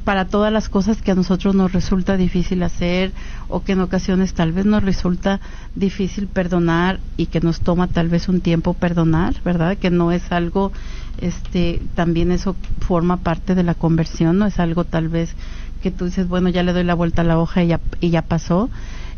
para 0.03 0.25
todas 0.25 0.53
las 0.53 0.69
cosas 0.69 1.01
que 1.01 1.13
a 1.13 1.15
nosotros 1.15 1.55
nos 1.55 1.73
resulta 1.73 2.17
difícil 2.17 2.61
hacer 2.65 3.13
o 3.49 3.63
que 3.63 3.73
en 3.73 3.81
ocasiones 3.81 4.35
tal 4.35 4.51
vez 4.51 4.67
nos 4.67 4.83
resulta 4.83 5.41
difícil 5.77 6.27
perdonar 6.27 6.99
y 7.17 7.27
que 7.27 7.41
nos 7.41 7.61
toma 7.61 7.87
tal 7.87 8.09
vez 8.09 8.29
un 8.29 8.41
tiempo 8.41 8.75
perdonar, 8.75 9.37
¿verdad? 9.45 9.79
Que 9.79 9.91
no 9.91 10.11
es 10.11 10.33
algo, 10.33 10.73
este, 11.21 11.81
también 11.95 12.31
eso 12.33 12.57
forma 12.81 13.19
parte 13.19 13.55
de 13.55 13.63
la 13.63 13.75
conversión, 13.75 14.39
no 14.39 14.47
es 14.47 14.59
algo 14.59 14.85
tal 14.85 15.09
vez 15.09 15.35
que 15.83 15.91
tú 15.91 16.07
dices, 16.07 16.29
bueno, 16.29 16.49
ya 16.49 16.63
le 16.63 16.73
doy 16.73 16.85
la 16.85 16.95
vuelta 16.95 17.23
a 17.23 17.25
la 17.25 17.39
hoja 17.39 17.63
y 17.63 17.69
ya, 17.69 17.81
y 18.01 18.11
ya 18.11 18.23
pasó. 18.23 18.71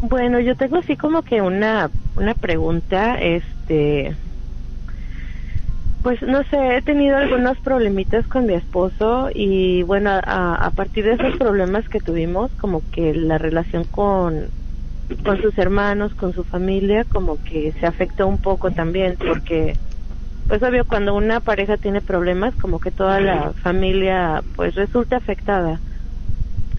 Bueno, 0.02 0.42
yo 0.42 0.58
tengo 0.58 0.80
así 0.80 0.98
como 0.98 1.22
que 1.22 1.42
una, 1.42 1.90
una 2.18 2.34
pregunta, 2.34 3.16
este, 3.22 4.18
pues 6.04 6.22
no 6.22 6.44
sé, 6.44 6.76
he 6.76 6.82
tenido 6.82 7.16
algunos 7.16 7.58
problemitas 7.60 8.28
con 8.28 8.46
mi 8.46 8.54
esposo 8.56 9.30
y 9.34 9.84
bueno, 9.84 10.12
a, 10.12 10.70
partir 10.76 11.06
de 11.06 11.14
esos 11.14 11.38
problemas 11.38 11.88
que 11.88 12.02
tuvimos, 12.02 12.52
como 12.60 12.84
que 12.92 13.14
la 13.14 13.38
relación 13.38 13.86
con, 13.86 14.50
con 15.24 15.42
sus 15.42 15.58
hermanos, 15.58 16.14
con 16.16 16.34
su 16.34 16.44
familia, 16.44 17.06
como 17.06 17.42
que 17.42 17.72
se 17.80 17.86
afectó 17.86 18.28
un 18.28 18.38
poco 18.38 18.72
también, 18.72 19.16
porque 19.18 19.78
pues 20.50 20.62
obvio 20.62 20.84
cuando 20.84 21.16
una 21.16 21.40
pareja 21.40 21.78
tiene 21.78 22.02
problemas 22.02 22.54
como 22.56 22.80
que 22.80 22.92
toda 22.92 23.22
la 23.22 23.54
familia 23.54 24.44
pues 24.58 24.76
resulta 24.76 25.18
afectada. 25.18 25.80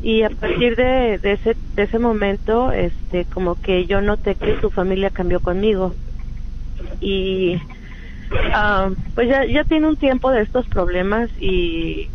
Y 0.02 0.22
a 0.22 0.28
partir 0.28 0.76
de, 0.76 1.18
de 1.18 1.32
ese 1.32 1.56
de 1.76 1.84
ese 1.84 1.98
momento 1.98 2.72
este 2.72 3.24
como 3.24 3.54
que 3.54 3.86
yo 3.86 4.02
noté 4.02 4.34
que 4.34 4.60
su 4.60 4.68
familia 4.68 5.08
cambió 5.08 5.40
conmigo. 5.40 5.94
Y 7.00 7.58
ah, 8.52 8.90
pues 9.14 9.28
ya 9.28 9.44
ya 9.46 9.64
tiene 9.64 9.86
un 9.88 9.96
tiempo 9.96 10.30
de 10.30 10.42
estos 10.42 10.66
problemas 10.68 11.30
y 11.36 12.10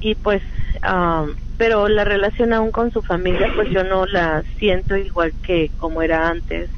y 0.00 0.14
pues 0.16 0.42
ah, 0.82 1.26
pero 1.56 1.88
la 1.88 2.04
relación 2.04 2.52
aún 2.52 2.70
con 2.70 2.90
su 2.90 3.02
familia 3.02 3.50
pues 3.54 3.68
yo 3.70 3.84
no 3.84 4.06
la 4.06 4.44
siento 4.58 4.96
igual 4.96 5.34
que 5.42 5.70
como 5.76 6.02
era 6.02 6.28
antes. 6.28 6.70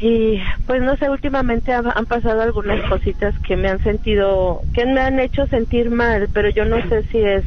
Y 0.00 0.40
pues 0.66 0.80
no 0.80 0.96
sé 0.96 1.10
últimamente 1.10 1.72
ha- 1.72 1.82
han 1.94 2.06
pasado 2.06 2.40
algunas 2.42 2.88
cositas 2.88 3.34
que 3.46 3.56
me 3.56 3.68
han 3.68 3.82
sentido 3.82 4.62
que 4.72 4.86
me 4.86 5.00
han 5.00 5.18
hecho 5.20 5.46
sentir 5.48 5.90
mal 5.90 6.28
pero 6.32 6.50
yo 6.50 6.64
no 6.64 6.76
sé 6.88 7.04
si 7.10 7.18
es 7.20 7.44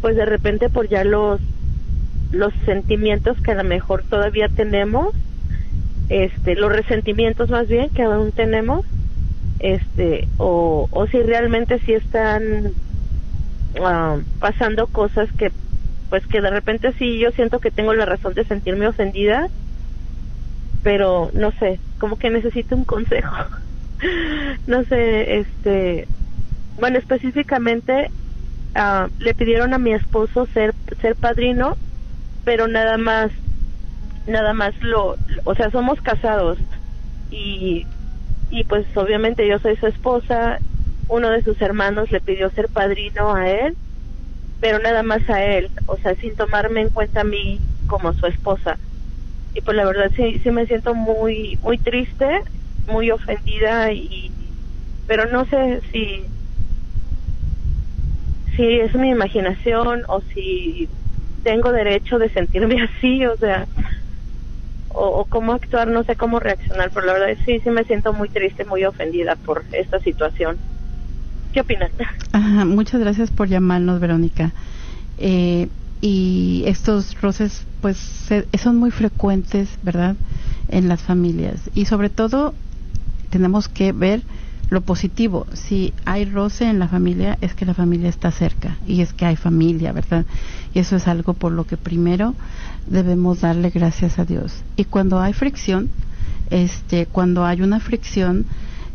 pues 0.00 0.16
de 0.16 0.24
repente 0.24 0.70
por 0.70 0.88
ya 0.88 1.04
los 1.04 1.40
los 2.30 2.52
sentimientos 2.64 3.36
que 3.42 3.52
a 3.52 3.56
lo 3.56 3.64
mejor 3.64 4.04
todavía 4.08 4.48
tenemos 4.48 5.10
este 6.08 6.54
los 6.56 6.72
resentimientos 6.72 7.50
más 7.50 7.66
bien 7.68 7.90
que 7.94 8.02
aún 8.02 8.32
tenemos 8.32 8.82
este 9.58 10.28
o, 10.36 10.88
o 10.90 11.06
si 11.08 11.22
realmente 11.22 11.80
sí 11.86 11.94
están 11.94 12.76
ah, 13.80 14.20
pasando 14.38 14.88
cosas 14.88 15.28
que 15.36 15.50
pues 16.08 16.26
que 16.28 16.40
de 16.40 16.50
repente 16.50 16.94
sí 16.98 17.18
yo 17.20 17.30
siento 17.32 17.60
que 17.60 17.70
tengo 17.70 17.94
la 17.94 18.06
razón 18.06 18.34
de 18.34 18.44
sentirme 18.44 18.88
ofendida 18.88 19.48
pero 20.82 21.30
no 21.32 21.52
sé 21.58 21.80
como 21.98 22.16
que 22.16 22.30
necesito 22.30 22.76
un 22.76 22.84
consejo. 22.84 23.34
No 24.66 24.84
sé 24.84 25.40
este 25.40 26.08
bueno 26.76 26.98
específicamente 26.98 28.12
ah, 28.74 29.08
le 29.18 29.34
pidieron 29.34 29.74
a 29.74 29.78
mi 29.78 29.94
esposo 29.94 30.46
ser 30.54 30.74
ser 31.00 31.16
padrino 31.16 31.78
pero 32.44 32.68
nada 32.68 32.98
más 32.98 33.32
nada 34.28 34.52
más 34.54 34.72
lo 34.82 35.18
o 35.44 35.54
sea 35.54 35.70
somos 35.70 36.00
casados 36.02 36.58
y 37.30 37.86
y 38.50 38.64
pues 38.64 38.86
obviamente 38.96 39.46
yo 39.48 39.58
soy 39.58 39.76
su 39.76 39.86
esposa 39.86 40.60
uno 41.08 41.30
de 41.30 41.42
sus 41.42 41.60
hermanos 41.62 42.10
le 42.10 42.20
pidió 42.20 42.50
ser 42.50 42.68
padrino 42.70 43.34
a 43.34 43.48
él 43.50 43.76
pero 44.60 44.78
nada 44.80 45.02
más 45.02 45.28
a 45.30 45.44
él 45.44 45.70
o 45.86 45.96
sea 45.98 46.14
sin 46.16 46.34
tomarme 46.36 46.82
en 46.82 46.90
cuenta 46.90 47.22
a 47.22 47.24
mí 47.24 47.60
como 47.86 48.12
su 48.14 48.26
esposa. 48.26 48.78
Y 49.54 49.62
pues 49.62 49.76
la 49.76 49.86
verdad 49.86 50.12
sí 50.16 50.40
sí 50.42 50.50
me 50.50 50.66
siento 50.66 50.94
muy 50.94 51.58
muy 51.62 51.78
triste 51.78 52.26
muy 52.86 53.10
ofendida 53.10 53.92
y 53.92 54.32
pero 55.06 55.26
no 55.30 55.46
sé 55.46 55.82
si 55.92 56.26
si 58.56 58.80
es 58.80 58.94
mi 58.94 59.10
imaginación 59.10 60.04
o 60.08 60.20
si 60.34 60.88
tengo 61.42 61.72
derecho 61.72 62.18
de 62.18 62.30
sentirme 62.30 62.76
así 62.98 63.24
o 63.26 63.36
sea 63.38 63.68
o, 64.88 65.06
o 65.20 65.24
cómo 65.26 65.52
actuar 65.52 65.88
no 65.88 66.04
sé 66.04 66.16
cómo 66.16 66.40
reaccionar 66.40 66.90
pero 66.92 67.06
la 67.06 67.12
verdad 67.14 67.36
sí 67.44 67.60
sí 67.62 67.70
me 67.70 67.84
siento 67.84 68.12
muy 68.12 68.28
triste 68.28 68.64
muy 68.64 68.84
ofendida 68.84 69.36
por 69.36 69.64
esta 69.72 70.00
situación 70.00 70.58
qué 71.52 71.60
opinas 71.60 71.90
muchas 72.66 73.00
gracias 73.00 73.30
por 73.30 73.48
llamarnos, 73.48 74.00
Verónica. 74.00 74.54
Eh, 75.16 75.68
y 76.00 76.62
estos 76.66 77.20
roces, 77.20 77.66
pues, 77.80 77.96
se- 77.96 78.46
son 78.62 78.76
muy 78.76 78.90
frecuentes, 78.90 79.68
¿verdad? 79.82 80.16
En 80.68 80.88
las 80.88 81.02
familias. 81.02 81.70
Y 81.74 81.86
sobre 81.86 82.10
todo, 82.10 82.54
tenemos 83.30 83.68
que 83.68 83.92
ver 83.92 84.22
lo 84.70 84.82
positivo. 84.82 85.46
Si 85.52 85.94
hay 86.04 86.24
roce 86.26 86.64
en 86.68 86.78
la 86.78 86.88
familia, 86.88 87.38
es 87.40 87.54
que 87.54 87.64
la 87.64 87.74
familia 87.74 88.08
está 88.08 88.30
cerca 88.30 88.78
y 88.86 89.00
es 89.00 89.12
que 89.14 89.24
hay 89.24 89.36
familia, 89.36 89.92
¿verdad? 89.92 90.26
Y 90.74 90.78
eso 90.80 90.96
es 90.96 91.08
algo 91.08 91.34
por 91.34 91.52
lo 91.52 91.64
que 91.64 91.76
primero 91.76 92.34
debemos 92.86 93.40
darle 93.40 93.70
gracias 93.70 94.18
a 94.18 94.24
Dios. 94.24 94.52
Y 94.76 94.84
cuando 94.84 95.20
hay 95.20 95.32
fricción, 95.32 95.88
este, 96.50 97.06
cuando 97.06 97.44
hay 97.44 97.62
una 97.62 97.80
fricción, 97.80 98.44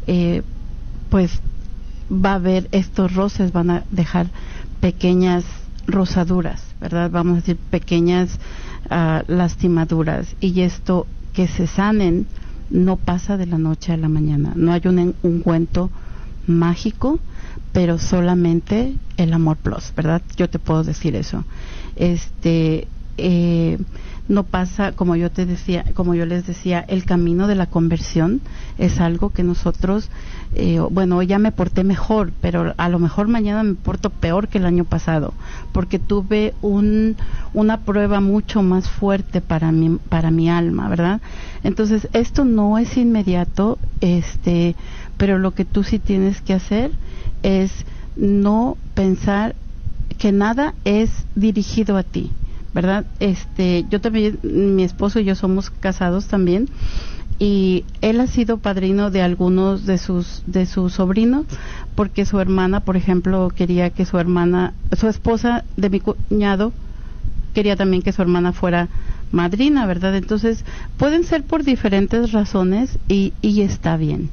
eh, 0.07 0.41
pues 1.09 1.39
va 2.11 2.32
a 2.32 2.36
haber 2.36 2.67
estos 2.71 3.13
roces, 3.13 3.51
van 3.51 3.69
a 3.69 3.84
dejar 3.91 4.28
pequeñas 4.82 5.45
rosaduras, 5.88 6.63
¿verdad? 6.80 7.09
Vamos 7.11 7.34
a 7.34 7.36
decir 7.41 7.57
pequeñas 7.57 8.39
ah, 8.89 9.24
lastimaduras 9.28 10.36
y 10.39 10.61
esto 10.61 11.07
que 11.34 11.47
se 11.47 11.67
sanen 11.67 12.26
no 12.69 12.95
pasa 12.97 13.38
de 13.38 13.45
la 13.45 13.57
noche 13.57 13.93
a 13.93 13.97
la 13.97 14.09
mañana. 14.09 14.53
No 14.55 14.71
hay 14.71 14.82
un 14.86 14.99
en- 14.99 15.15
ungüento 15.24 15.89
mágico, 16.47 17.19
pero 17.74 17.97
solamente 17.97 18.95
el 19.17 19.34
amor 19.34 19.57
plus, 19.57 19.91
¿verdad? 19.95 20.21
Yo 20.38 20.49
te 20.49 20.59
puedo 20.59 20.84
decir 20.84 21.15
eso. 21.15 21.43
Este 21.95 22.88
eh, 23.17 23.78
no 24.28 24.43
pasa, 24.43 24.93
como 24.93 25.15
yo 25.15 25.30
te 25.32 25.45
decía, 25.45 25.84
como 25.93 26.15
yo 26.15 26.26
les 26.26 26.47
decía, 26.47 26.80
el 26.88 27.03
camino 27.03 27.47
de 27.47 27.55
la 27.55 27.65
conversión 27.65 28.41
es 28.78 28.99
algo 29.01 29.32
que 29.32 29.43
nosotros, 29.43 30.09
eh, 30.55 30.80
bueno, 30.80 31.21
ya 31.24 31.39
me 31.39 31.51
porté 31.51 31.84
mejor, 31.84 32.32
pero 32.41 32.74
a 32.78 32.89
lo 32.89 32.99
mejor 32.99 33.28
mañana 33.28 33.63
me 33.63 33.76
porto 33.76 34.09
peor 34.09 34.47
que 34.47 34.59
el 34.59 34.65
año 34.65 34.86
pasado, 34.86 35.34
porque 35.74 35.99
tuve 35.99 36.53
un, 36.61 37.17
una 37.53 37.82
prueba 37.82 38.21
mucho 38.21 38.63
más 38.63 38.89
fuerte 38.89 39.41
para 39.41 39.71
mi, 39.71 39.97
para 40.09 40.32
mi 40.32 40.49
alma, 40.49 40.88
¿verdad? 40.88 41.19
Entonces, 41.63 42.07
esto 42.13 42.45
no 42.45 42.78
es 42.78 42.95
inmediato, 42.95 43.78
este, 43.99 44.76
pero 45.18 45.38
lo 45.39 45.51
que 45.51 45.66
tú 45.66 45.84
sí 45.84 45.99
tienes 45.99 46.41
que 46.41 46.53
hacer 46.53 46.91
es 47.43 47.86
no 48.16 48.78
pensar 48.93 49.55
que 50.18 50.32
nada 50.32 50.74
es 50.86 51.26
dirigido 51.36 51.97
a 51.97 52.03
ti, 52.03 52.32
¿verdad? 52.74 53.05
Este, 53.20 53.86
yo 53.89 54.01
también, 54.01 54.39
mi 54.43 54.84
esposo 54.84 55.20
y 55.20 55.26
yo 55.26 55.36
somos 55.36 55.70
casados 55.70 56.28
también 56.28 56.70
y 57.39 57.84
él 58.01 58.20
ha 58.22 58.28
sido 58.28 58.57
padrino 58.57 59.09
de 59.09 59.22
algunos 59.22 59.86
de 59.86 59.97
sus 59.97 60.43
de 60.45 60.66
sus 60.66 60.93
sobrinos 60.93 61.45
porque 61.95 62.26
su 62.26 62.39
hermana, 62.39 62.80
por 62.82 62.95
ejemplo, 62.95 63.51
quería 63.55 63.89
que 63.89 64.05
su 64.05 64.18
hermana, 64.18 64.74
su 64.97 65.07
esposa 65.07 65.64
de 65.76 65.89
mi 65.89 65.99
cuñado 65.99 66.74
quería 67.53 67.76
también 67.76 68.01
que 68.01 68.11
su 68.11 68.22
hermana 68.22 68.51
fuera 68.51 68.89
madrina, 69.32 69.86
¿verdad? 69.86 70.16
Entonces, 70.16 70.64
pueden 70.97 71.24
ser 71.24 71.43
por 71.43 71.64
diferentes 71.64 72.32
razones 72.32 72.97
y, 73.07 73.34
y 73.41 73.61
está 73.61 73.97
bien, 73.97 74.30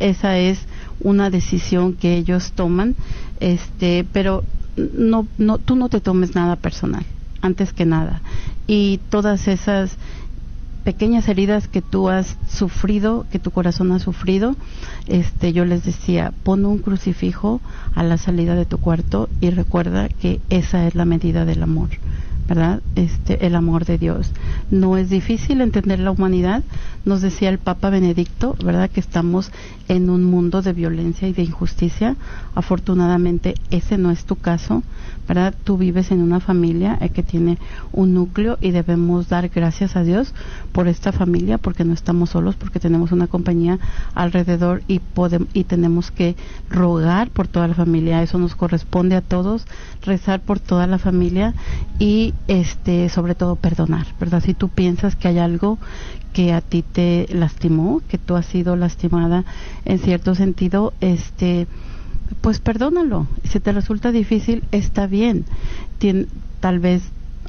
Esa 0.00 0.36
es 0.38 0.60
una 1.00 1.30
decisión 1.30 1.94
que 1.94 2.16
ellos 2.16 2.52
toman, 2.52 2.94
este, 3.40 4.06
pero 4.12 4.44
no, 4.76 5.26
no, 5.38 5.58
tú 5.58 5.76
no 5.76 5.88
te 5.88 6.00
tomes 6.00 6.34
nada 6.34 6.56
personal, 6.56 7.04
antes 7.40 7.72
que 7.72 7.86
nada. 7.86 8.20
Y 8.66 9.00
todas 9.08 9.48
esas 9.48 9.96
pequeñas 10.84 11.28
heridas 11.28 11.68
que 11.68 11.80
tú 11.80 12.08
has 12.08 12.36
sufrido, 12.48 13.24
que 13.30 13.38
tu 13.38 13.50
corazón 13.50 13.92
ha 13.92 13.98
sufrido, 13.98 14.56
este, 15.06 15.52
yo 15.52 15.64
les 15.64 15.84
decía, 15.84 16.32
pon 16.42 16.66
un 16.66 16.78
crucifijo 16.78 17.60
a 17.94 18.02
la 18.02 18.18
salida 18.18 18.54
de 18.54 18.66
tu 18.66 18.78
cuarto 18.78 19.28
y 19.40 19.50
recuerda 19.50 20.08
que 20.08 20.40
esa 20.50 20.86
es 20.86 20.94
la 20.94 21.04
medida 21.04 21.44
del 21.44 21.62
amor. 21.62 21.90
¿verdad? 22.48 22.82
Este, 22.96 23.46
el 23.46 23.54
amor 23.54 23.84
de 23.84 23.98
Dios. 23.98 24.32
No 24.70 24.96
es 24.96 25.08
difícil 25.08 25.60
entender 25.60 26.00
la 26.00 26.10
humanidad, 26.10 26.62
nos 27.04 27.20
decía 27.20 27.48
el 27.48 27.58
Papa 27.58 27.90
Benedicto, 27.90 28.56
¿verdad? 28.64 28.90
Que 28.90 29.00
estamos 29.00 29.50
en 29.88 30.10
un 30.10 30.24
mundo 30.24 30.62
de 30.62 30.72
violencia 30.72 31.28
y 31.28 31.32
de 31.32 31.42
injusticia. 31.42 32.16
Afortunadamente 32.54 33.54
ese 33.70 33.98
no 33.98 34.10
es 34.10 34.24
tu 34.24 34.36
caso, 34.36 34.82
¿verdad? 35.26 35.54
Tú 35.64 35.76
vives 35.76 36.10
en 36.10 36.22
una 36.22 36.40
familia 36.40 36.98
eh, 37.00 37.10
que 37.10 37.22
tiene 37.22 37.58
un 37.92 38.14
núcleo 38.14 38.58
y 38.60 38.70
debemos 38.70 39.28
dar 39.28 39.48
gracias 39.48 39.96
a 39.96 40.04
Dios 40.04 40.34
por 40.72 40.88
esta 40.88 41.12
familia 41.12 41.58
porque 41.58 41.84
no 41.84 41.92
estamos 41.92 42.30
solos, 42.30 42.56
porque 42.56 42.80
tenemos 42.80 43.12
una 43.12 43.26
compañía 43.26 43.78
alrededor 44.14 44.82
y 44.88 44.98
podemos 44.98 45.48
y 45.52 45.64
tenemos 45.64 46.10
que 46.10 46.36
rogar 46.70 47.30
por 47.30 47.48
toda 47.48 47.68
la 47.68 47.74
familia. 47.74 48.22
Eso 48.22 48.38
nos 48.38 48.54
corresponde 48.54 49.16
a 49.16 49.20
todos, 49.20 49.66
rezar 50.02 50.40
por 50.40 50.60
toda 50.60 50.86
la 50.86 50.98
familia 50.98 51.54
y 51.98 52.34
este 52.48 53.08
sobre 53.08 53.34
todo 53.34 53.56
perdonar, 53.56 54.06
¿verdad? 54.20 54.42
Si 54.44 54.54
tú 54.54 54.68
piensas 54.68 55.16
que 55.16 55.28
hay 55.28 55.38
algo 55.38 55.78
que 56.32 56.52
a 56.52 56.60
ti 56.60 56.82
te 56.82 57.26
lastimó, 57.30 58.00
que 58.08 58.18
tú 58.18 58.36
has 58.36 58.46
sido 58.46 58.76
lastimada 58.76 59.44
en 59.84 59.98
cierto 59.98 60.34
sentido, 60.34 60.92
este 61.00 61.66
pues 62.40 62.60
perdónalo. 62.60 63.26
Si 63.44 63.60
te 63.60 63.72
resulta 63.72 64.10
difícil, 64.10 64.64
está 64.72 65.06
bien. 65.06 65.44
Tal 66.60 66.78
vez 66.78 67.02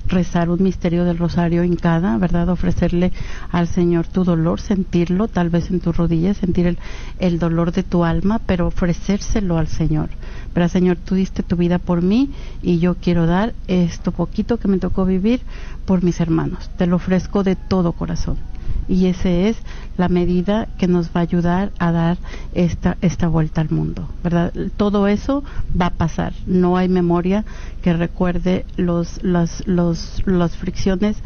rezar 0.08 0.50
un 0.50 0.62
misterio 0.62 1.06
del 1.06 1.18
rosario 1.18 1.64
en 1.64 1.76
cada, 1.76 2.18
¿verdad? 2.18 2.50
Ofrecerle 2.50 3.12
al 3.52 3.68
Señor 3.68 4.08
tu 4.08 4.24
dolor, 4.24 4.60
sentirlo, 4.60 5.28
tal 5.28 5.50
vez 5.50 5.70
en 5.72 5.80
tus 5.80 5.96
rodillas, 5.96 6.38
sentir 6.38 6.68
el, 6.68 6.78
el 7.20 7.40
dolor 7.40 7.72
de 7.72 7.84
tu 7.84 8.04
alma, 8.04 8.40
pero 8.46 8.68
ofrecérselo 8.68 9.58
al 9.58 9.68
Señor. 9.68 10.10
Pero 10.54 10.68
Señor, 10.68 10.98
tú 10.98 11.16
diste 11.16 11.42
tu 11.42 11.56
vida 11.56 11.80
por 11.80 12.02
mí 12.02 12.32
y 12.62 12.80
yo 12.80 12.96
quiero 12.96 13.26
dar 13.26 13.54
esto 13.68 14.12
poquito 14.12 14.58
que 14.58 14.68
me 14.68 14.78
tocó 14.78 15.06
vivir 15.06 15.42
por 15.86 16.04
mis 16.04 16.20
hermanos. 16.20 16.70
Te 16.78 16.86
lo 16.86 16.98
ofrezco 16.98 17.44
de 17.44 17.56
todo 17.56 17.94
corazón. 17.94 18.53
Y 18.88 19.06
esa 19.06 19.30
es 19.30 19.58
la 19.98 20.10
medida 20.10 20.68
que 20.78 20.88
nos 20.88 21.08
va 21.08 21.22
a 21.22 21.24
ayudar 21.24 21.72
a 21.80 21.92
dar 21.92 22.18
esta, 22.54 22.98
esta 23.02 23.28
vuelta 23.28 23.62
al 23.62 23.70
mundo, 23.70 24.08
¿verdad? 24.24 24.52
Todo 24.76 25.08
eso 25.08 25.44
va 25.80 25.88
a 25.88 25.94
pasar. 25.94 26.34
No 26.46 26.78
hay 26.78 26.90
memoria 26.90 27.46
que 27.82 27.94
recuerde 27.94 28.66
los, 28.76 29.24
los, 29.24 29.66
los, 29.68 30.22
las 30.26 30.58
fricciones 30.58 31.18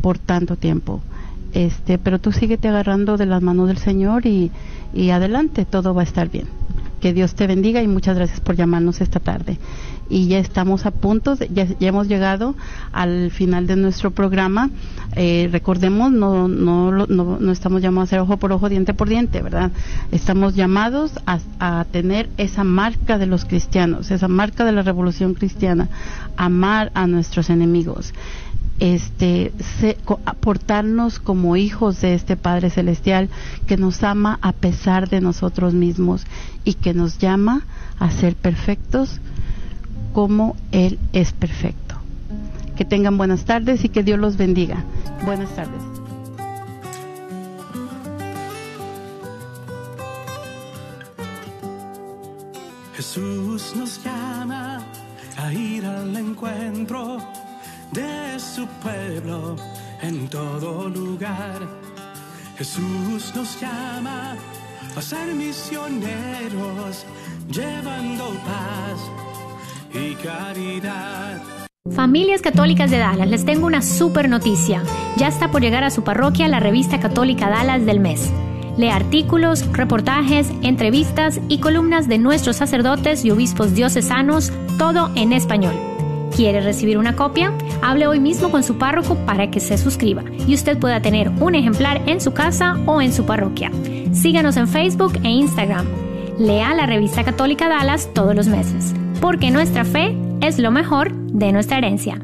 por 0.00 0.18
tanto 0.18 0.56
tiempo. 0.56 1.00
Este, 1.54 1.96
pero 1.96 2.18
tú 2.18 2.32
síguete 2.32 2.68
agarrando 2.68 3.16
de 3.16 3.26
las 3.26 3.40
manos 3.40 3.68
del 3.68 3.78
Señor 3.78 4.26
y, 4.26 4.50
y 4.92 5.10
adelante, 5.10 5.64
todo 5.64 5.94
va 5.94 6.02
a 6.02 6.04
estar 6.04 6.28
bien. 6.28 6.48
Que 7.00 7.12
Dios 7.14 7.34
te 7.34 7.46
bendiga 7.46 7.82
y 7.82 7.88
muchas 7.88 8.16
gracias 8.16 8.40
por 8.40 8.56
llamarnos 8.56 9.00
esta 9.00 9.20
tarde 9.20 9.58
y 10.08 10.28
ya 10.28 10.38
estamos 10.38 10.86
a 10.86 10.90
punto, 10.90 11.36
ya, 11.50 11.66
hemos 11.80 12.08
llegado 12.08 12.54
al 12.92 13.30
final 13.30 13.66
de 13.66 13.76
nuestro 13.76 14.10
programa. 14.10 14.70
Eh, 15.14 15.48
recordemos, 15.50 16.12
no, 16.12 16.48
no, 16.48 16.90
no, 17.06 17.38
no, 17.40 17.52
estamos 17.52 17.82
llamados 17.82 18.08
a 18.08 18.10
hacer 18.10 18.20
ojo 18.20 18.36
por 18.36 18.52
ojo, 18.52 18.68
diente 18.68 18.94
por 18.94 19.08
diente, 19.08 19.42
¿verdad? 19.42 19.70
Estamos 20.12 20.54
llamados 20.54 21.12
a, 21.26 21.38
a 21.58 21.84
tener 21.84 22.28
esa 22.36 22.64
marca 22.64 23.18
de 23.18 23.26
los 23.26 23.44
cristianos, 23.44 24.10
esa 24.10 24.28
marca 24.28 24.64
de 24.64 24.72
la 24.72 24.82
revolución 24.82 25.34
cristiana, 25.34 25.88
amar 26.36 26.90
a 26.94 27.06
nuestros 27.06 27.50
enemigos 27.50 28.12
este 28.78 29.52
aportarnos 30.26 31.18
como 31.18 31.56
hijos 31.56 32.00
de 32.00 32.14
este 32.14 32.36
Padre 32.36 32.70
celestial 32.70 33.30
que 33.66 33.76
nos 33.76 34.02
ama 34.02 34.38
a 34.42 34.52
pesar 34.52 35.08
de 35.08 35.20
nosotros 35.20 35.72
mismos 35.72 36.26
y 36.64 36.74
que 36.74 36.92
nos 36.92 37.18
llama 37.18 37.62
a 37.98 38.10
ser 38.10 38.34
perfectos 38.36 39.20
como 40.16 40.56
Él 40.72 40.98
es 41.12 41.34
perfecto. 41.34 41.94
Que 42.74 42.86
tengan 42.86 43.18
buenas 43.18 43.44
tardes 43.44 43.84
y 43.84 43.90
que 43.90 44.02
Dios 44.02 44.18
los 44.18 44.38
bendiga. 44.38 44.82
Buenas 45.26 45.54
tardes. 45.54 45.82
Jesús 52.94 53.74
nos 53.76 54.02
llama 54.02 54.80
a 55.36 55.52
ir 55.52 55.84
al 55.84 56.16
encuentro 56.16 57.18
de 57.92 58.40
su 58.40 58.66
pueblo 58.82 59.56
en 60.00 60.28
todo 60.28 60.88
lugar. 60.88 61.60
Jesús 62.56 63.34
nos 63.34 63.60
llama 63.60 64.34
a 64.96 65.02
ser 65.02 65.34
misioneros 65.34 67.04
llevando 67.50 68.30
paz 68.46 69.35
Familias 71.94 72.42
Católicas 72.42 72.90
de 72.90 72.98
Dallas, 72.98 73.28
les 73.28 73.44
tengo 73.44 73.66
una 73.66 73.80
super 73.80 74.28
noticia. 74.28 74.82
Ya 75.16 75.28
está 75.28 75.50
por 75.50 75.62
llegar 75.62 75.84
a 75.84 75.90
su 75.90 76.04
parroquia 76.04 76.48
la 76.48 76.60
revista 76.60 77.00
católica 77.00 77.48
Dallas 77.48 77.86
del 77.86 78.00
mes. 78.00 78.32
Lee 78.76 78.90
artículos, 78.90 79.66
reportajes, 79.72 80.50
entrevistas 80.62 81.40
y 81.48 81.58
columnas 81.58 82.08
de 82.08 82.18
nuestros 82.18 82.56
sacerdotes 82.56 83.24
y 83.24 83.30
obispos 83.30 83.74
diocesanos, 83.74 84.52
todo 84.78 85.10
en 85.14 85.32
español. 85.32 85.74
¿Quiere 86.34 86.60
recibir 86.60 86.98
una 86.98 87.16
copia? 87.16 87.52
Hable 87.80 88.06
hoy 88.08 88.20
mismo 88.20 88.50
con 88.50 88.62
su 88.62 88.76
párroco 88.76 89.16
para 89.24 89.50
que 89.50 89.60
se 89.60 89.78
suscriba 89.78 90.22
y 90.46 90.54
usted 90.54 90.78
pueda 90.78 91.00
tener 91.00 91.30
un 91.40 91.54
ejemplar 91.54 92.02
en 92.06 92.20
su 92.20 92.34
casa 92.34 92.76
o 92.84 93.00
en 93.00 93.12
su 93.12 93.24
parroquia. 93.24 93.70
Síganos 94.12 94.58
en 94.58 94.68
Facebook 94.68 95.14
e 95.22 95.28
Instagram. 95.28 95.86
Lea 96.38 96.74
la 96.74 96.84
revista 96.84 97.24
católica 97.24 97.68
Dallas 97.68 98.10
todos 98.12 98.34
los 98.34 98.48
meses 98.48 98.94
porque 99.20 99.50
nuestra 99.50 99.84
fe 99.84 100.16
es 100.40 100.58
lo 100.58 100.70
mejor 100.70 101.12
de 101.14 101.52
nuestra 101.52 101.76
herencia. 101.78 102.20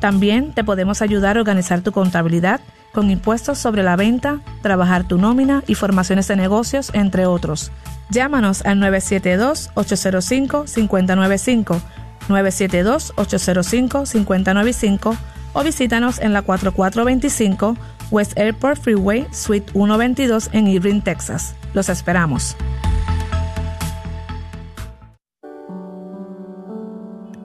También 0.00 0.52
te 0.52 0.64
podemos 0.64 1.02
ayudar 1.02 1.36
a 1.36 1.40
organizar 1.40 1.82
tu 1.82 1.92
contabilidad 1.92 2.60
con 2.92 3.10
impuestos 3.10 3.58
sobre 3.58 3.82
la 3.82 3.96
venta, 3.96 4.40
trabajar 4.62 5.04
tu 5.04 5.18
nómina 5.18 5.62
y 5.66 5.74
formaciones 5.74 6.26
de 6.28 6.36
negocios, 6.36 6.90
entre 6.94 7.26
otros. 7.26 7.70
Llámanos 8.10 8.66
al 8.66 8.80
972-805-595, 8.80 11.80
972-805-595 12.28 15.16
o 15.52 15.62
visítanos 15.62 16.18
en 16.18 16.32
la 16.32 16.42
4425 16.42 17.76
West 18.10 18.36
Airport 18.36 18.80
Freeway, 18.80 19.28
Suite 19.30 19.70
122 19.72 20.50
en 20.52 20.66
Irving, 20.66 21.00
Texas. 21.00 21.54
Los 21.74 21.88
esperamos. 21.88 22.56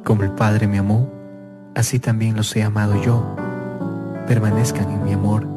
Como 0.04 0.24
el 0.24 0.32
Padre 0.32 0.68
me 0.68 0.80
amó, 0.80 1.12
así 1.76 2.00
también 2.00 2.36
los 2.36 2.56
he 2.56 2.64
amado 2.64 3.00
yo. 3.04 3.36
Permanezcan 4.28 4.90
en 4.90 5.04
mi 5.04 5.14
amor. 5.14 5.48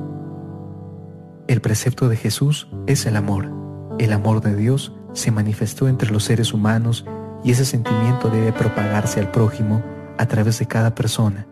El 1.48 1.62
precepto 1.62 2.11
de 2.11 2.16
Jesús 2.16 2.68
es 2.86 3.06
el 3.06 3.16
amor. 3.16 3.50
El 3.98 4.12
amor 4.12 4.42
de 4.42 4.54
Dios 4.54 4.92
se 5.18 5.32
manifestó 5.32 5.88
entre 5.88 6.10
los 6.10 6.24
seres 6.24 6.52
humanos 6.54 7.04
y 7.42 7.50
ese 7.50 7.64
sentimiento 7.64 8.30
debe 8.30 8.52
propagarse 8.52 9.18
al 9.20 9.30
prójimo 9.30 9.82
a 10.16 10.26
través 10.26 10.58
de 10.60 10.66
cada 10.66 10.94
persona. 10.94 11.46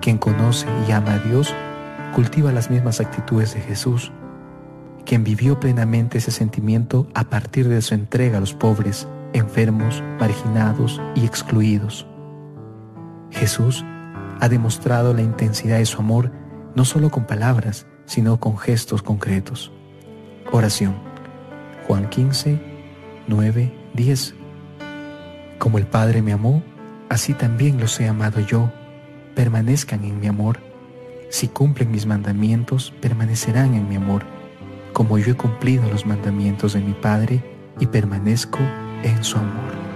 Quien 0.00 0.18
conoce 0.18 0.66
y 0.88 0.92
ama 0.92 1.14
a 1.14 1.18
Dios 1.18 1.52
cultiva 2.14 2.52
las 2.52 2.70
mismas 2.70 3.00
actitudes 3.00 3.54
de 3.54 3.60
Jesús. 3.60 4.12
Quien 5.04 5.24
vivió 5.24 5.58
plenamente 5.58 6.18
ese 6.18 6.30
sentimiento 6.30 7.08
a 7.14 7.24
partir 7.24 7.68
de 7.68 7.82
su 7.82 7.94
entrega 7.94 8.38
a 8.38 8.40
los 8.40 8.54
pobres, 8.54 9.08
enfermos, 9.32 10.02
marginados 10.20 11.00
y 11.14 11.24
excluidos. 11.26 12.06
Jesús 13.30 13.84
ha 14.40 14.48
demostrado 14.48 15.12
la 15.12 15.22
intensidad 15.22 15.78
de 15.78 15.86
su 15.86 16.00
amor 16.00 16.30
no 16.76 16.84
solo 16.84 17.10
con 17.10 17.26
palabras, 17.26 17.86
sino 18.04 18.38
con 18.38 18.58
gestos 18.58 19.02
concretos. 19.02 19.72
Oración. 20.52 20.94
Juan 21.86 22.08
15, 22.08 22.75
9, 23.28 23.72
10. 23.94 24.34
Como 25.58 25.78
el 25.78 25.86
Padre 25.86 26.22
me 26.22 26.32
amó, 26.32 26.62
así 27.08 27.34
también 27.34 27.80
los 27.80 27.98
he 28.00 28.08
amado 28.08 28.40
yo. 28.40 28.72
Permanezcan 29.34 30.04
en 30.04 30.20
mi 30.20 30.26
amor. 30.26 30.60
Si 31.30 31.48
cumplen 31.48 31.90
mis 31.90 32.06
mandamientos, 32.06 32.92
permanecerán 33.00 33.74
en 33.74 33.88
mi 33.88 33.96
amor, 33.96 34.24
como 34.92 35.18
yo 35.18 35.32
he 35.32 35.36
cumplido 35.36 35.90
los 35.90 36.06
mandamientos 36.06 36.74
de 36.74 36.80
mi 36.80 36.92
Padre 36.92 37.42
y 37.80 37.86
permanezco 37.86 38.58
en 39.02 39.24
su 39.24 39.38
amor. 39.38 39.95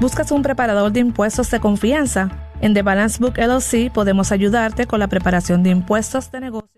¿Buscas 0.00 0.32
un 0.32 0.42
preparador 0.42 0.92
de 0.92 1.00
impuestos 1.00 1.50
de 1.50 1.60
confianza? 1.60 2.30
En 2.62 2.72
The 2.72 2.80
Balance 2.80 3.18
Book 3.20 3.34
LLC 3.36 3.92
podemos 3.92 4.32
ayudarte 4.32 4.86
con 4.86 4.98
la 4.98 5.08
preparación 5.08 5.62
de 5.62 5.70
impuestos 5.70 6.30
de 6.32 6.40
negocios. 6.40 6.70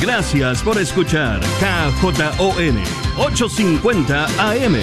Gracias 0.00 0.62
por 0.62 0.78
escuchar 0.78 1.40
KJON 1.40 2.78
850 3.18 4.24
AM 4.38 4.76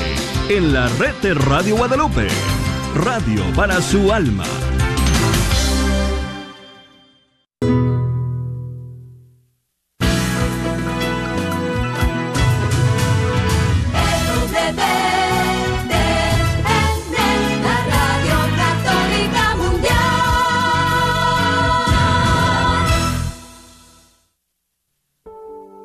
en 0.50 0.74
la 0.74 0.88
red 1.00 1.16
de 1.24 1.34
Radio 1.34 1.78
Guadalupe. 1.78 2.28
Radio 2.94 3.44
para 3.56 3.82
su 3.82 4.14
alma. 4.14 4.46